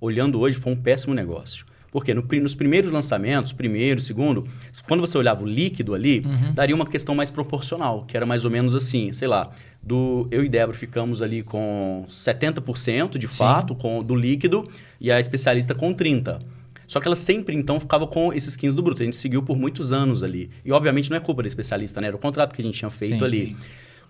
[0.00, 1.64] Olhando hoje, foi um péssimo negócio.
[1.90, 4.44] Porque no, nos primeiros lançamentos, primeiro, segundo,
[4.88, 8.50] quando você olhava o líquido ali, daria uma questão mais proporcional, que era mais ou
[8.50, 9.50] menos assim, sei lá,
[9.86, 14.68] do eu e Débora ficamos ali com 70% de fato com, do líquido
[15.00, 16.40] e a especialista com 30%.
[16.86, 19.02] Só que ela sempre, então, ficava com esses 15 do bruto.
[19.02, 20.50] A gente seguiu por muitos anos ali.
[20.64, 22.08] E, obviamente, não é culpa da especialista, né?
[22.08, 23.46] Era o contrato que a gente tinha feito Sim, ali.
[23.48, 23.56] sim.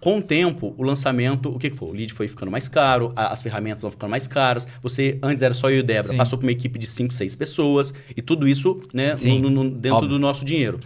[0.01, 1.89] Com o tempo, o lançamento, o que, que foi?
[1.89, 4.67] O lead foi ficando mais caro, a- as ferramentas vão ficando mais caras.
[4.83, 6.17] Você, antes era só eu e o Débora, Sim.
[6.17, 7.95] passou para uma equipe de 5, 6 pessoas.
[8.15, 10.11] E tudo isso, né, Sim, no- no- dentro óbvio.
[10.11, 10.79] do nosso dinheiro.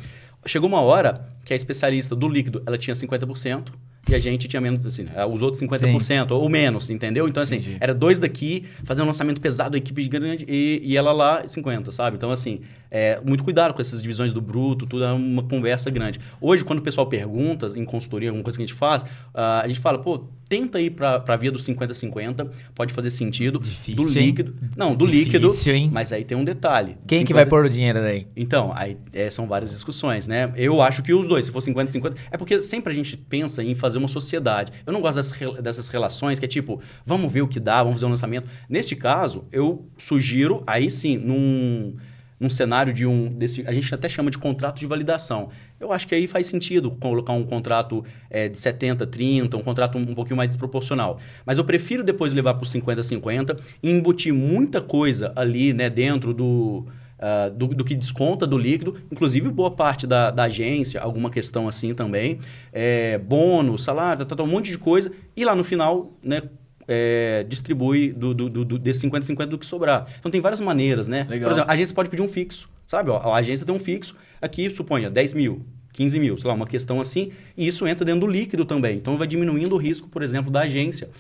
[0.47, 3.73] Chegou uma hora que a especialista do líquido, ela tinha 50%
[4.09, 7.29] e a gente tinha menos, assim, né, os outros 50% ou menos, entendeu?
[7.29, 7.77] Então, assim, Entendi.
[7.79, 12.17] era dois daqui, fazendo um lançamento pesado, equipe grande, e, e ela lá 50, sabe?
[12.17, 16.19] Então, assim, é, muito cuidado com essas divisões do bruto, tudo é uma conversa grande.
[16.41, 19.05] Hoje, quando o pessoal pergunta em consultoria, alguma coisa que a gente faz,
[19.35, 23.59] ah, a gente fala, pô, tenta ir para a via do 50-50, pode fazer sentido.
[23.59, 24.27] Difícil, do hein?
[24.27, 24.55] líquido.
[24.77, 25.75] Não, do Difícil, líquido.
[25.75, 25.91] hein?
[25.93, 26.97] Mas aí tem um detalhe.
[27.07, 28.27] Quem que 50 vai pôr o dinheiro daí?
[28.37, 30.53] então, aí é, são várias discussões, né?
[30.57, 33.75] Eu acho que os dois, se for 50-50, é porque sempre a gente pensa em
[33.75, 34.73] fazer uma sociedade.
[34.87, 37.95] Eu não gosto dessas, dessas relações que é tipo, vamos ver o que dá, vamos
[37.95, 38.49] fazer um lançamento.
[38.69, 41.97] Neste caso, eu sugiro, aí sim, num,
[42.41, 43.29] num cenário de um.
[43.29, 45.49] Desse, a gente até chama de contrato de validação.
[45.81, 49.99] Eu acho que aí faz sentido colocar um contrato é, de 70, 30, um contrato
[49.99, 51.19] um, um pouquinho mais desproporcional.
[51.45, 55.91] Mas eu prefiro depois levar para os 50, 50 e embutir muita coisa ali, né,
[55.91, 56.87] dentro do.
[57.19, 61.67] ah, do, do que desconta do líquido, inclusive boa parte da, da agência, alguma questão
[61.67, 62.39] assim também,
[62.73, 66.43] é, bônus, salário, tá, tá, tá, um monte de coisa, e lá no final, né,
[66.89, 70.07] é, distribui do, do, do, do- desse 50-50 do que sobrar.
[70.19, 71.27] Então tem várias maneiras, né?
[71.29, 71.51] Legal.
[71.51, 73.11] Por exemplo, a agência pode pedir um fixo, sabe?
[73.11, 76.67] Ó, a agência tem um fixo, aqui, suponha, 10 mil, 15 mil, sei lá, uma
[76.67, 78.97] questão assim, e isso entra dentro do líquido também.
[78.97, 81.11] Então vai diminuindo o risco, por exemplo, da agência.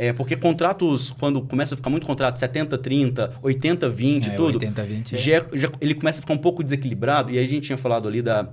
[0.00, 4.54] É, porque contratos, quando começa a ficar muito contrato, 70, 30, 80, 20, É, tudo,
[4.54, 5.18] 80, 20 é.
[5.18, 8.06] já, já- ele começa a ficar um pouco desequilibrado, e aí a gente tinha falado
[8.06, 8.48] ali da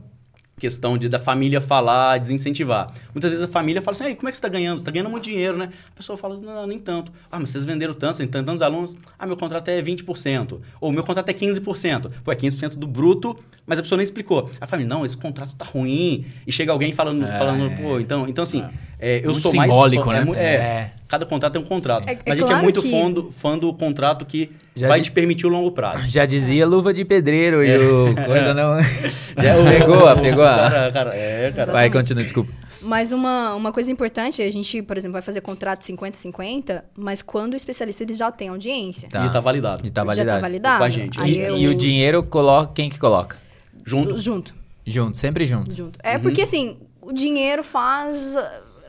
[0.57, 2.89] questão de da família falar, desincentivar.
[3.13, 4.77] Muitas vezes a família fala assim, "Ei, como é que você está ganhando?
[4.77, 5.69] Você está ganhando muito dinheiro, né?
[5.93, 7.11] A pessoa fala, não, nem tanto.
[7.29, 8.95] Ah, mas vocês venderam tanto, tem tantos alunos.
[9.19, 10.61] Ah, meu contrato é 20%.
[10.79, 12.09] Ou meu contrato é 15%.
[12.23, 14.49] Pô, é 15% do bruto, mas a pessoa nem explicou.
[14.61, 16.25] A família, não, esse contrato tá ruim.
[16.47, 17.37] E chega alguém falando, É.
[17.37, 18.63] falando pô, então, então assim,
[18.97, 20.25] é, eu Muito sou simbólico, mais...
[20.25, 20.39] fã- né?
[20.39, 20.55] É, É.
[20.55, 22.07] é, cada contrato tem um contrato.
[22.07, 24.87] É- é a gente é claro muito que- fã, do, fã do contrato que Já
[24.87, 26.07] vai di- te permitir o longo prazo.
[26.07, 28.81] Já dizia luva de pedreiro e o coisa não.
[29.43, 30.43] Já o- pegou, o- pegou.
[30.43, 31.71] a- Cara, cara, é, cara.
[31.71, 32.51] Vai, continua, desculpa.
[32.81, 37.53] Mas uma, uma coisa importante, a gente, por exemplo, vai fazer contrato 50-50, mas quando
[37.53, 39.09] o especialista ele já tem audiência.
[39.09, 39.25] Tá.
[39.25, 39.85] E tá validado.
[39.87, 40.29] E tá Já validado.
[40.29, 40.77] tá validado.
[40.79, 41.19] Com a gente.
[41.21, 42.73] E, eu- e o dinheiro coloca.
[42.73, 43.37] Quem que coloca?
[43.85, 44.17] Junto.
[44.17, 44.53] Junto,
[44.85, 45.73] Junto, sempre junto.
[45.75, 45.97] junto.
[46.03, 48.35] É porque, assim, o dinheiro faz...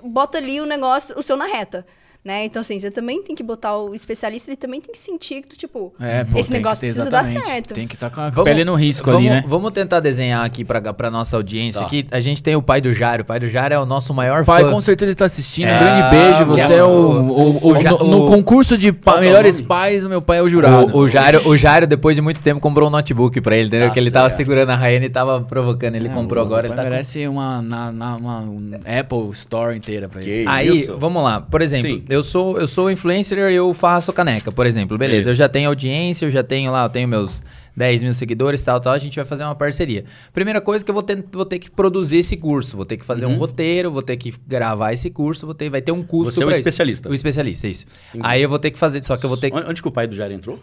[0.04, 1.84] Bota ali o negócio, o seu na reta.
[2.26, 2.44] Né?
[2.44, 5.56] Então, assim, você também tem que botar o especialista, ele também tem que sentir que
[5.56, 7.72] tipo, É, pô, esse negócio ter precisa dar certo.
[7.72, 9.44] Tem que estar com a pele no risco vamos, ali, né?
[9.46, 11.82] Vamos tentar desenhar aqui pra, pra nossa audiência.
[11.82, 11.86] Tá.
[11.86, 13.22] Aqui, a gente tem o pai do Jário.
[13.22, 14.70] O pai do Jário é o nosso maior Pai, fã.
[14.72, 15.68] com certeza está assistindo.
[15.68, 16.44] É, um grande beijo.
[16.46, 16.88] Você o- é o.
[16.88, 19.68] o- o- Ja- no, no o- concurso de pa- é melhores nome?
[19.68, 20.96] pais, o meu pai é o jurado.
[20.96, 23.86] O, o, Jário, o Jário, depois de muito tempo, comprou um notebook pra ele, entendeu?
[23.86, 25.94] Tá que ele tava segurando a Rayane e tava provocando.
[25.94, 26.88] Ele É, comprou o agora, ele tá com...
[26.90, 30.42] merece uma, na, na- uma um Apple Store inteira pra ele.
[30.44, 30.98] Que Aí, isso?
[30.98, 31.40] vamos lá.
[31.40, 32.04] Por exemplo, Sim.
[32.08, 34.96] eu sou eu sou influencer e eu faço caneca, por exemplo.
[34.96, 35.30] Beleza, Beleza.
[35.30, 37.42] eu já tenho audiência, eu já tenho lá, eu tenho meus
[37.76, 38.92] 10 mil seguidores, tal, tal.
[38.92, 40.04] A gente vai fazer uma parceria.
[40.32, 42.76] Primeira coisa que eu vou ter, vou ter que produzir esse curso.
[42.76, 45.82] Vou ter que fazer um roteiro, vou ter que gravar esse curso, vou ter, vai
[45.82, 46.60] ter um custo Você é o pra isso.
[46.60, 47.08] especialista.
[47.10, 47.86] O especialista, isso.
[48.20, 49.56] Aí eu vou ter que fazer, só que eu vou ter que...
[49.56, 50.58] Onde que o pai do Jair entrou?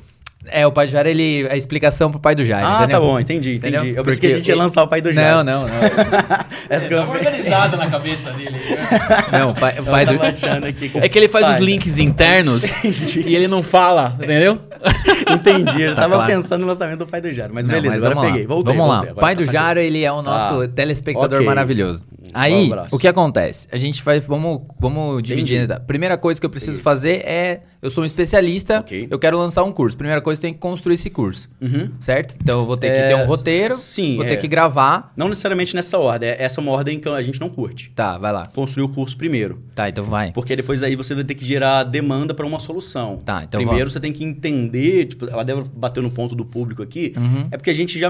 [0.47, 1.47] É, o pai do Jair, ele...
[1.49, 2.99] A explicação pro pai do Jair, ah, entendeu?
[2.99, 3.75] tá bom, entendi, entendi.
[3.75, 3.95] Entendeu?
[3.95, 5.37] Eu pensei que a Porque gente ia lançar o pai do Jair.
[5.37, 5.75] Não, não, não.
[6.69, 8.59] Essa que eu organizado na cabeça dele.
[9.31, 10.21] Não, o pai, o pai do...
[10.67, 10.89] aqui.
[10.89, 11.55] com É que ele faz pai.
[11.55, 12.83] os links internos
[13.15, 14.59] e ele não fala, entendeu?
[15.33, 16.33] Entendi, eu já Tá tava claro.
[16.33, 17.51] pensando no lançamento do pai do Jair.
[17.53, 18.25] Mas Não, beleza, mas agora lá.
[18.31, 18.47] peguei.
[18.47, 18.93] Voltei, Vamos lá.
[18.95, 20.73] voltei, agora Pai do tá Jaro, ele é o nosso Tá.
[20.73, 21.45] telespectador Ok.
[21.45, 22.03] maravilhoso.
[22.11, 22.95] Um Aí, abraço.
[22.95, 23.67] o que acontece?
[23.71, 25.57] A gente vai, vamos, vamos dividir.
[25.57, 25.73] Entendi.
[25.73, 25.79] né?
[25.85, 29.07] Primeira coisa que eu preciso fazer é, eu sou um especialista, Ok.
[29.09, 29.95] eu quero lançar um curso.
[29.95, 31.89] Primeira coisa, eu tenho que construir esse curso, Uhum.
[31.99, 32.35] certo?
[32.41, 34.29] Então eu vou ter que É, ter um roteiro, sim, vou é.
[34.29, 35.11] ter que gravar.
[35.15, 36.29] Não necessariamente nessa ordem.
[36.29, 37.91] é- Essa é uma ordem que a gente não curte.
[37.95, 38.47] Tá, vai lá.
[38.47, 39.61] Construir o curso primeiro.
[39.75, 40.31] Tá, então vai.
[40.31, 43.17] Porque depois aí você vai ter que gerar demanda para uma solução.
[43.23, 43.93] Tá, então Primeiro vamos.
[43.93, 44.72] você tem que entender,
[45.07, 47.47] tipo, ela deve bater no ponto do público aqui, Uhum.
[47.51, 48.09] é porque a gente já,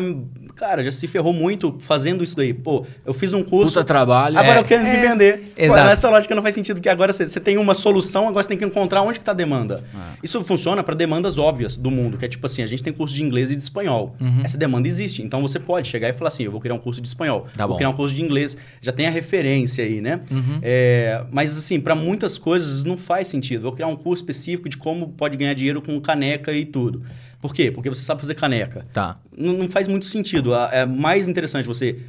[0.56, 2.54] cara, já se ferrou muito fazendo isso daí.
[2.54, 4.38] Pô, eu fiz um curso, Puta trabalho.
[4.38, 4.62] agora É.
[4.62, 5.38] eu quero me vender.
[5.56, 5.90] Pô, Exato.
[5.90, 8.58] essa lógica não faz sentido, que agora você, você tem uma solução, agora você tem
[8.58, 9.84] que encontrar onde que tá a demanda.
[9.94, 9.98] É.
[10.24, 13.16] Isso funciona para demandas óbvias do mundo, que é tipo assim, a gente tem curso
[13.16, 14.16] de inglês e de espanhol.
[14.22, 14.42] Uhum.
[14.44, 17.02] Essa demanda existe, então você pode chegar e falar assim, eu vou criar um curso
[17.02, 17.78] de espanhol, Tá vou bom.
[17.78, 20.20] criar um curso de inglês, já tem a referência aí, né?
[20.32, 20.60] Uhum.
[20.62, 23.64] É, mas assim, para muitas coisas não faz sentido.
[23.64, 27.02] Vou criar um curso específico de como pode ganhar dinheiro com caneca e tudo.
[27.42, 27.72] Por quê?
[27.72, 28.86] Porque você sabe fazer caneca.
[28.94, 29.18] Tá.
[29.38, 30.54] Não, não faz muito sentido.
[30.56, 32.00] É mais interessante você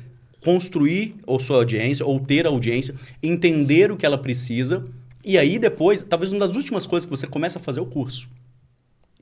[0.42, 4.84] construir a sua audiência, ou ter a audiência, entender o que ela precisa,
[5.24, 7.86] e aí depois, talvez uma das últimas coisas que você começa a fazer é o
[7.86, 8.28] curso.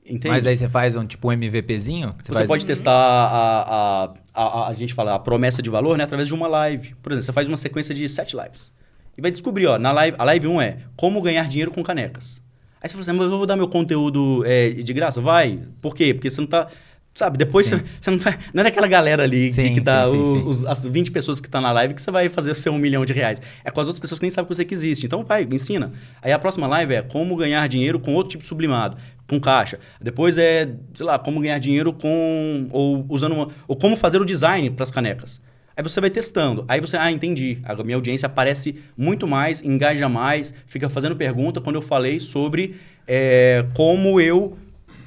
[0.05, 0.27] Entende?
[0.33, 2.09] Mas daí você faz um tipo um MVPzinho?
[2.21, 5.97] Você faz- pode testar a, a, a, a, a gente fala a promessa de valor
[5.97, 6.93] né, através de uma live.
[7.01, 8.69] Por exemplo, você faz uma sequência de sete lives.
[9.17, 12.41] E vai descobrir, ó, na live, a live 1 é como ganhar dinheiro com canecas.
[12.83, 15.21] Aí você fala assim, mas eu vou dar meu conteúdo é, de graça?
[15.21, 15.61] Vai.
[15.81, 16.13] Por quê?
[16.13, 16.67] Porque você não tá.
[17.15, 18.37] Sabe, depois você, você não vai.
[18.53, 20.47] Não é daquela galera ali Sim, que dá sim, sim, os, sim.
[20.47, 22.77] os- as 20 pessoas que estão na live que você vai fazer o seu um
[22.79, 23.39] milhão de reais.
[23.63, 25.05] É com as outras pessoas que nem sabem que você que existe.
[25.05, 25.91] Então vai, ensina.
[26.23, 28.97] Aí a próxima live é como ganhar dinheiro com outro tipo sublimado,
[29.27, 29.79] com caixa.
[30.01, 32.67] Depois é, sei lá, como ganhar dinheiro com.
[32.71, 33.47] Ou usando uma.
[33.67, 35.39] Ou como fazer o design para as canecas.
[35.75, 36.63] Aí você vai testando.
[36.67, 37.57] Aí você, ah, entendi.
[37.63, 42.75] A minha audiência aparece muito mais, engaja mais, fica fazendo pergunta quando eu falei sobre
[43.07, 44.55] é, como eu,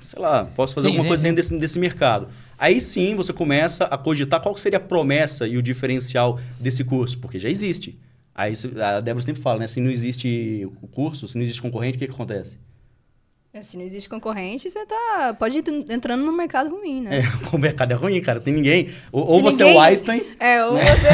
[0.01, 1.29] sei lá, posso fazer Sim, alguma sim, coisa sim.
[1.29, 2.29] dentro desse, desse mercado.
[2.59, 7.19] Aí sim você começa a cogitar qual seria a promessa e o diferencial desse curso,
[7.19, 7.99] porque já existe.
[8.35, 8.53] Aí
[8.83, 9.67] a Débora sempre fala, né?
[9.67, 12.59] Se não existe o curso, se não existe concorrente, o que, que acontece?
[13.59, 17.21] É, Se não existe concorrente, você tá, pode ir entrando no mercado ruim, né?
[17.21, 17.23] É,
[17.55, 18.39] o mercado é ruim, cara.
[18.39, 18.89] Sem ninguém.
[19.11, 20.85] Ou, ou Se você é ninguém- o Einstein, É, ou Né?
[20.85, 21.09] você...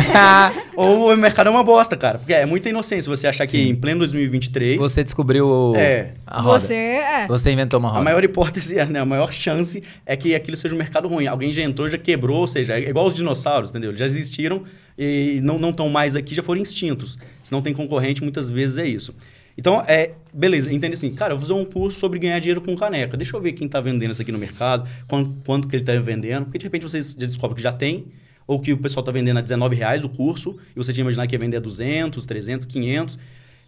[0.75, 2.19] ou o mercado é uma bosta, cara.
[2.19, 6.15] Porque é muita inocência você achar que em pleno 2023 Você descobriu É.
[6.27, 6.59] a roda.
[6.59, 7.27] Você é.
[7.29, 8.01] Você inventou uma roda.
[8.01, 11.27] A maior hipótese, é, né, a maior chance é que aquilo seja um mercado ruim.
[11.29, 13.91] Alguém já entrou, já quebrou, ou seja, é igual os dinossauros, entendeu?
[13.91, 14.65] Eles Já existiram
[14.99, 17.17] e não estão mais aqui, já foram extintos.
[17.43, 19.15] Se não tem concorrente, muitas vezes é isso.
[19.57, 22.75] Então, é, beleza, entende assim, cara, eu vou fazer um curso sobre ganhar dinheiro com
[22.77, 23.17] caneca.
[23.17, 25.93] Deixa eu ver quem está vendendo isso aqui no mercado, quanto, quanto que ele está
[26.01, 28.07] vendendo, porque de repente vocês já descobrem que já tem,
[28.47, 31.29] ou que o pessoal está vendendo a 19 reais o curso, e você tinha imaginado
[31.29, 33.19] que ia vender a 200, 300, 500.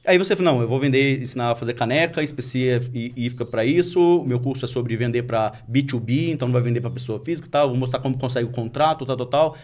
[0.07, 4.23] Aí você fala, não, eu vou vender, ensinar a fazer caneca específica para isso.
[4.27, 7.51] Meu curso é sobre vender para B2B, então não vai vender para pessoa física e
[7.51, 7.71] tal.
[7.71, 9.57] Vou mostrar como consegue o contrato, tal, tal, tal.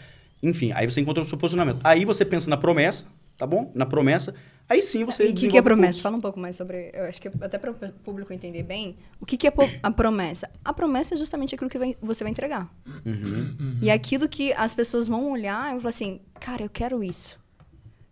[0.43, 1.81] Enfim, aí você encontra o seu posicionamento.
[1.85, 3.05] Aí você pensa na promessa,
[3.37, 3.71] tá bom?
[3.75, 4.35] Na promessa.
[4.71, 5.89] Aí sim você E o que, que é promessa?
[5.95, 6.03] curso.
[6.03, 6.91] Fala um pouco mais sobre.
[6.95, 7.75] Eu acho que até para o
[8.05, 8.97] público entender bem.
[9.21, 9.53] O que, que é
[9.83, 10.49] a promessa?
[10.65, 12.73] A promessa é justamente aquilo que vai- você vai entregar.
[13.05, 13.79] Uhum.
[13.83, 17.03] E é aquilo que as pessoas vão olhar e vão falar assim: cara, eu quero
[17.03, 17.39] isso.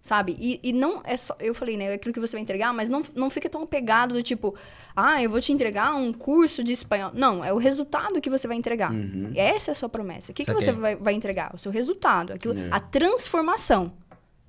[0.01, 0.36] Sabe?
[0.40, 1.36] E, e não é só.
[1.40, 1.86] Eu falei, né?
[1.86, 4.55] É aquilo que você vai entregar, mas não, não fica tão apegado do tipo,
[4.97, 7.10] ah, eu vou te entregar um curso de espanhol.
[7.14, 8.93] Não, é o resultado que você vai entregar.
[8.93, 9.32] Uhum.
[9.35, 10.32] Essa é a sua promessa.
[10.32, 11.51] O que, que você vai, vai entregar?
[11.55, 12.32] O seu resultado.
[12.32, 12.68] Aquilo, É.
[12.70, 13.93] A transformação.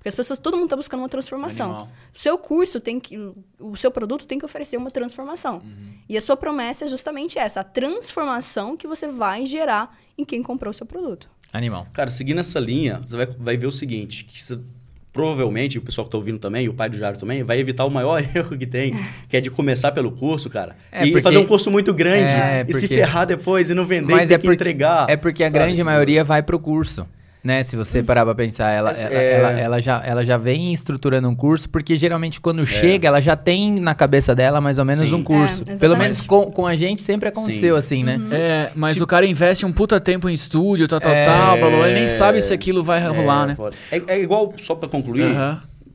[0.00, 1.66] Porque as pessoas, todo mundo está buscando uma transformação.
[1.72, 1.88] Animal.
[2.14, 3.18] O seu curso tem que.
[3.58, 5.62] O seu produto tem que oferecer uma transformação.
[6.08, 10.42] E a sua promessa é justamente essa: a transformação que você vai gerar em quem
[10.42, 11.28] comprou o seu produto.
[11.52, 11.86] Animal.
[11.92, 14.58] Cara, seguindo essa linha, você vai, vai ver o seguinte, que você-
[15.12, 17.90] provavelmente o pessoal que tá ouvindo também, o pai do Jário também, vai evitar o
[17.90, 18.92] maior erro que tem,
[19.28, 20.76] que é de começar pelo curso, cara.
[20.92, 23.74] É, e porque- fazer um curso muito grande É, e se porque- ferrar depois e
[23.74, 25.10] não vender Mas e ter é que por- entregar.
[25.10, 25.58] É porque a sabe?
[25.58, 27.06] grande maioria vai pro curso.
[27.42, 27.62] Né?
[27.62, 29.32] Se você parar pra pensar, ela, É, ela, é.
[29.32, 32.40] ela, ela já, ela já vem estruturando um curso, porque geralmente É.
[32.42, 35.16] quando chega, ela já tem na cabeça dela mais ou menos Sim.
[35.16, 35.64] um curso.
[35.66, 38.18] É, Pelo menos com, com a gente sempre aconteceu assim, né?
[38.30, 41.24] É, mas o cara investe um puta tempo em estúdio, tal, tal, É.
[41.24, 43.54] tal, blá, blá, blá, ele nem sabe se aquilo vai rolar, é, né?
[43.54, 43.76] foda.
[43.90, 45.34] É, é igual, só pra concluir,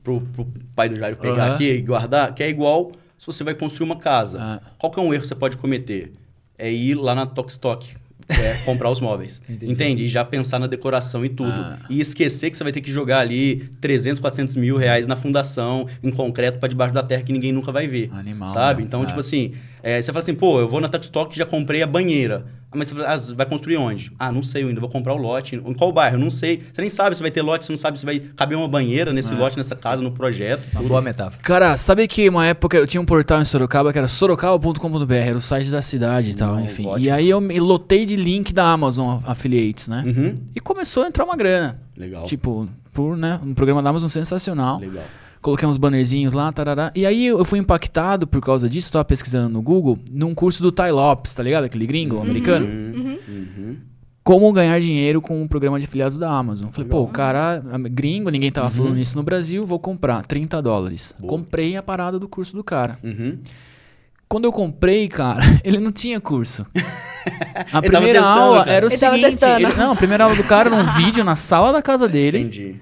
[0.04, 3.54] pro, pro pai do Jairo pegar aqui e guardar, que é igual se você vai
[3.54, 4.40] construir uma casa.
[4.42, 4.62] Ah.
[4.80, 6.12] Qual que é um erro que você pode cometer?
[6.58, 7.88] É ir lá na Tokstok.
[8.28, 9.42] É, comprar os móveis.
[9.62, 10.04] Entende?
[10.04, 11.52] E já pensar na decoração e tudo.
[11.52, 11.80] Ah.
[11.90, 15.88] E esquecer que você vai ter que jogar ali 300, 400 mil reais na fundação,
[16.02, 18.10] em concreto, pra debaixo da terra que ninguém nunca vai ver.
[18.14, 18.82] Animal, Sabe?
[18.82, 18.88] né?
[18.88, 19.06] Então, É.
[19.06, 19.54] tipo assim,
[19.88, 22.46] é, você fala assim, pô, eu vou na Tokstok e já comprei a banheira.
[22.72, 24.12] Ah, mas você fala, ah, vai construir onde?
[24.18, 25.56] Ah, não sei, ainda vou comprar o lote.
[25.56, 26.18] Em qual bairro?
[26.18, 26.58] Não sei.
[26.74, 29.14] Você nem sabe se vai ter lote, você não sabe se vai caber uma banheira
[29.14, 29.38] nesse É.
[29.38, 30.62] lote, nessa casa, no projeto.
[30.74, 30.88] Uma tudo.
[30.90, 31.42] boa metáfora.
[31.44, 35.38] Cara, sabe que uma época eu tinha um portal em Sorocaba que era sorocaba.com.br, era
[35.38, 36.86] o site da cidade e tal, Não, enfim.
[36.88, 37.06] ótimo.
[37.06, 40.04] E aí eu me lotei de link da Amazon Affiliates, né?
[40.06, 40.36] Uhum.
[40.56, 41.80] E começou a entrar uma grana.
[41.96, 42.24] Legal.
[42.24, 44.80] Tipo, por, né, um programa da Amazon sensacional.
[44.80, 45.04] Legal.
[45.46, 46.92] Coloquei uns bannerzinhos lá, tarará.
[46.96, 50.72] E aí eu fui impactado por causa disso, tava pesquisando no Google, num curso do
[50.72, 51.66] Ty Lopes, tá ligado?
[51.66, 52.66] Aquele gringo americano.
[52.66, 53.78] Uhum.
[54.24, 56.72] Como ganhar dinheiro com o programa de afiliados da Amazon.
[56.72, 57.62] Falei, pô, o cara
[57.92, 61.16] gringo, ninguém tava falando isso no Brasil, vou comprar 30 dólares.
[61.20, 61.30] Boa.
[61.30, 62.98] Comprei a parada do curso do cara.
[63.04, 63.38] Uhum.
[64.28, 66.66] Quando eu comprei, cara, ele não tinha curso.
[67.72, 68.72] A primeira testando, aula cara.
[68.72, 69.22] era o Ele seguinte.
[69.22, 69.68] testando.
[69.68, 72.40] ele- não, a primeira aula do cara era um vídeo na sala da casa dele.
[72.40, 72.76] Entendi.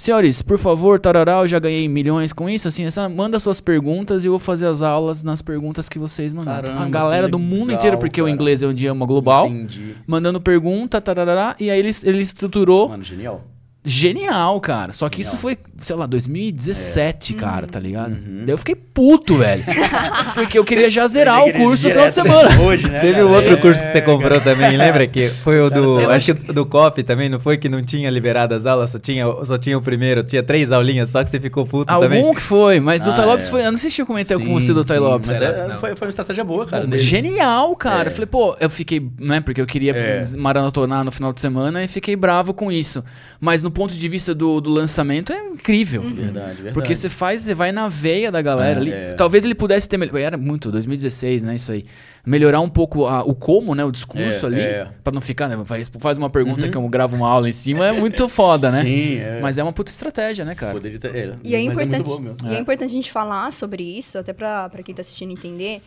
[0.00, 4.24] Senhores, por favor, tarará, eu já ganhei milhões com isso, assim, essa, manda suas perguntas
[4.24, 6.68] e eu vou fazer as aulas nas perguntas que vocês mandaram.
[6.68, 8.34] Caramba, a galera do mundo inteiro, porque o cara.
[8.34, 9.96] inglês é um idioma global, Entendi.
[10.06, 13.44] mandando pergunta, tarará, e aí ele, ele estruturou Mano, genial.
[13.84, 14.92] Genial, cara.
[14.92, 18.14] Só que isso foi, sei lá, 2017, cara, tá ligado?
[18.14, 19.64] Daí eu fiquei puto, velho.
[20.34, 22.60] Porque eu queria já zerar o curso no final de semana.
[22.60, 23.00] Hoje, né?
[23.00, 26.10] Teve um outro É, curso que você comprou também, lembra que foi o do, Eu
[26.10, 29.24] acho que do Coffee também, não foi que não tinha liberado as aulas, só tinha,
[29.44, 32.20] só tinha o primeiro, tinha três aulinhas, só que você ficou puto também.
[32.20, 33.50] Algum que foi, mas do Ah, Ty Lopes é.
[33.50, 33.66] foi.
[33.66, 35.30] Eu não sei se eu comentei Sim, com você do Ty sim, Lopes.
[35.40, 36.86] É, foi, foi uma estratégia boa, cara.
[36.86, 37.02] Dele.
[37.02, 38.04] Genial, cara.
[38.04, 38.06] É.
[38.08, 40.20] Eu falei, pô, eu fiquei, né, porque eu queria É.
[40.36, 43.02] maratonar no final de semana e fiquei bravo com isso.
[43.40, 46.02] Mas no ponto de vista do, do lançamento é incrível.
[46.02, 46.74] Verdade, verdade.
[46.74, 48.90] Porque você faz, você vai na veia da galera ali.
[48.92, 49.14] é.
[49.14, 49.96] Talvez ele pudesse ter.
[49.96, 51.54] mel- Era muito, 2016, né?
[51.54, 51.84] Isso aí.
[52.26, 53.84] Melhorar um pouco a- o como, né?
[53.84, 54.60] O discurso É, ali.
[54.60, 54.88] é.
[55.02, 55.58] Pra não ficar, né?
[55.64, 58.82] Faz, faz uma pergunta que eu gravo uma aula em cima, é muito foda, né?
[58.82, 59.38] Sim, é.
[59.40, 60.72] Mas é uma puta estratégia, né, cara?
[60.72, 62.48] Poderia ter, é, E é mas importante, muito bom mesmo.
[62.48, 65.80] e é importante a gente falar sobre isso, até pra, pra quem tá assistindo entender.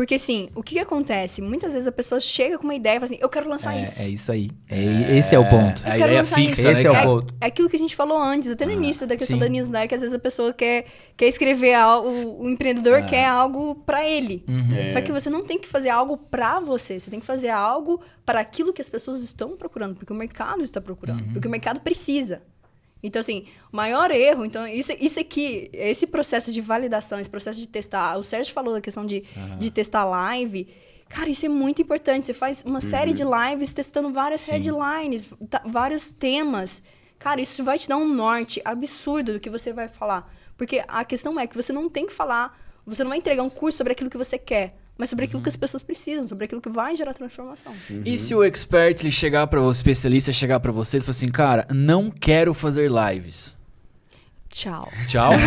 [0.00, 1.42] Porque, assim, o que, que acontece?
[1.42, 4.00] Muitas vezes a pessoa chega com uma ideia e fala assim, eu quero lançar isso.
[4.00, 4.50] É, é isso aí.
[4.66, 5.82] É, esse é o ponto.
[5.84, 6.70] A Eu quero ideia lançar fixa, isso.
[6.70, 7.06] Esse é o cara?
[7.06, 7.34] ponto.
[7.38, 9.40] É aquilo que a gente falou antes, até no início da questão sim.
[9.44, 10.86] da newsletter, que às vezes a pessoa quer,
[11.18, 14.42] quer escrever algo, o, o empreendedor quer algo pra ele.
[14.88, 18.00] Só que você não tem que fazer algo pra você, você tem que fazer algo
[18.24, 21.78] para aquilo que as pessoas estão procurando, porque o mercado está procurando, porque o mercado
[21.80, 22.40] precisa.
[23.02, 27.58] Então, assim, o maior erro, então, isso, isso aqui, esse processo de validação, esse processo
[27.58, 29.24] de testar, o Sérgio falou da questão de,
[29.58, 30.68] de testar live.
[31.08, 32.26] Cara, isso é muito importante.
[32.26, 36.82] Você faz uma série de lives testando várias headlines, tá- vários temas.
[37.18, 40.32] Cara, isso vai te dar um norte absurdo do que você vai falar.
[40.56, 42.56] Porque a questão é que você não tem que falar,
[42.86, 45.48] você não vai entregar um curso sobre aquilo que você quer, mas sobre aquilo que
[45.48, 47.72] as pessoas precisam, sobre aquilo que vai gerar transformação.
[48.04, 51.28] E se o expert ele chegar para o especialista chegar pra vocês e falar assim,
[51.28, 53.58] cara, não quero fazer lives.
[54.50, 54.88] Tchau.
[55.08, 55.32] Tchau.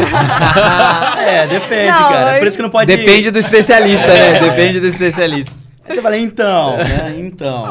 [1.26, 2.32] É, depende, Não, cara.
[2.32, 2.96] aí- Por isso que não pode.
[2.96, 4.40] Depende do especialista, né?
[4.40, 5.52] Depende do especialista.
[5.86, 7.16] Aí você fala, então, né?
[7.20, 7.66] Então.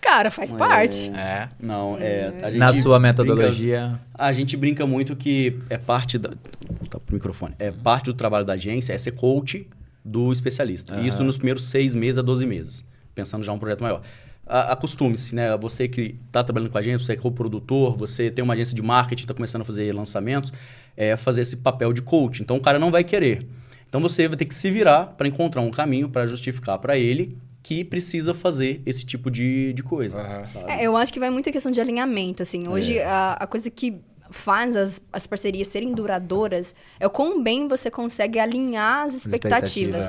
[0.00, 1.10] Cara, faz parte.
[1.14, 1.48] é.
[1.60, 2.32] Não, é.
[2.42, 4.00] a gente Na sua brinca- metodologia.
[4.14, 6.30] A gente brinca muito que é parte da.
[6.30, 7.54] Vou voltar pro microfone.
[7.58, 9.66] É parte do trabalho da agência é ser coach
[10.04, 10.98] do especialista.
[11.00, 12.84] E isso nos primeiros seis meses a 12 meses.
[13.14, 14.02] Pensando já um projeto maior.
[14.46, 15.56] Acostume-se, né?
[15.58, 18.82] Você que está trabalhando com a agência, você é co-produtor, você tem uma agência de
[18.82, 20.52] marketing, está começando a fazer lançamentos,
[20.96, 22.42] é fazer esse papel de coach.
[22.42, 23.46] Então o cara não vai querer.
[23.86, 27.36] Então você vai ter que se virar para encontrar um caminho para justificar para ele
[27.62, 30.46] que precisa fazer esse tipo de, de coisa.
[30.46, 30.70] sabe?
[30.70, 32.66] É, eu acho que vai muito a questão de alinhamento, assim.
[32.68, 34.00] Hoje, a, a coisa que
[34.30, 40.06] faz as, as parcerias serem duradouras é o quão bem você consegue alinhar as expectativas.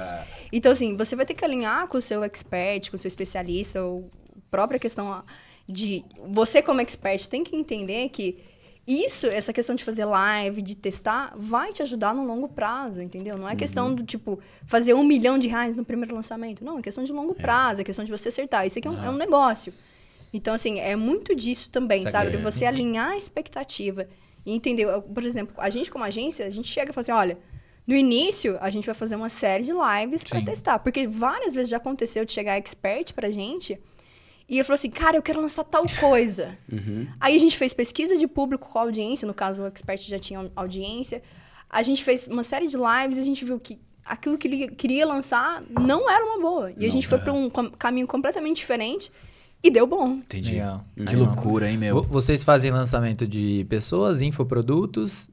[0.52, 3.84] Então, assim, você vai ter que alinhar com o seu expert, com o seu especialista,
[3.84, 4.10] ou
[4.50, 5.24] própria questão
[5.68, 6.04] de...
[6.30, 8.38] Você, como expert, tem que entender que
[8.86, 13.38] isso, essa questão de fazer live, de testar, vai te ajudar no longo prazo, entendeu?
[13.38, 16.66] Não é questão do, tipo, fazer um milhão de reais no primeiro lançamento.
[16.66, 18.66] Não, é questão de longo prazo, é questão de você acertar.
[18.66, 19.74] Isso aqui é um, é um negócio.
[20.34, 22.32] Então, assim, é muito disso também, sabe?
[22.32, 24.08] De você alinhar a expectativa
[24.46, 24.88] e entender.
[25.02, 27.38] Por exemplo, a gente como agência, a gente chega e fala assim, olha,
[27.86, 30.80] no início, a gente vai fazer uma série de lives para testar.
[30.80, 33.78] Porque várias vezes já aconteceu de chegar expert pra gente
[34.52, 36.58] e ele falou assim, cara, eu quero lançar tal coisa.
[37.22, 40.20] Aí a gente fez pesquisa de público com a audiência, no caso o expert já
[40.20, 41.24] tinha audiência.
[41.70, 44.68] A gente fez uma série de lives e a gente viu que aquilo que ele
[44.70, 46.74] queria lançar não era uma boa.
[46.78, 49.10] E a gente foi para um caminho completamente diferente
[49.64, 50.14] e deu bom.
[50.14, 50.52] Entendi.
[50.54, 50.84] Legal.
[51.08, 51.96] Que loucura, hein, meu?
[51.96, 55.30] Vo- Vocês fazem lançamento de pessoas, infoprodutos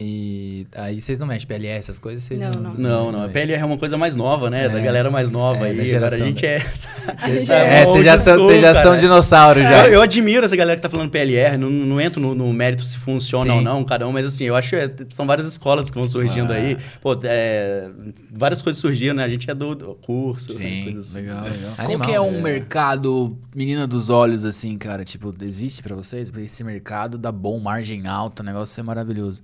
[0.00, 2.22] e aí vocês não mexem PLS, essas coisas?
[2.22, 2.74] Vocês Não, não.
[2.74, 3.22] Não, não.
[3.24, 4.68] A PLR é uma coisa mais nova, né?
[4.68, 4.82] Da É.
[4.82, 5.94] galera mais nova É, da aí.
[5.96, 6.66] Agora a gente da- é.
[7.18, 9.86] A gente É, é, vocês já são, vocês já são dinossauros já.
[9.86, 12.84] Eu, eu admiro essa galera que tá falando PLR, não, não entro no, no mérito
[12.84, 13.56] se funciona Sim.
[13.56, 16.06] ou não, cada um, mas assim, eu acho que é- são várias escolas que vão
[16.06, 16.76] surgindo aí.
[17.00, 17.88] Pô, é,
[18.30, 19.24] várias coisas surgiram, né?
[19.24, 21.26] A gente é do, do curso, Sim, coisas assim.
[21.26, 21.72] Legal, legal.
[21.74, 22.42] Qual Animal, que é um é.
[22.42, 25.02] mercado menina dos olhos, assim, cara?
[25.02, 26.30] Tipo, existe pra vocês?
[26.36, 29.42] Esse mercado dá bom, margem alta, o negócio é maravilhoso.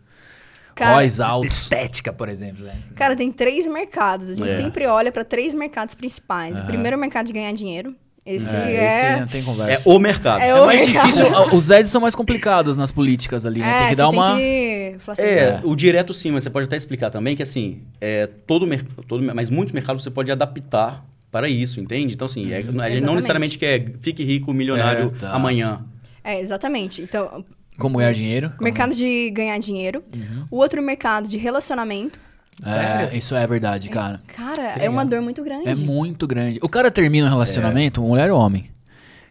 [0.74, 1.52] Cara, Róis altos.
[1.52, 2.64] Estética, por exemplo.
[2.64, 2.74] Né?
[2.96, 4.28] Cara, tem três mercados.
[4.30, 4.56] A gente É.
[4.56, 6.58] sempre olha para três mercados principais.
[6.58, 7.94] O primeiro é o mercado de ganhar dinheiro.
[8.26, 8.88] Esse É, é.
[9.10, 9.88] esse não tem É conversa.
[9.88, 10.40] o mercado.
[10.40, 11.06] É É o mais mercado.
[11.08, 13.68] difícil, os ads são mais complicados nas políticas ali, né?
[13.68, 14.36] É, tem que dar tem uma...
[14.36, 18.26] que assim, É, o direto sim, mas você pode até explicar também que assim, é,
[18.26, 22.14] todo mercado, todo, mas muitos mercados você pode adaptar para isso, entende?
[22.14, 25.30] Então assim, é- a gente não necessariamente quer fique rico, milionário É, tá.
[25.32, 25.84] amanhã.
[26.24, 27.02] É, exatamente.
[27.02, 27.44] Então,
[27.78, 28.52] Como ganhar dinheiro.
[28.60, 30.02] mercado de ganhar dinheiro.
[30.50, 32.18] O outro mercado de relacionamento.
[32.64, 34.20] É, isso é verdade, cara.
[34.28, 35.68] Cara, é uma dor muito grande.
[35.68, 36.60] É muito grande.
[36.62, 38.70] O cara termina um relacionamento, mulher ou homem.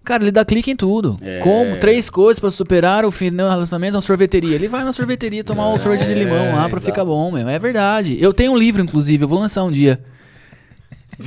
[0.04, 1.18] Cara, ele dá clique em tudo.
[1.22, 1.40] É.
[1.40, 4.56] Como três coisas pra superar o final do relacionamento na sorveteria.
[4.56, 6.82] Ele vai na sorveteria tomar um sorvete de limão lá pra exato.
[6.82, 7.48] ficar bom, meu.
[7.48, 8.18] É verdade.
[8.22, 10.04] Eu tenho um livro, inclusive, eu vou lançar um dia.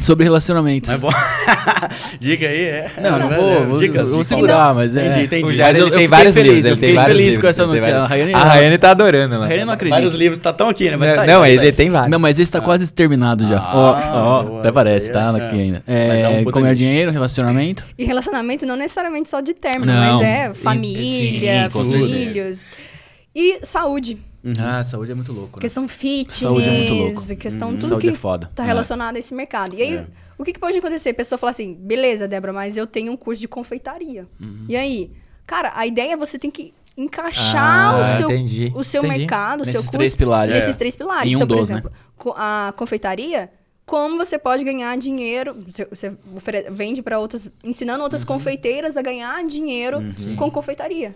[0.03, 0.91] Sobre relacionamentos.
[0.91, 1.11] Não é bom?
[2.21, 2.91] Dica aí, é.
[3.01, 5.07] Não, não é, vou, é, vou, dicas, vou segurar, mas é.
[5.07, 5.59] Entendi, entendi.
[5.59, 7.67] Mas eu- ele eu tem fiquei vários feliz, livros, eu fiquei feliz livros, com essa
[7.67, 7.91] notícia.
[7.93, 9.47] vários- A Rayane- A Rayane tá adorando, A né?
[9.47, 9.97] Rayane não acredita.
[9.97, 10.97] Vários livros, tá tão aqui, né?
[10.97, 11.27] Vai sair.
[11.27, 12.11] Não, vai ele tem vários.
[12.11, 13.59] Não, mas esse tá quase terminado já.
[13.59, 15.35] Ah, Ó, ó, boa, até parece, tá?
[15.39, 15.83] é- Aqui ainda.
[15.87, 17.85] Mas é um É, como é dinheiro, relacionamento.
[17.99, 20.01] E relacionamento não necessariamente só de término, Não.
[20.15, 22.61] mas é Sim, família, com filhos.
[23.35, 24.19] E saúde.
[24.59, 25.59] Ah, saúde é muito louco.
[25.59, 25.61] Né?
[25.63, 27.37] Questão fitness, Saúde é muito louco.
[27.37, 28.51] questão tudo Saúde que é foda.
[28.55, 28.67] tá É.
[28.67, 29.75] relacionado a esse mercado.
[29.77, 30.07] E aí,
[30.39, 31.11] o que, que pode acontecer?
[31.11, 34.27] A pessoa fala assim, beleza, Débora, mas eu tenho um curso de confeitaria.
[34.41, 34.67] Uhum.
[34.69, 35.11] E aí?
[35.47, 39.19] Cara, a ideia é você tem que encaixar Ah, o seu, entendi, o seu entendi.
[39.21, 39.93] mercado, o seu Nesses curso.
[39.99, 40.55] três pilares.
[40.55, 40.79] Nesses É.
[40.79, 41.31] três pilares.
[41.31, 41.77] Em um então, por dos, né?
[41.77, 43.51] exemplo, co- a confeitaria,
[43.87, 46.17] como você pode ganhar dinheiro, você, você
[46.73, 48.27] vende para outras, ensinando outras Uhum.
[48.27, 50.03] confeiteiras a ganhar dinheiro
[50.37, 51.15] com confeitaria.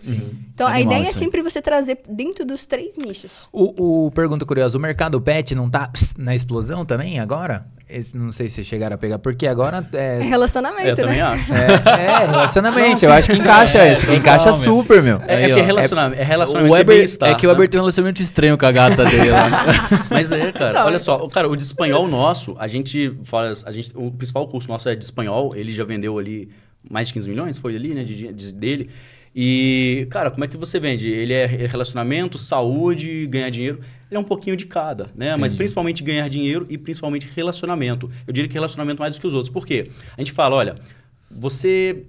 [0.53, 3.49] Então, a Animal ideia é sempre você trazer dentro dos três nichos.
[3.51, 7.65] O, o pergunta curiosa, o mercado pet não tá pss, na explosão também agora?
[7.91, 11.15] Esse, não sei se vocês chegaram a pegar, porque agora é, É relacionamento, Eu também
[11.17, 11.21] né?
[11.21, 11.53] acho.
[11.53, 13.03] é, é relacionamento.
[13.03, 15.21] Não, eu acho que encaixa, É, acho que encaixa super, meu.
[15.27, 17.49] É, Aí, é porque ó, é relacionamento, é, O relacionamento e Weber, é que o
[17.49, 17.53] né?
[17.53, 19.49] Weber tem um relacionamento estranho com a gata dele lá.
[20.09, 20.85] Mas é, cara, Tá.
[20.85, 24.47] olha só, o- cara, o de espanhol nosso, a gente fala, a gente, o principal
[24.47, 26.49] curso nosso é de espanhol, ele já vendeu ali
[26.89, 28.89] mais de 15 milhões, foi ali, né, de, de- dele.
[29.35, 31.09] E, cara, como é que você vende?
[31.09, 33.79] Ele é relacionamento, saúde, ganhar dinheiro.
[34.09, 35.37] Ele é um pouquinho de cada, né?
[35.37, 38.11] Mas principalmente ganhar dinheiro e principalmente relacionamento.
[38.27, 39.49] Eu diria que relacionamento mais do que os outros.
[39.49, 39.89] Por quê?
[40.17, 40.75] A gente fala, olha,
[41.29, 42.03] você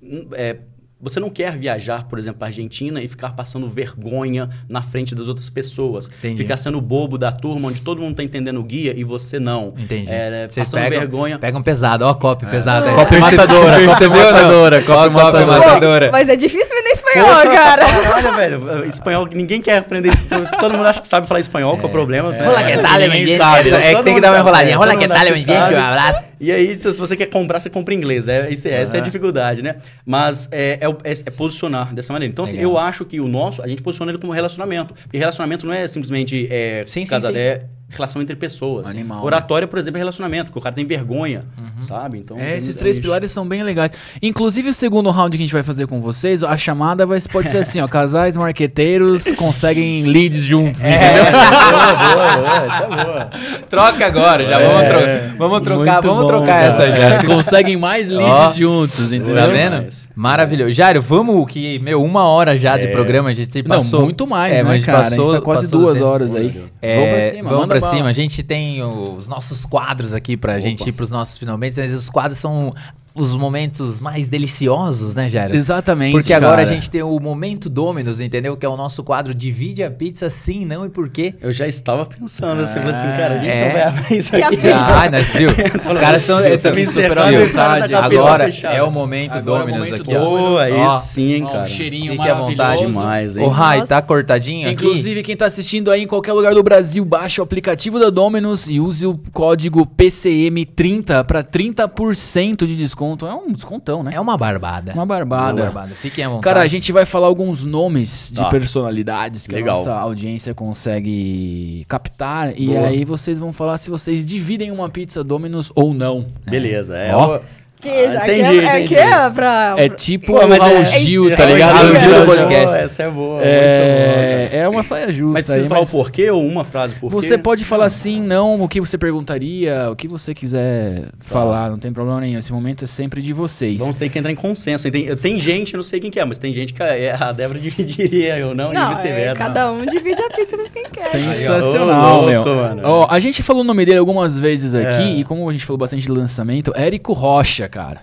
[0.00, 0.58] hum, é,
[1.00, 5.28] você não quer viajar, por exemplo, para Argentina e ficar passando vergonha na frente das
[5.28, 6.08] outras pessoas.
[6.18, 6.36] Entendi.
[6.36, 9.74] Ficar sendo bobo da turma, onde todo mundo tá entendendo o guia e você não.
[9.78, 10.10] Entendi.
[10.12, 11.38] É, Vocês passando pegam, vergonha.
[11.38, 12.88] pegam pesado, ó, copy pesado.
[12.88, 12.94] aí.
[12.94, 13.86] Copa matadora, não?
[13.86, 15.46] matadora, copy matadora.
[15.46, 16.10] matadora.
[16.12, 17.82] Mas é difícil vender espanhol, cara.
[17.86, 18.84] Caralho, velho.
[18.86, 20.12] Espanhol, ninguém quer aprender.
[20.60, 22.30] Todo mundo acha que sabe falar espanhol, qual é o problema?
[22.30, 22.44] né?
[22.44, 24.74] Rola que tal, sabe, É que tem que dar uma enroladinha.
[24.74, 25.16] é, Rola que tal.
[25.18, 26.29] Um abraço.
[26.40, 28.26] E aí, se você quer comprar, você compra em inglês.
[28.26, 29.76] É, esse- essa é a dificuldade, né?
[30.06, 32.32] Mas é, é é- é posicionar dessa maneira.
[32.32, 34.94] Então, assim, eu acho que o nosso, a gente posiciona ele como relacionamento.
[34.94, 37.60] Porque relacionamento não é simplesmente é, Sim, sim, sim, é
[37.90, 38.86] relação entre pessoas.
[38.88, 39.24] Animal, né?
[39.24, 41.44] Oratória, por exemplo, é relacionamento, porque o cara tem vergonha,
[41.78, 42.18] sabe?
[42.18, 43.02] Então, É, esses é três isso.
[43.02, 43.92] pilares são bem legais.
[44.22, 47.50] Inclusive, o segundo round que a gente vai fazer com vocês, a chamada vai, pode
[47.50, 47.88] ser assim, ó.
[48.00, 51.24] Casais marqueteiros conseguem leads juntos, entendeu?
[51.30, 53.30] boa, boa, boa, é boa.
[53.68, 56.84] Troca agora, já vamos, tro vamos trocar, Muito vamos bom, trocar cara.
[56.84, 57.24] essa já.
[57.34, 58.52] Conseguem mais leads Ó.
[58.52, 59.34] juntos, entendeu?
[59.34, 59.86] Tá vendo?
[60.14, 60.72] Maravilhoso.
[60.72, 64.00] Jário, vamos que, meu, uma hora já de programa, a gente passou...
[64.00, 64.98] Não, muito mais, É, né, mas cara?
[65.06, 66.06] a gente tá quase passou duas tempo.
[66.06, 66.64] horas aí.
[66.82, 68.08] É, vamos pra cima, vamos manda pra cima.
[68.08, 72.08] A gente tem os nossos quadros aqui pra gente ir pros nossos finalmente, mas os
[72.10, 72.74] quadros são
[73.14, 75.56] os momentos mais deliciosos, né, Jário?
[75.56, 76.68] Exatamente, Porque agora cara.
[76.68, 78.56] a gente tem o Momento Dominus, entendeu?
[78.56, 81.34] Que é o nosso quadro Divide a Pizza Sim, Não e Por quê.
[81.40, 83.64] Eu já estava pensando assim, falei assim, cara, a gente é.
[83.66, 84.56] não vai abrir isso a aqui.
[84.56, 84.74] pizza?
[84.74, 85.50] Ah, nós viu?
[85.90, 86.40] Os caras estão...
[86.60, 87.94] Também super encerrando, à o cara vontade.
[87.94, 90.14] a pizza Agora é o Momento Agora é o Dominus momento aqui.
[90.14, 91.62] Boa, aí sim, hein, cara.
[91.62, 92.56] um cheirinho Fique à vontade.
[92.58, 92.92] maravilhoso.
[92.92, 93.44] Demais, hein?
[93.44, 93.94] Ô, Rai, Nossa.
[93.94, 94.74] tá cortadinho aqui?
[94.74, 98.68] Inclusive, quem tá assistindo aí em qualquer lugar do Brasil, baixe o aplicativo da Dominus
[98.68, 102.99] e use o código PCM30 para 30% de desconto.
[103.26, 104.12] É um descontão, né?
[104.14, 104.92] É uma barbada.
[104.92, 105.52] Uma barbada.
[105.62, 105.94] Uma barbada.
[105.94, 106.44] Fiquem à vontade.
[106.44, 108.50] Cara, a gente vai falar alguns nomes de Tá.
[108.50, 109.74] personalidades que Legal.
[109.74, 112.52] a nossa audiência consegue captar.
[112.60, 112.86] E Boa.
[112.88, 116.26] aí vocês vão falar se vocês dividem uma pizza Dominus ou não.
[116.48, 117.14] Beleza, é.
[117.14, 117.40] Ó.
[117.80, 118.94] Que isso, Ah, aqui, entendi, é, aqui entendi.
[118.96, 119.74] é pra...
[119.78, 121.72] É tipo Pô, o Raul é- Gil, é- tá é- ligado?
[121.74, 122.76] Raul Gil Gil é do boa, podcast.
[122.76, 123.40] Essa é boa.
[123.42, 125.12] É, é uma saia boa.
[125.16, 125.32] justa.
[125.32, 128.20] Mas precisa aí, falar mas o porquê ou uma frase por Você pode falar sim,
[128.20, 132.38] não, o que você perguntaria, o que você quiser falar, não tem problema nenhum.
[132.38, 133.78] Esse momento é sempre de vocês.
[133.78, 134.90] Vamos ter que entrar em consenso.
[134.90, 137.32] Tem, tem gente, eu não sei quem que é, mas tem gente que a, a
[137.32, 139.36] Débora dividiria, eu não, Não, e é, vice-versa.
[139.44, 141.00] cada um divide a pizza com quem quer.
[141.00, 142.44] Sensacional, meu.
[142.84, 145.14] Ó, a gente falou o nome dele algumas vezes aqui, É.
[145.16, 148.02] e como a gente falou bastante de lançamento, Érico Rocha, cara.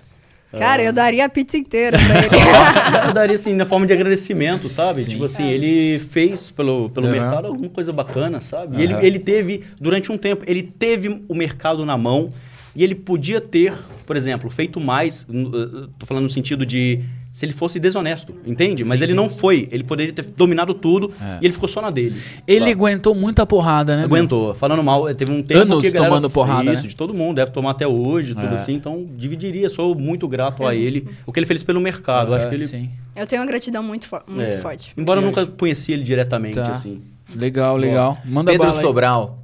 [0.58, 2.30] Cara, eu daria a pizza inteira pra ele.
[3.10, 5.04] Eu daria assim, na forma de agradecimento, sabe?
[5.04, 5.12] Sim.
[5.12, 7.12] Tipo assim, ele fez pelo, pelo Uhum.
[7.12, 8.78] mercado alguma coisa bacana, sabe?
[8.82, 8.98] E Uhum.
[8.98, 12.30] ele, ele teve, durante um tempo, ele teve o mercado na mão
[12.76, 13.74] e ele podia ter,
[14.06, 17.02] por exemplo, feito mais, n- uh, tô falando no sentido de
[17.38, 18.84] se ele fosse desonesto, entende?
[18.84, 19.16] Mas Sim, ele sim.
[19.16, 21.38] não foi, ele poderia ter dominado tudo É.
[21.40, 22.20] e ele ficou só na dele.
[22.48, 24.08] Ele aguentou muita porrada, né?
[24.08, 24.18] meu?
[24.18, 24.56] Aguentou.
[24.56, 26.90] Falando mal, teve um tempo Anos que galera, tomando porrada, Isso, né?
[26.90, 27.36] de todo mundo.
[27.36, 28.56] Deve tomar até hoje, tudo É.
[28.56, 28.74] assim.
[28.74, 29.70] Então, dividiria.
[29.70, 31.08] Sou muito grato a ele.
[31.28, 32.34] O que ele fez pelo mercado.
[32.34, 32.66] Acho É, que ele...
[32.68, 32.90] Sim.
[33.16, 34.58] Eu tenho uma gratidão muito, fo- muito é.
[34.58, 34.92] forte.
[34.98, 36.72] Embora eu nunca conheci ele diretamente, Tá.
[36.72, 37.04] assim.
[37.36, 38.18] Legal, legal.
[38.26, 38.82] Manda Pedro aí.
[38.82, 39.44] Sobral.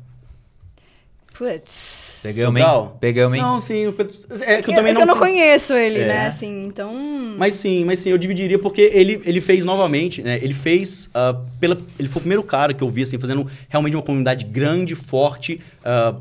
[1.38, 2.03] Putz.
[2.24, 2.66] Pegamos, hein?
[2.66, 2.98] Legal.
[3.02, 3.44] Pegamos, hein?
[3.44, 4.14] Não, sim, o Pedro...
[4.42, 5.02] É que eu É também que não...
[5.02, 6.08] eu não conheço ele, É.
[6.08, 6.28] né?
[6.28, 6.92] Assim, então.
[7.38, 10.40] Mas sim, mas sim, eu dividiria porque ele, ele fez novamente, né?
[10.42, 11.78] Ele fez ah, pela.
[12.00, 15.60] Ele foi o primeiro cara que eu vi, assim, fazendo realmente uma comunidade grande, forte,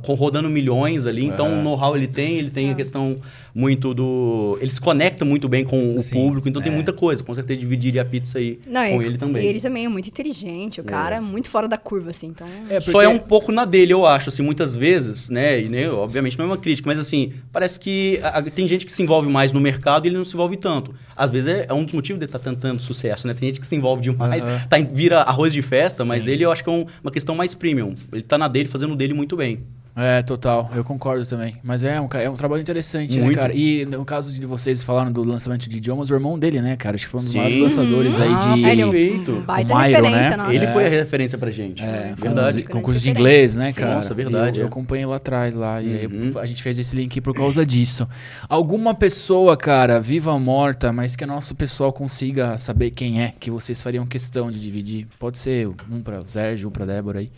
[0.02, 1.24] com, rodando milhões ali.
[1.24, 3.16] Então, o know-how ele tem, ele tem a questão
[3.54, 4.58] muito do.
[4.60, 6.74] Ele se conecta muito bem com o Sim, público, então tem é.
[6.74, 7.22] muita coisa.
[7.22, 9.42] Com certeza dividiria a pizza aí Não, com e- ele também.
[9.44, 12.28] E ele também é muito inteligente, o cara é muito fora da curva, assim.
[12.28, 12.46] Então.
[12.70, 15.60] É, Só porque- é um pouco na dele, eu acho, assim, muitas vezes, né?
[15.60, 18.86] E né, obviamente não é uma crítica, mas assim, parece que a- a- tem gente
[18.86, 20.94] que se envolve mais no mercado e ele não se envolve tanto.
[21.14, 23.34] Às vezes é, é um dos motivos de estar tendo tanto sucesso, né?
[23.34, 24.60] Tem gente que se envolve demais, Aham.
[24.68, 27.54] tá, vira arroz de festa, mas ele eu acho que é um- uma questão mais
[27.54, 27.94] premium.
[28.12, 29.51] Ele tá na dele, fazendo o dele muito bem.
[29.94, 31.56] É, total, eu concordo também.
[31.62, 33.38] Mas é um, é um trabalho interessante, né, Muito.
[33.38, 33.52] cara?
[33.54, 36.96] E no caso de vocês falaram do lançamento de idiomas, o irmão dele, né, cara?
[36.96, 37.38] Acho que foi um dos Sim.
[37.38, 38.64] maiores lançadores aí Ah, de.
[38.64, 38.90] É, ele é um-
[39.38, 40.36] um baita Myron, referência, né?
[40.38, 40.54] nossa.
[40.54, 40.72] ele É.
[40.72, 41.82] foi a referência pra gente.
[41.82, 42.62] É, verdade.
[42.62, 43.80] concurso, concurso de inglês, né, Sim.
[43.82, 43.94] cara?
[43.96, 44.68] Nossa, verdade, Eu, eu é.
[44.68, 45.82] acompanhei lá atrás lá.
[45.82, 46.38] E aí Uhum.
[46.38, 48.08] a gente fez esse link por causa disso.
[48.48, 53.34] Alguma pessoa, cara, viva ou morta, mas que o nosso pessoal consiga saber quem é,
[53.38, 55.06] que vocês fariam questão de dividir.
[55.18, 57.30] Pode ser um pra o Sérgio, um pra Débora aí.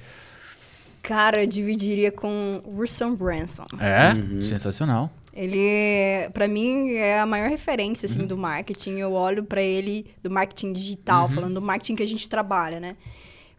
[1.05, 3.67] Cara, eu dividiria com o Russell Branson.
[3.79, 4.15] É?
[4.15, 4.41] Uhum.
[4.41, 5.13] Sensacional.
[5.35, 8.93] Ele, pra mim, é a maior referência, assim, do marketing.
[9.01, 12.97] Eu olho pra ele, do marketing digital, falando do marketing que a gente trabalha, né?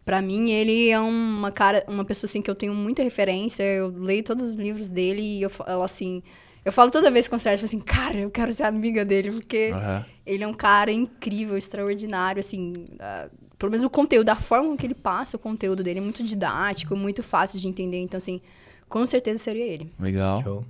[0.04, 3.62] Pra mim, ele é uma cara, uma pessoa, assim, que eu tenho muita referência.
[3.62, 6.24] Eu leio todos os livros dele e eu falo, assim...
[6.64, 9.70] Eu falo toda vez com o Sérgio, assim, cara, eu quero ser amiga dele, porque
[9.72, 10.04] Aham.
[10.26, 12.88] ele é um cara incrível, extraordinário, assim...
[12.98, 13.28] ah,
[13.58, 16.96] pelo menos o conteúdo, a forma que ele passa o conteúdo dele é muito didático,
[16.96, 17.98] muito fácil de entender.
[18.00, 18.40] Então, assim,
[18.88, 19.92] com certeza seria ele.
[19.98, 20.42] Legal.
[20.42, 20.64] Show.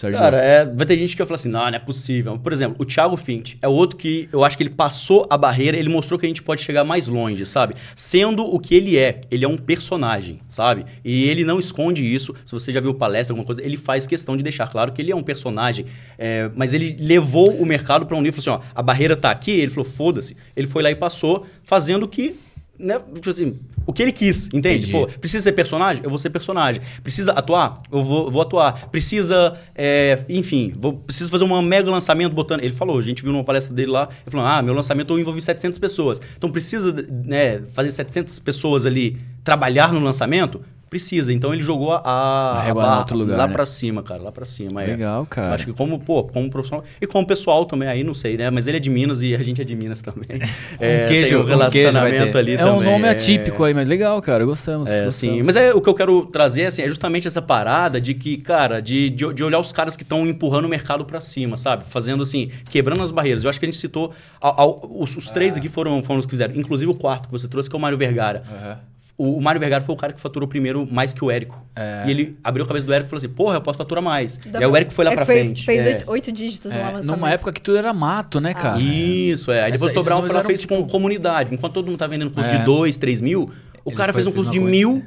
[0.00, 0.18] Sérgio.
[0.18, 2.38] Cara, é, vai ter gente que vai falar assim, não, não é possível.
[2.38, 5.76] Por exemplo, o Thiago Fint é outro que eu acho que ele passou a barreira,
[5.76, 7.74] ele mostrou que a gente pode chegar mais longe, sabe?
[7.94, 10.86] Sendo o que ele é, ele é um personagem, sabe?
[11.04, 12.34] E ele não esconde isso.
[12.46, 15.12] Se você já viu palestra, alguma coisa, ele faz questão de deixar claro que ele
[15.12, 15.84] é um personagem.
[16.18, 19.30] é, mas ele levou o mercado para um nível, falou assim, ó, a barreira tá
[19.30, 20.34] aqui, ele falou, foda-se.
[20.56, 22.36] Ele foi lá e passou, fazendo o que
[22.80, 24.90] né, tipo assim, o que ele quis, entende?
[24.90, 24.92] Entendi.
[24.92, 26.02] Pô, precisa ser personagem?
[26.02, 26.80] Eu vou ser personagem.
[27.02, 27.78] Precisa atuar?
[27.90, 28.88] Eu vou, vou atuar.
[28.88, 32.62] Precisa, é, enfim, vou, preciso fazer um mega lançamento botando.
[32.62, 35.18] Ele falou, a gente viu numa palestra dele lá, ele falou: ah, meu lançamento eu
[35.18, 36.20] envolvi 700 pessoas.
[36.36, 36.92] Então precisa,
[37.24, 40.60] né, fazer 700 pessoas ali trabalhar no lançamento?
[40.90, 41.32] Precisa.
[41.32, 43.52] Então ele jogou a, a, A barra lugar, lá né?
[43.52, 44.82] pra cima, cara, lá pra cima.
[44.82, 44.88] é.
[44.88, 45.54] Legal, cara.
[45.54, 48.50] Acho que como, pô, como profissional e como pessoal também, aí não sei, né?
[48.50, 50.26] Mas ele é de Minas e a gente é de Minas também.
[50.80, 52.38] É, queijo- tem um um queijo vai relacionamento ter.
[52.38, 52.74] ali É também.
[52.74, 54.44] um nome atípico aí, mas legal, cara.
[54.44, 54.90] Gostamos.
[54.90, 55.14] É, gostamos.
[55.14, 55.42] sim.
[55.44, 58.80] Mas é, o que eu quero trazer assim, é justamente essa parada de que, cara,
[58.80, 61.84] de, de, de olhar os caras que estão empurrando o mercado pra cima, sabe?
[61.84, 63.44] Fazendo assim, quebrando as barreiras.
[63.44, 64.12] Eu acho que a gente citou.
[64.40, 66.54] a- a- os, os três aqui foram, foram os que fizeram.
[66.56, 68.42] Inclusive o quarto que você trouxe, que é o Mário Vergara.
[68.50, 68.78] Aham.
[69.16, 71.64] O, o Mário Vergara foi o cara que faturou primeiro mais que o Érico.
[71.74, 72.04] É.
[72.06, 74.36] E ele abriu a cabeça do Érico e falou assim: porra, eu posso faturar mais.
[74.46, 75.64] Dá e aí o Érico foi lá é pra fez- frente.
[75.64, 75.90] Fez É.
[75.90, 77.06] oito, oito dígitos no É, lançamento.
[77.06, 78.78] numa época que tudo era mato, né, cara?
[78.80, 79.62] Isso, é.
[79.62, 81.54] Aí Essa- depois esses Sobral foi fez eram, com tipo- comunidade.
[81.54, 82.58] Enquanto todo mundo tá vendendo curso É.
[82.58, 83.48] de 2, 3 mil,
[83.84, 84.70] o Ele cara foi fez um curso de coisa.
[84.70, 85.02] mil.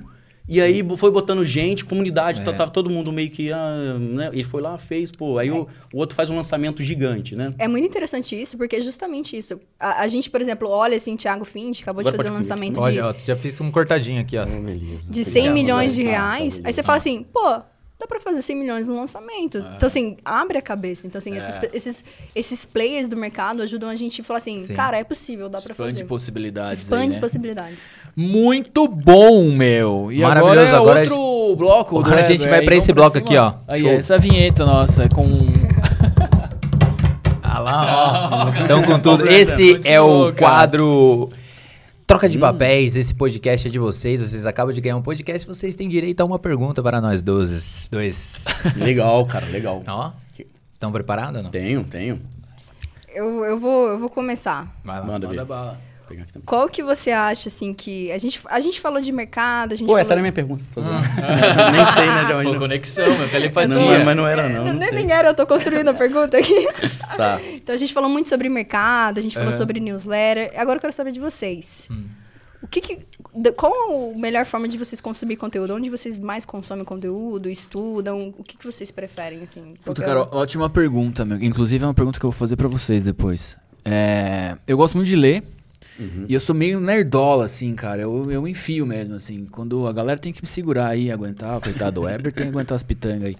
[0.47, 2.43] E aí foi botando gente, comunidade, É.
[2.43, 3.51] tá- tava todo mundo meio que.
[3.51, 4.29] Ah, né?
[4.33, 5.37] Ele foi lá, fez, pô.
[5.37, 7.53] Aí o, o outro faz um lançamento gigante, né?
[7.57, 9.59] É muito interessante isso, porque é justamente isso.
[9.79, 12.73] A, a gente, por exemplo, olha assim, Thiago Fint acabou Agora de fazer um lançamento
[12.73, 14.45] de, Olha, ó, já fiz um cortadinho aqui, ó.
[14.45, 15.09] beleza.
[15.09, 16.61] de 100 milhões de Ah, tá, reais.
[16.65, 17.61] Aí você fala assim, pô,
[18.03, 19.63] dá pra fazer 100 milhões no lançamento.
[19.65, 19.73] Ah.
[19.77, 21.07] Então, assim, abre a cabeça.
[21.07, 21.38] Então, assim, É.
[21.38, 22.05] esses, esses,
[22.35, 24.73] esses players do mercado ajudam a gente a falar assim, Sim.
[24.73, 26.03] cara, é possível, dá pra Expande fazer.
[26.05, 27.19] possibilidades Expande aí, né?
[27.21, 27.89] possibilidades.
[28.15, 30.11] Muito bom, meu.
[30.11, 31.99] E Maravilhoso, agora é agora outro bloco.
[31.99, 33.25] agora a gente vai pra esse bloco cima.
[33.25, 33.53] aqui, ó.
[33.67, 33.89] Aí, Show.
[33.91, 35.23] essa vinheta nossa, com...
[37.41, 38.63] Ah lá, ó.
[38.63, 40.71] Então, com tudo, esse é o cara.
[42.14, 42.30] Troca Hum.
[42.30, 42.95] de Papéis.
[42.95, 44.22] Esse podcast é de vocês.
[44.22, 45.48] Vocês acabam de ganhar um podcast.
[45.48, 47.90] Vocês têm direito a uma pergunta para nós dois.
[47.91, 48.45] dois.
[48.77, 49.81] Legal, cara, legal.
[49.88, 50.11] Ó,
[50.69, 51.49] estão preparados ou não?
[51.49, 52.22] Tenho, tenho.
[53.11, 54.72] Eu, eu, vou, eu vou começar.
[54.84, 55.06] Vai lá.
[55.07, 55.81] Manda, Manda bala.
[56.07, 56.45] Pegar aqui também.
[56.45, 58.11] Qual que você acha, assim, que...
[58.11, 59.99] A gente, a gente falou de mercado, a gente Pô, falou...
[60.01, 60.63] essa era a minha pergunta.
[60.77, 61.71] Ah.
[61.71, 62.59] Nem sei, né, de Pô, onde.
[62.59, 63.80] conexão, meu, telepatia.
[63.80, 64.65] Não, é, mas não era, não.
[64.65, 65.03] Não, não nem sei.
[65.03, 66.67] nem era, eu tô construindo a pergunta aqui.
[67.17, 67.39] Tá.
[67.53, 69.57] Então a gente falou muito sobre mercado, a gente falou Aham.
[69.57, 70.51] sobre newsletter.
[70.57, 71.88] Agora eu quero saber de vocês.
[71.91, 72.05] Hum.
[72.63, 72.99] O que que,
[73.57, 73.73] qual
[74.15, 75.75] a melhor forma de vocês consumir conteúdo?
[75.75, 78.34] Onde vocês mais consomem conteúdo, estudam?
[78.38, 79.75] O que, que vocês preferem, assim?
[79.84, 81.38] Puta, é cara, ótima pergunta, meu.
[81.41, 83.57] Inclusive é uma pergunta que eu vou fazer pra vocês depois.
[83.84, 85.43] É, eu gosto muito de ler.
[86.27, 88.01] E eu sou meio nerdola, assim, cara.
[88.01, 89.45] Eu, eu enfio mesmo, assim.
[89.51, 92.75] Quando a galera tem que me segurar aí, aguentar, coitado do Weber, tem que aguentar
[92.75, 93.37] as pitangas aí.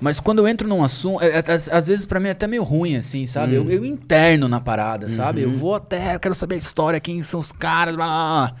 [0.00, 2.46] Mas quando eu entro num assunto, é- é- às, às vezes pra mim é até
[2.46, 3.54] meio ruim, assim, sabe?
[3.54, 5.40] Eu, eu interno na parada, sabe?
[5.42, 8.56] Eu vou até, eu quero saber a história, quem são os caras, blá, blá, blá.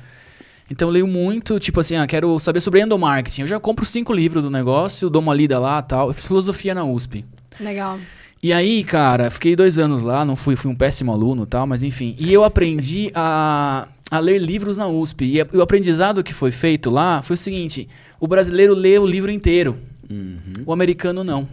[0.70, 3.42] Então eu leio muito, tipo assim, ah, quero saber sobre endomarketing.
[3.42, 6.08] Eu já compro cinco livros do negócio, dou uma lida lá tal.
[6.08, 7.24] Eu fiz filosofia na USP.
[7.60, 7.98] Legal.
[8.44, 11.82] E aí, cara, fiquei dois anos lá, não fui, fui um péssimo aluno tal, mas
[11.82, 12.14] enfim.
[12.18, 15.24] E eu aprendi a, a ler livros na USP.
[15.24, 17.88] E, a- e o aprendizado que foi feito lá foi o seguinte:
[18.20, 19.74] o brasileiro lê o livro inteiro,
[20.66, 21.48] o americano não.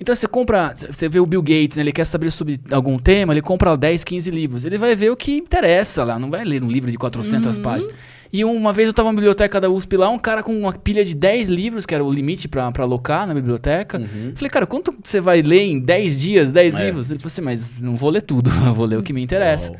[0.00, 3.32] Então você compra, você vê o Bill Gates, né, ele quer saber sobre algum tema,
[3.32, 4.64] ele compra 10, 15 livros.
[4.64, 7.94] Ele vai ver o que interessa lá, não vai ler um livro de 400 páginas.
[8.32, 11.04] E uma vez eu tava na biblioteca da USP lá, um cara com uma pilha
[11.04, 14.00] de 10 livros, que era o limite pra, pra alocar na biblioteca.
[14.36, 16.84] Falei, cara, quanto você vai ler em 10 dias, 10 É.
[16.84, 17.10] livros?
[17.10, 19.72] Ele falou assim, mas não vou ler tudo, eu vou ler o que me interessa.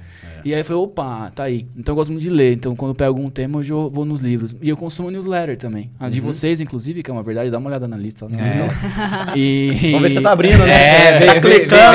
[0.45, 1.67] E aí eu falei, opa, tá aí.
[1.77, 2.53] Então eu gosto muito de ler.
[2.55, 4.55] Então quando eu pego algum tema, eu já vou nos livros.
[4.61, 5.91] E eu consumo newsletter também.
[5.99, 6.11] A Uhum.
[6.11, 8.27] de vocês, inclusive, que é uma verdade, dá uma olhada na lista.
[8.29, 8.37] Né?
[8.41, 8.55] É.
[8.55, 9.91] Então, e...
[9.93, 10.71] Vamos ver se você tá abrindo, né?
[10.73, 11.93] É, tá vê- clicando.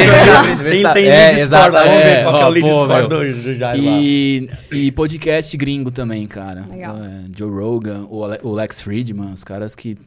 [0.64, 0.70] vê- né?
[0.72, 3.76] Tem, tem é, lead Discord vamos ver qual que é o lead Discord do, lá.
[3.78, 6.64] E, e podcast gringo também, cara.
[6.70, 6.98] Legal.
[6.98, 9.98] É, Joe Rogan, o, Ale- o Lex Friedman, os caras que.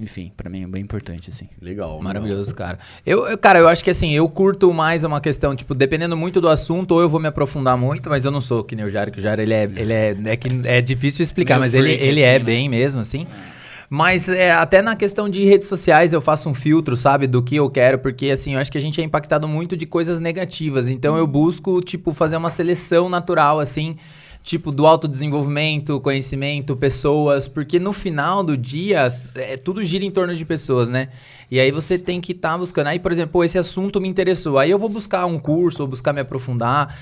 [0.00, 1.46] Enfim, pra mim é bem importante, assim.
[1.60, 2.00] Legal.
[2.00, 2.78] Maravilhoso, cara.
[3.04, 6.40] Eu, eu- cara, eu acho que assim, eu curto mais uma questão, tipo, dependendo muito
[6.40, 8.88] do assunto, ou eu vou me aprofundar muito, mas eu não sou que nem o
[8.88, 11.74] Jairo, que o Jairo, ele é, ele é, é, que é difícil explicar, Meio mas
[11.74, 12.44] ele, ele assim, é né?
[12.44, 13.26] bem mesmo, assim.
[13.92, 17.56] Mas é, até na questão de redes sociais eu faço um filtro, sabe, do que
[17.56, 20.88] eu quero, porque assim, eu acho que a gente é impactado muito de coisas negativas.
[20.88, 23.96] Então eu busco, tipo, fazer uma seleção natural, assim,
[24.42, 30.34] tipo, do autodesenvolvimento, conhecimento, pessoas, porque no final do dia, é, tudo gira em torno
[30.34, 31.08] de pessoas, né?
[31.50, 32.86] E aí você tem que estar buscando.
[32.86, 34.58] Aí, por exemplo, esse assunto me interessou.
[34.58, 36.96] Aí eu vou buscar um curso, ou buscar me aprofundar.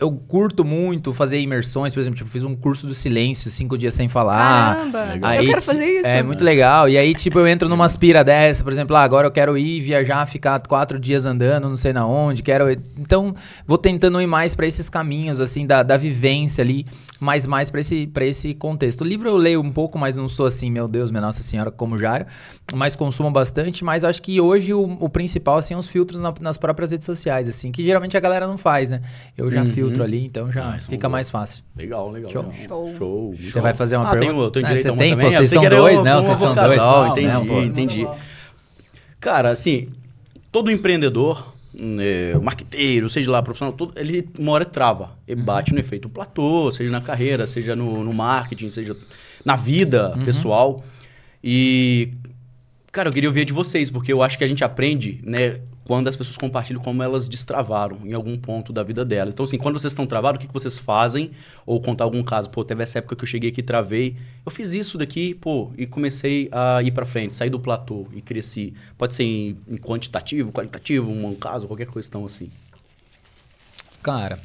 [0.00, 3.94] Eu curto muito fazer imersões, por exemplo, tipo, fiz um curso do silêncio, cinco dias
[3.94, 4.74] sem falar.
[4.74, 5.34] Caramba, legal.
[5.34, 6.06] eu quero fazer isso.
[6.06, 6.88] É muito legal.
[6.88, 9.80] E aí, tipo, eu entro numa aspira dessa, por exemplo, ah, agora eu quero ir
[9.80, 12.68] viajar, ficar quatro dias andando, não sei na onde, quero.
[12.98, 13.32] Então,
[13.64, 16.86] vou tentando ir mais pra esses caminhos, assim, da, da vivência ali,
[17.20, 19.00] mas mais pra esse, pra esse contexto.
[19.02, 21.70] O livro eu leio um pouco, mas não sou assim, meu Deus, minha Nossa Senhora,
[21.70, 22.26] como Jário,
[22.74, 23.84] mas consumo bastante.
[23.84, 27.06] Mas acho que hoje o, o principal, assim, é os filtros na- nas próprias redes
[27.06, 29.00] sociais, assim, que geralmente a galera não faz, né?
[29.36, 29.66] Eu já Uhum.
[29.66, 31.12] filtro ali, então já Ah, fica bom.
[31.12, 31.64] mais fácil.
[31.76, 32.30] Legal, legal.
[32.30, 32.42] Show.
[32.42, 32.56] legal.
[32.66, 32.94] Show.
[32.96, 33.34] Show.
[33.38, 34.30] Você vai fazer uma ah, pergunta?
[34.32, 35.10] Tenho, eu tenho Ah, direito você a uma tem?
[35.10, 35.26] também.
[35.26, 36.14] Pô, Ah, vocês você são dois, né?
[36.16, 38.08] Vocês são dois Entendi, entendi.
[39.20, 39.88] Cara, assim,
[40.52, 41.54] todo empreendedor,
[42.00, 45.18] é, marqueteiro, seja lá, profissional, todo, ele uma hora trava.
[45.26, 48.96] Ele bate no efeito platô, seja na carreira, seja no, no marketing, seja
[49.44, 50.82] na vida pessoal.
[51.42, 52.12] E,
[52.90, 56.06] cara, eu queria ouvir de vocês, porque eu acho que a gente aprende, né, quando
[56.06, 59.30] as pessoas compartilham como elas destravaram em algum ponto da vida dela.
[59.30, 61.30] Então, assim, quando vocês estão travados, o que, que vocês fazem?
[61.64, 64.14] Ou contar algum caso, pô, teve essa época que eu cheguei aqui e travei.
[64.44, 68.20] Eu fiz isso daqui, pô, e comecei a ir pra frente, sair do platô e
[68.20, 68.74] cresci.
[68.98, 72.50] Pode ser em quantitativo, qualitativo, um caso, qualquer questão assim.
[74.02, 74.38] Cara,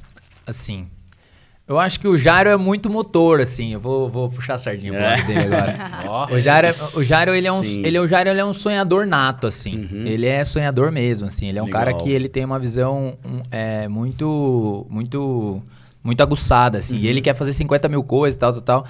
[0.48, 0.86] assim.
[1.66, 3.72] Eu acho que o Jairo é muito motor, assim.
[3.74, 6.28] Eu vou, vou puxar a sardinha pro lado dele agora.
[6.36, 7.86] O Jairo, é- o Jairo, ele é um, Sim.
[7.86, 9.78] ele, é- o Jairo, ele é um sonhador nato, assim.
[9.90, 10.06] Uhum.
[10.06, 11.48] Ele é sonhador mesmo, assim.
[11.48, 11.80] Ele é um Legal.
[11.86, 15.62] cara que ele tem uma visão um, é, muito, muito,
[16.04, 16.98] muito aguçada, assim.
[16.98, 17.24] E ele Uhum.
[17.24, 18.86] quer fazer 50 mil coisas, tal, tal, tal.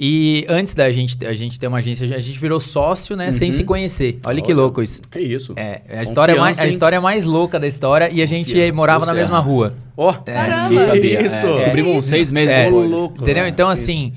[0.00, 3.32] E antes da gente, a gente ter uma agência, a gente virou sócio, né?
[3.32, 3.56] Sem Uhum.
[3.56, 4.18] se conhecer.
[4.26, 5.02] Olha que Olha, louco isso.
[5.10, 5.54] Que isso?
[5.56, 8.72] É, a história, mais, Confiança, a história mais louca da história e a gente Confiança,
[8.74, 9.46] morava na mesma certo.
[9.48, 9.74] rua.
[9.96, 10.68] Ó, Caramba.
[10.68, 11.22] que sabia.
[11.26, 11.44] isso?
[11.46, 12.88] É, descobrimos uns seis meses É, depois.
[12.90, 13.20] louco.
[13.22, 13.48] Entendeu?
[13.48, 13.82] Então, isso.
[13.82, 14.12] assim.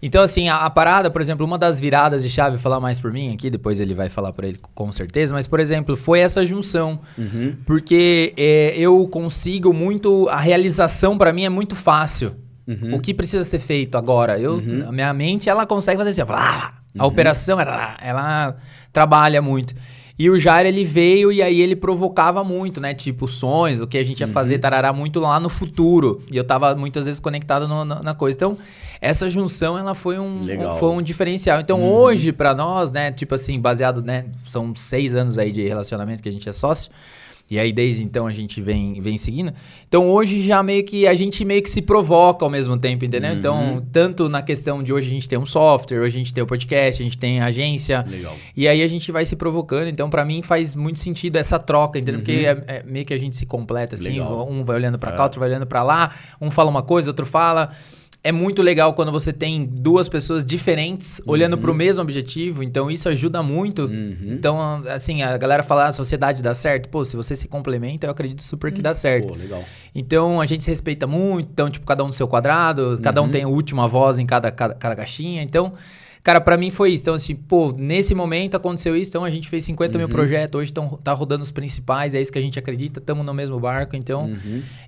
[0.00, 3.00] Então, assim, a, a parada, por exemplo, uma das viradas de chave, vou falar mais
[3.00, 6.20] por mim aqui, depois ele vai falar pra ele com certeza, mas, por exemplo, foi
[6.20, 6.98] essa junção.
[7.18, 7.54] Uhum.
[7.66, 10.28] Porque é, eu consigo muito.
[10.30, 12.36] A realização pra mim é muito fácil.
[12.66, 12.94] Uhum.
[12.96, 14.38] O que precisa ser feito agora?
[14.38, 17.08] Eu, A minha mente, ela consegue fazer assim, blá, a Uhum.
[17.08, 18.56] operação, ela, ela
[18.92, 19.74] trabalha muito.
[20.18, 22.94] E o Jair, ele veio e aí ele provocava muito, né?
[22.94, 24.32] Tipo, sonhos, o que a gente ia Uhum.
[24.32, 26.22] fazer, tarará, muito lá no futuro.
[26.32, 28.34] E eu tava muitas vezes conectado no- na, na coisa.
[28.34, 28.56] Então,
[28.98, 31.60] essa junção, ela foi um, um- foi um diferencial.
[31.60, 33.12] Então, hoje, pra nós, né?
[33.12, 34.24] Tipo assim, baseado, né?
[34.48, 36.90] São seis anos aí de relacionamento que a gente é sócio.
[37.48, 39.52] E aí, desde então, a gente vem, vem seguindo.
[39.86, 43.30] Então, hoje já meio que a gente meio que se provoca ao mesmo tempo, entendeu?
[43.30, 43.38] Uhum.
[43.38, 46.42] Então, tanto na questão de hoje a gente tem um software, hoje a gente tem
[46.42, 48.04] o podcast, a gente tem a agência.
[48.08, 48.34] Legal.
[48.56, 49.86] E aí a gente vai se provocando.
[49.88, 52.20] Então, pra mim, faz muito sentido essa troca, entendeu?
[52.20, 54.18] Porque é, é meio que a gente se completa, assim.
[54.18, 54.28] Uhum.
[54.28, 54.50] Legal.
[54.50, 55.22] Um vai olhando pra cá, É.
[55.22, 56.10] outro vai olhando pra lá.
[56.40, 57.70] Um fala uma coisa, outro fala.
[58.26, 62.62] É muito legal quando você tem duas pessoas diferentes olhando pro mesmo objetivo.
[62.62, 63.82] Então, isso ajuda muito.
[63.84, 64.16] Uhum.
[64.32, 66.88] Então, assim, a galera fala, "Ah, a sociedade dá certo.
[66.88, 69.28] Pô, se você se complementa, eu acredito super que dá certo.
[69.28, 69.62] Pô, legal.
[69.94, 73.28] Então a gente se respeita muito, então, tipo, cada um no seu quadrado, cada Uhum.
[73.28, 75.42] um tem a última voz em cada, cada, cada caixinha.
[75.42, 75.72] Então,
[76.26, 77.04] Cara, pra mim foi isso.
[77.04, 80.72] Então, assim, pô, nesse momento aconteceu isso, então a gente fez 50 mil projetos, hoje
[80.72, 83.94] tão, tá rodando os principais, é isso que a gente acredita, estamos no mesmo barco,
[83.94, 84.28] então.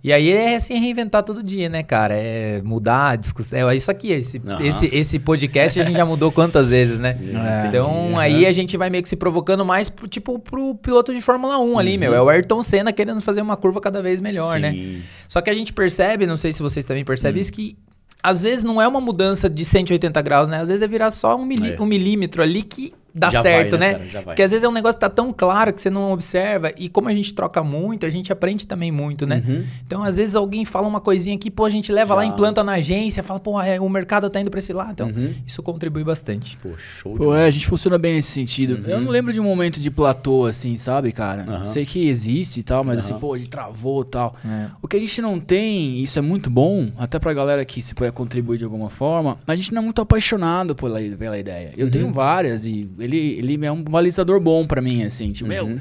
[0.02, 2.12] E aí é assim, reinventar todo dia, né, cara?
[2.16, 3.70] É mudar, discussão.
[3.70, 4.66] É isso aqui, esse, Aham.
[4.66, 7.16] esse, esse podcast a gente já mudou quantas vezes, né?
[7.20, 7.68] É.
[7.68, 11.22] então aí a gente vai meio que se provocando mais, pro, tipo, pro piloto de
[11.22, 12.14] Fórmula 1 ali, meu.
[12.14, 14.72] É o Ayrton Senna querendo fazer uma curva cada vez melhor, né?
[14.72, 15.02] Sim.
[15.28, 17.78] Só que a gente percebe, não sei se vocês também percebem isso, que
[18.22, 20.60] às vezes não é uma mudança de 180 graus, né?
[20.60, 21.80] Às vezes é virar só um, É.
[21.80, 24.06] um milímetro ali que dá Já certo, vai, né, né?
[24.12, 24.24] cara?
[24.24, 26.72] Porque às vezes é um negócio que tá tão claro que você não observa.
[26.78, 29.42] E como a gente troca muito, a gente aprende também muito, né?
[29.86, 32.28] Então, às vezes alguém fala uma coisinha que, pô, a gente leva lá, Uhum.
[32.28, 32.32] Já.
[32.34, 34.92] implanta na agência, fala, pô, é, o mercado tá indo pra esse lado.
[34.92, 35.34] Então, Uhum.
[35.46, 36.56] isso contribui bastante.
[36.58, 38.88] Pô, show Pô, é, a gente funciona bem nesse sentido.
[38.88, 41.64] Eu não lembro de um momento de platô, assim, sabe, cara?
[41.64, 44.36] Sei que existe e tal, mas assim, pô, ele travou e tal.
[44.44, 44.66] É.
[44.82, 47.94] O que a gente não tem, isso é muito bom, até pra galera que se
[47.94, 51.72] puder contribuir de alguma forma, a gente não é muito apaixonado pela, pela ideia.
[51.76, 51.90] Eu Uhum.
[51.90, 55.66] tenho várias e ele, ele é um balizador bom pra mim, assim, tipo, Uhum.
[55.66, 55.80] meu,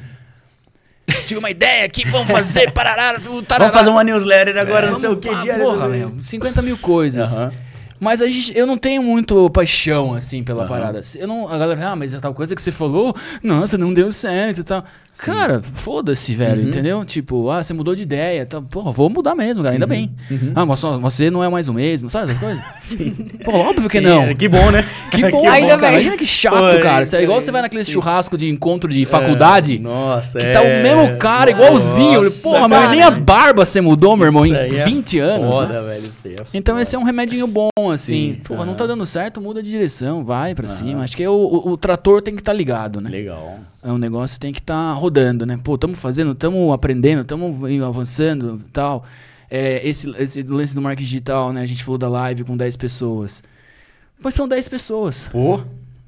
[1.26, 3.58] tive uma ideia aqui, vamos fazer, parará, tarará.
[3.60, 5.30] Vamos fazer uma newsletter agora, É, não sei o que.
[5.30, 7.40] Porra, do- meu, 50 mil coisas.
[7.40, 7.52] Aham.
[8.00, 10.70] Mas a gente, eu não tenho muito paixão, assim, pela Aham.
[10.70, 11.02] parada.
[11.18, 14.12] Eu não, a galera, ah, mas é tal coisa que você falou, nossa, não deu
[14.12, 14.84] certo e tal.
[15.20, 16.68] Cara, foda-se, velho, Uhum.
[16.68, 17.04] entendeu?
[17.04, 18.46] Tipo, ah, você mudou de ideia.
[18.46, 20.12] Tá, porra, vou mudar mesmo, cara, ainda bem.
[20.56, 22.62] Ah, mas você não é mais o mesmo, sabe essas coisas?
[22.84, 23.12] Sim.
[23.44, 24.24] Pô, óbvio que Sim, não.
[24.24, 24.86] é, Que bom, né?
[25.12, 25.78] Que bom, Ainda cara.
[25.80, 25.92] bem.
[25.94, 27.04] Imagina que chato, Pô, cara.
[27.12, 27.94] é, É igual é, você vai naquele sim.
[27.94, 29.78] churrasco de encontro de faculdade.
[29.78, 30.54] É, Nossa, Que é.
[30.54, 32.22] tá o mesmo cara, igualzinho.
[32.22, 32.92] Nossa, Porra, mas cara.
[32.92, 35.46] nem a barba você mudou, meu irmão, em Isso aí é 20 anos.
[35.48, 35.52] né?
[35.52, 36.84] Foda, velho, isso aí é Então foda.
[36.84, 38.34] esse é um remedinho bom, assim.
[38.36, 41.04] Sim, Porra, não tá dando certo, muda de direção, vai pra cima.
[41.04, 43.10] Acho que é o, o- o trator tem que estar ligado, né?
[43.10, 43.60] Legal.
[43.84, 45.60] É um negócio tem que estar rodando, né?
[45.64, 49.04] Pô, estamos fazendo, estamos aprendendo, estamos avançando e tal.
[49.50, 51.62] É, esse, esse lance do marketing digital, né?
[51.62, 53.42] A gente falou da live com 10 pessoas.
[54.22, 55.30] Mas são 10 pessoas.
[55.32, 55.62] Pô.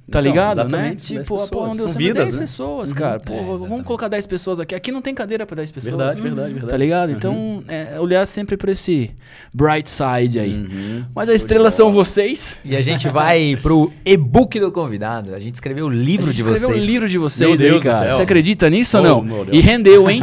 [0.09, 0.63] Tá Então, ligado, né?
[0.63, 1.67] exatamente, são 10 Tipo, pô, pessoas.
[1.77, 1.97] não certo.
[1.97, 2.39] vidas, 10 né?
[2.41, 3.19] pessoas, cara.
[3.19, 4.73] Pô, É, vamos colocar 10 pessoas aqui.
[4.75, 5.95] Aqui não tem cadeira pra 10 pessoas.
[5.95, 6.71] Verdade, verdade, verdade.
[6.71, 7.11] Tá ligado?
[7.11, 9.11] Então, é, olhar sempre pra esse
[9.53, 10.53] bright side aí.
[10.53, 11.05] Uhum.
[11.15, 12.57] Mas a estrela são vocês.
[12.65, 15.33] E a gente vai pro e-book do convidado.
[15.35, 16.83] A gente escreveu o livro A gente de escreveu vocês.
[16.83, 18.13] um livro de vocês Meu Deus aí, cara.
[18.13, 19.45] Você acredita nisso ou não?
[19.51, 20.21] E rendeu, hein?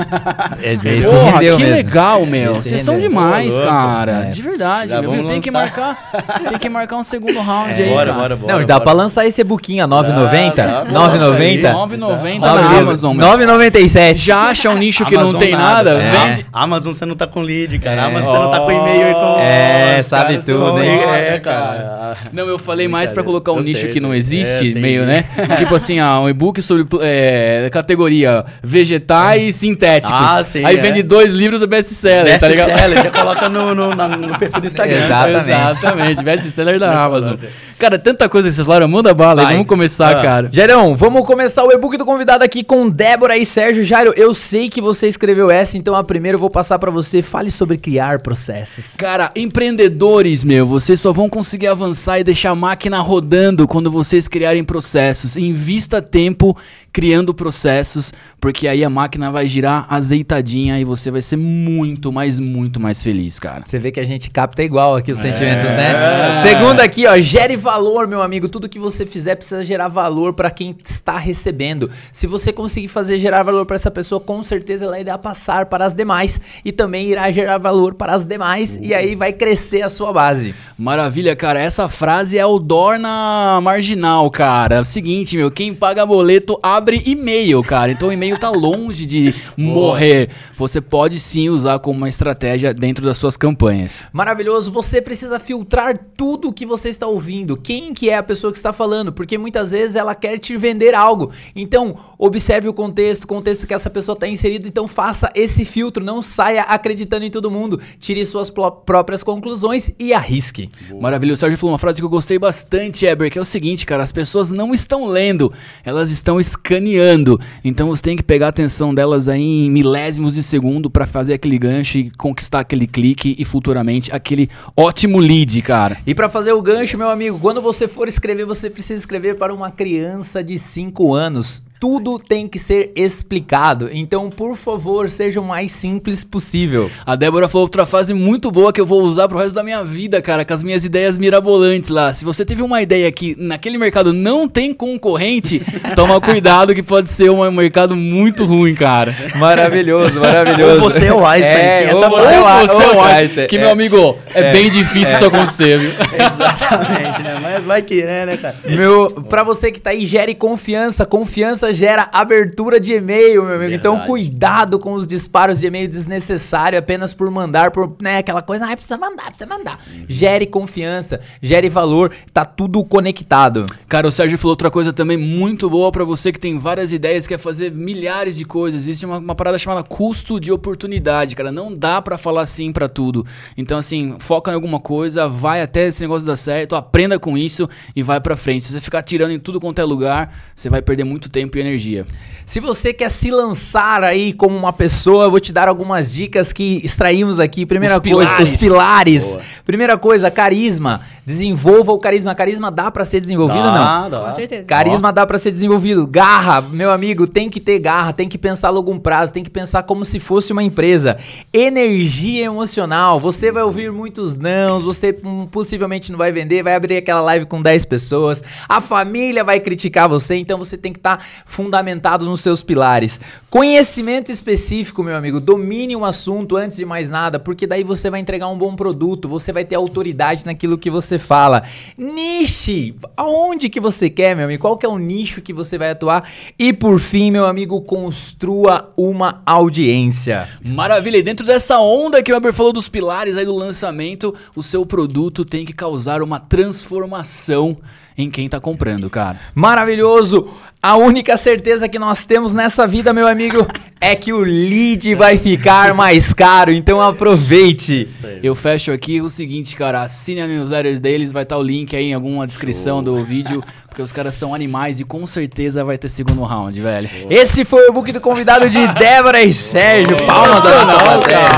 [0.62, 1.76] Esse, esse Porra, rendeu que mesmo.
[1.76, 2.52] legal, meu.
[2.52, 4.26] Esse Vocês são demais, cara.
[4.26, 4.28] É.
[4.30, 5.26] De verdade, Já meu.
[5.26, 6.10] Tem que marcar.
[6.48, 8.20] Tem que marcar um segundo round aí, Bora, cara.
[8.20, 8.58] bora, bora.
[8.58, 10.54] Não, dá pra lançar esse e-bookinho a 9,90?
[10.54, 11.60] Dá, dá, 9,90?
[11.72, 12.54] 9,90 Dá.
[12.54, 12.78] na.
[12.78, 13.26] Amazon, meu.
[13.26, 14.14] 9,97.
[14.18, 16.10] Já acha um nicho que não Amazon tem nada, É.
[16.10, 16.46] vende.
[16.52, 18.02] Amazon você não tá com lead, cara.
[18.02, 18.04] É.
[18.04, 19.36] Amazon você não tá com e-mail e com.
[19.40, 21.00] É, sabe tudo, hein?
[21.00, 22.16] É, cara.
[22.32, 25.04] Não, eu falei mais pra colocar um Eu nicho sei, que não existe, É, meio,
[25.04, 25.24] né?
[25.56, 30.16] tipo assim, ah, um e-book sobre é, categoria vegetais sintéticos.
[30.18, 30.80] Ah, sim, Aí é.
[30.80, 32.68] vende dois livros do best-seller, tá ligado?
[32.68, 34.96] Best-seller, já coloca no, no, na- no perfil do Instagram.
[35.04, 35.76] Exatamente.
[35.76, 37.34] Exatamente, best-seller da Amazon.
[37.78, 39.54] Cara, tanta coisa que vocês falaram, manda bala aí, Vai.
[39.56, 40.22] vamos começar, Ah.
[40.22, 40.48] cara.
[40.50, 43.84] Jairão, vamos começar o e-book do convidado aqui com Débora e Sérgio.
[43.84, 47.20] Jairo, eu sei que você escreveu essa, então a primeira eu vou passar pra você.
[47.20, 48.96] Fale sobre criar processos.
[48.96, 54.26] Cara, empreendedores, meu, vocês só vão conseguir avançar e deixar a máquina rodando quando vocês
[54.26, 55.36] criarem processos.
[55.36, 56.56] Invista tempo
[56.96, 58.10] criando processos,
[58.40, 63.02] porque aí a máquina vai girar azeitadinha e você vai ser muito, mas muito mais
[63.02, 63.64] feliz, cara.
[63.66, 65.76] Você vê que a gente capta igual aqui os sentimentos, É.
[65.76, 66.32] né?
[66.32, 68.48] Segunda aqui, ó, gere valor, meu amigo.
[68.48, 71.90] Tudo que você fizer precisa gerar valor pra quem está recebendo.
[72.10, 75.84] Se você conseguir fazer gerar valor pra essa pessoa, com certeza ela irá passar para
[75.84, 79.90] as demais e também irá gerar valor para as demais e aí vai crescer a
[79.90, 80.54] sua base.
[80.78, 81.60] Maravilha, cara.
[81.60, 84.76] Essa frase é o Dorna marginal, cara.
[84.76, 87.90] É o seguinte, meu, quem paga boleto abre e-mail, cara.
[87.90, 90.30] Então o e-mail tá longe de morrer.
[90.56, 94.04] Você pode sim usar como uma estratégia dentro das suas campanhas.
[94.12, 97.56] Maravilhoso, você precisa filtrar tudo que você está ouvindo.
[97.56, 99.12] Quem que é a pessoa que está falando?
[99.12, 101.32] Porque muitas vezes ela quer te vender algo.
[101.54, 104.66] Então, observe o contexto, o contexto que essa pessoa está inserido.
[104.68, 106.04] Então, faça esse filtro.
[106.04, 107.80] Não saia acreditando em todo mundo.
[107.98, 110.70] Tire suas próprias conclusões e arrisque.
[111.00, 113.84] Maravilha, o Sérgio falou uma frase que eu gostei bastante, Eber, que é o seguinte,
[113.86, 115.52] cara, as pessoas não estão lendo,
[115.84, 116.40] elas estão
[116.76, 117.40] escaneando.
[117.64, 121.34] Então você tem que pegar a atenção delas aí em milésimos de segundo pra fazer
[121.34, 125.98] aquele gancho e conquistar aquele clique e futuramente aquele ótimo lead, cara.
[126.06, 129.54] E para fazer o gancho, meu amigo, quando você for escrever, você precisa escrever para
[129.54, 131.64] uma criança de 5 anos.
[131.80, 133.90] Tudo tem que ser explicado.
[133.92, 136.90] Então, por favor, seja o mais simples possível.
[137.04, 139.84] A Débora falou outra frase muito boa que eu vou usar pro resto da minha
[139.84, 142.12] vida, cara, com as minhas ideias mirabolantes lá.
[142.12, 145.62] Se você teve uma ideia que naquele mercado não tem concorrente,
[145.94, 149.14] toma cuidado que pode ser um mercado muito ruim, cara.
[149.36, 150.74] Maravilhoso, maravilhoso.
[150.74, 152.90] Ou você é o Einstein, É, tem ou essa você é o Ou você é
[152.90, 153.60] o Einstein, que, é.
[153.60, 155.90] meu amigo, é, bem difícil isso acontecer, viu?
[156.26, 157.38] Exatamente, né?
[157.40, 158.54] Mas vai querer, né, cara?
[158.64, 161.06] Meu, pra você que tá aí, gere confiança.
[161.06, 163.74] Confiança gera abertura de e-mail, meu amigo.
[163.74, 164.10] Então, Verdade.
[164.10, 168.72] cuidado com os disparos de e-mail desnecessário apenas por mandar, por, né, aquela coisa, ah,
[168.72, 169.78] precisa mandar, precisa mandar.
[170.08, 173.66] Gere confiança, gere valor, tá tudo conectado.
[173.88, 177.26] Cara, o Sérgio falou outra coisa também muito boa pra você que tem várias ideias,
[177.26, 178.82] quer fazer milhares de coisas.
[178.82, 181.52] Existe uma, uma parada chamada custo de oportunidade, cara.
[181.52, 183.24] Não dá pra falar sim pra tudo.
[183.56, 187.68] Então, assim, foca em alguma coisa, vai até esse negócio dar certo, aprenda com isso
[187.94, 188.64] e vai pra frente.
[188.64, 191.60] Se você ficar tirando em tudo quanto é lugar, você vai perder muito tempo e
[191.60, 192.06] energia.
[192.46, 196.52] Se você quer se lançar aí como uma pessoa, eu vou te dar algumas dicas
[196.52, 197.66] que extraímos aqui.
[197.66, 198.52] Primeira Os coisa, pilares.
[198.52, 199.26] os pilares.
[199.32, 199.42] Boa.
[199.64, 201.00] Primeira coisa, carisma.
[201.26, 202.36] Desenvolva o carisma.
[202.36, 203.72] Carisma dá pra ser desenvolvido ou não?
[203.72, 204.20] Dá, dá.
[204.20, 204.62] Com certeza.
[204.62, 206.06] Carisma dá pra ser desenvolvido.
[206.06, 209.50] Garra, meu amigo, tem que ter garra, tem que pensar a longo prazo, tem que
[209.50, 211.18] pensar como se fosse uma empresa.
[211.52, 213.18] Energia emocional.
[213.18, 217.46] Você vai ouvir muitos nãos, você hum, possivelmente não vai vender, vai abrir aquela live
[217.46, 218.40] com 10 pessoas.
[218.68, 223.18] A família vai criticar você, então você tem que estar fundamentado nos seus pilares.
[223.48, 225.40] Conhecimento específico, meu amigo.
[225.40, 229.28] Domine um assunto antes de mais nada, porque daí você vai entregar um bom produto,
[229.28, 231.62] você vai ter autoridade naquilo que você fala.
[231.96, 234.60] Niche, aonde que você quer, meu amigo?
[234.60, 236.28] Qual que é o nicho que você vai atuar?
[236.58, 240.48] E por fim, meu amigo, construa uma audiência.
[240.62, 244.62] Maravilha, e dentro dessa onda que o Weber falou dos pilares aí do lançamento, o
[244.62, 247.76] seu produto tem que causar uma transformação
[248.16, 249.38] em quem tá comprando, cara.
[249.54, 250.48] Maravilhoso!
[250.82, 253.66] A única certeza que nós temos nessa vida, meu amigo,
[254.00, 258.06] é que o lead vai ficar mais caro, então aproveite.
[258.40, 262.10] Eu fecho aqui o seguinte, cara, assine a newsletter deles, vai estar o link aí
[262.10, 266.08] em alguma descrição do vídeo, porque os caras são animais e com certeza vai ter
[266.08, 267.08] segundo round, velho.
[267.28, 270.16] Esse foi o book do convidado de Débora e Sérgio.
[270.24, 271.48] Palmas da nossa plateia.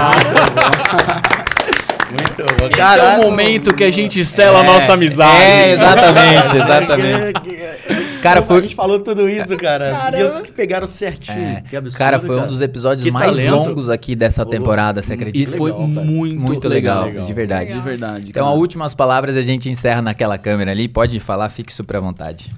[2.11, 2.69] Muito bom.
[2.69, 5.43] Esse é o momento que a gente sela a nossa amizade.
[5.43, 8.09] É, exatamente, exatamente.
[8.23, 9.93] Cara, A foi, gente falou tudo isso, cara.
[9.93, 10.19] Caramba.
[10.19, 11.39] E os que pegaram certinho.
[11.39, 13.55] É, Que absurdo, cara, foi um dos episódios Que mais talento.
[13.55, 15.57] longos aqui dessa temporada, você E acredita?
[15.57, 16.05] foi legal, cara.
[16.07, 17.05] muito, Muito legal.
[17.05, 17.73] legal, de verdade.
[17.73, 18.31] De verdade.
[18.31, 18.55] Então, cara.
[18.57, 20.89] as últimas palavras a gente encerra naquela câmera ali.
[20.89, 22.49] Pode falar, fique super à vontade.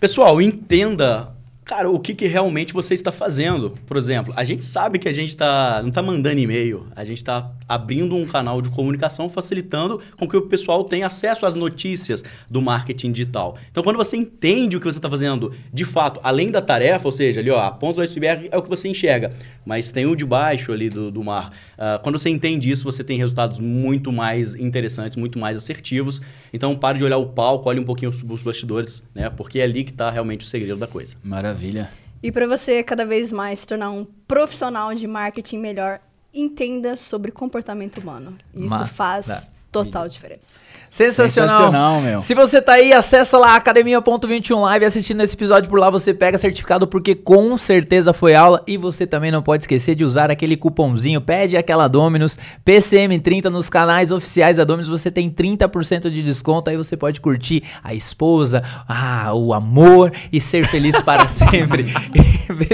[0.00, 1.28] Pessoal, entenda,
[1.70, 3.70] cara, o que, que realmente você está fazendo.
[3.86, 7.18] Por exemplo, a gente sabe que a gente tá, não está mandando e-mail, a gente
[7.18, 12.24] está abrindo um canal de comunicação, facilitando com que o pessoal tenha acesso às notícias
[12.50, 13.56] do marketing digital.
[13.70, 17.12] Então, quando você entende o que você está fazendo de fato, além da tarefa, ou
[17.12, 19.32] seja, ali, ó, a ponta do iceberg é o que você enxerga,
[19.64, 21.52] mas tem o de baixo ali do, do mar.
[21.80, 26.20] Ah, quando você entende isso, você tem resultados muito mais interessantes, muito mais assertivos.
[26.52, 29.30] Então, pare de olhar o palco, olhe um pouquinho os, os bastidores, né?
[29.30, 31.16] Porque é ali que está realmente o segredo da coisa.
[31.24, 31.90] Maravilha.
[32.22, 36.00] E para você cada vez mais se tornar um profissional de marketing melhor,
[36.34, 38.36] entenda sobre comportamento humano.
[38.54, 40.60] Isso Ma- faz total diferença.
[40.90, 41.56] Sensacional.
[41.56, 42.20] Sensacional, meu.
[42.20, 46.36] Se você tá aí, acessa lá academia.21 live assistindo esse episódio por lá, você pega
[46.36, 50.56] certificado porque com certeza foi aula e você também não pode esquecer de usar aquele
[50.56, 52.36] cupomzinho, pede aquela Dominus
[52.66, 57.62] PCM30 nos canais oficiais da Dominus, você tem 30% de desconto, aí você pode curtir
[57.84, 61.86] a esposa, ah, o amor e ser feliz para sempre.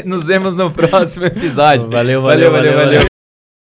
[0.07, 1.89] Nos vemos no próximo episódio.
[1.91, 3.16] Valeu, valeu, valeu, valeu.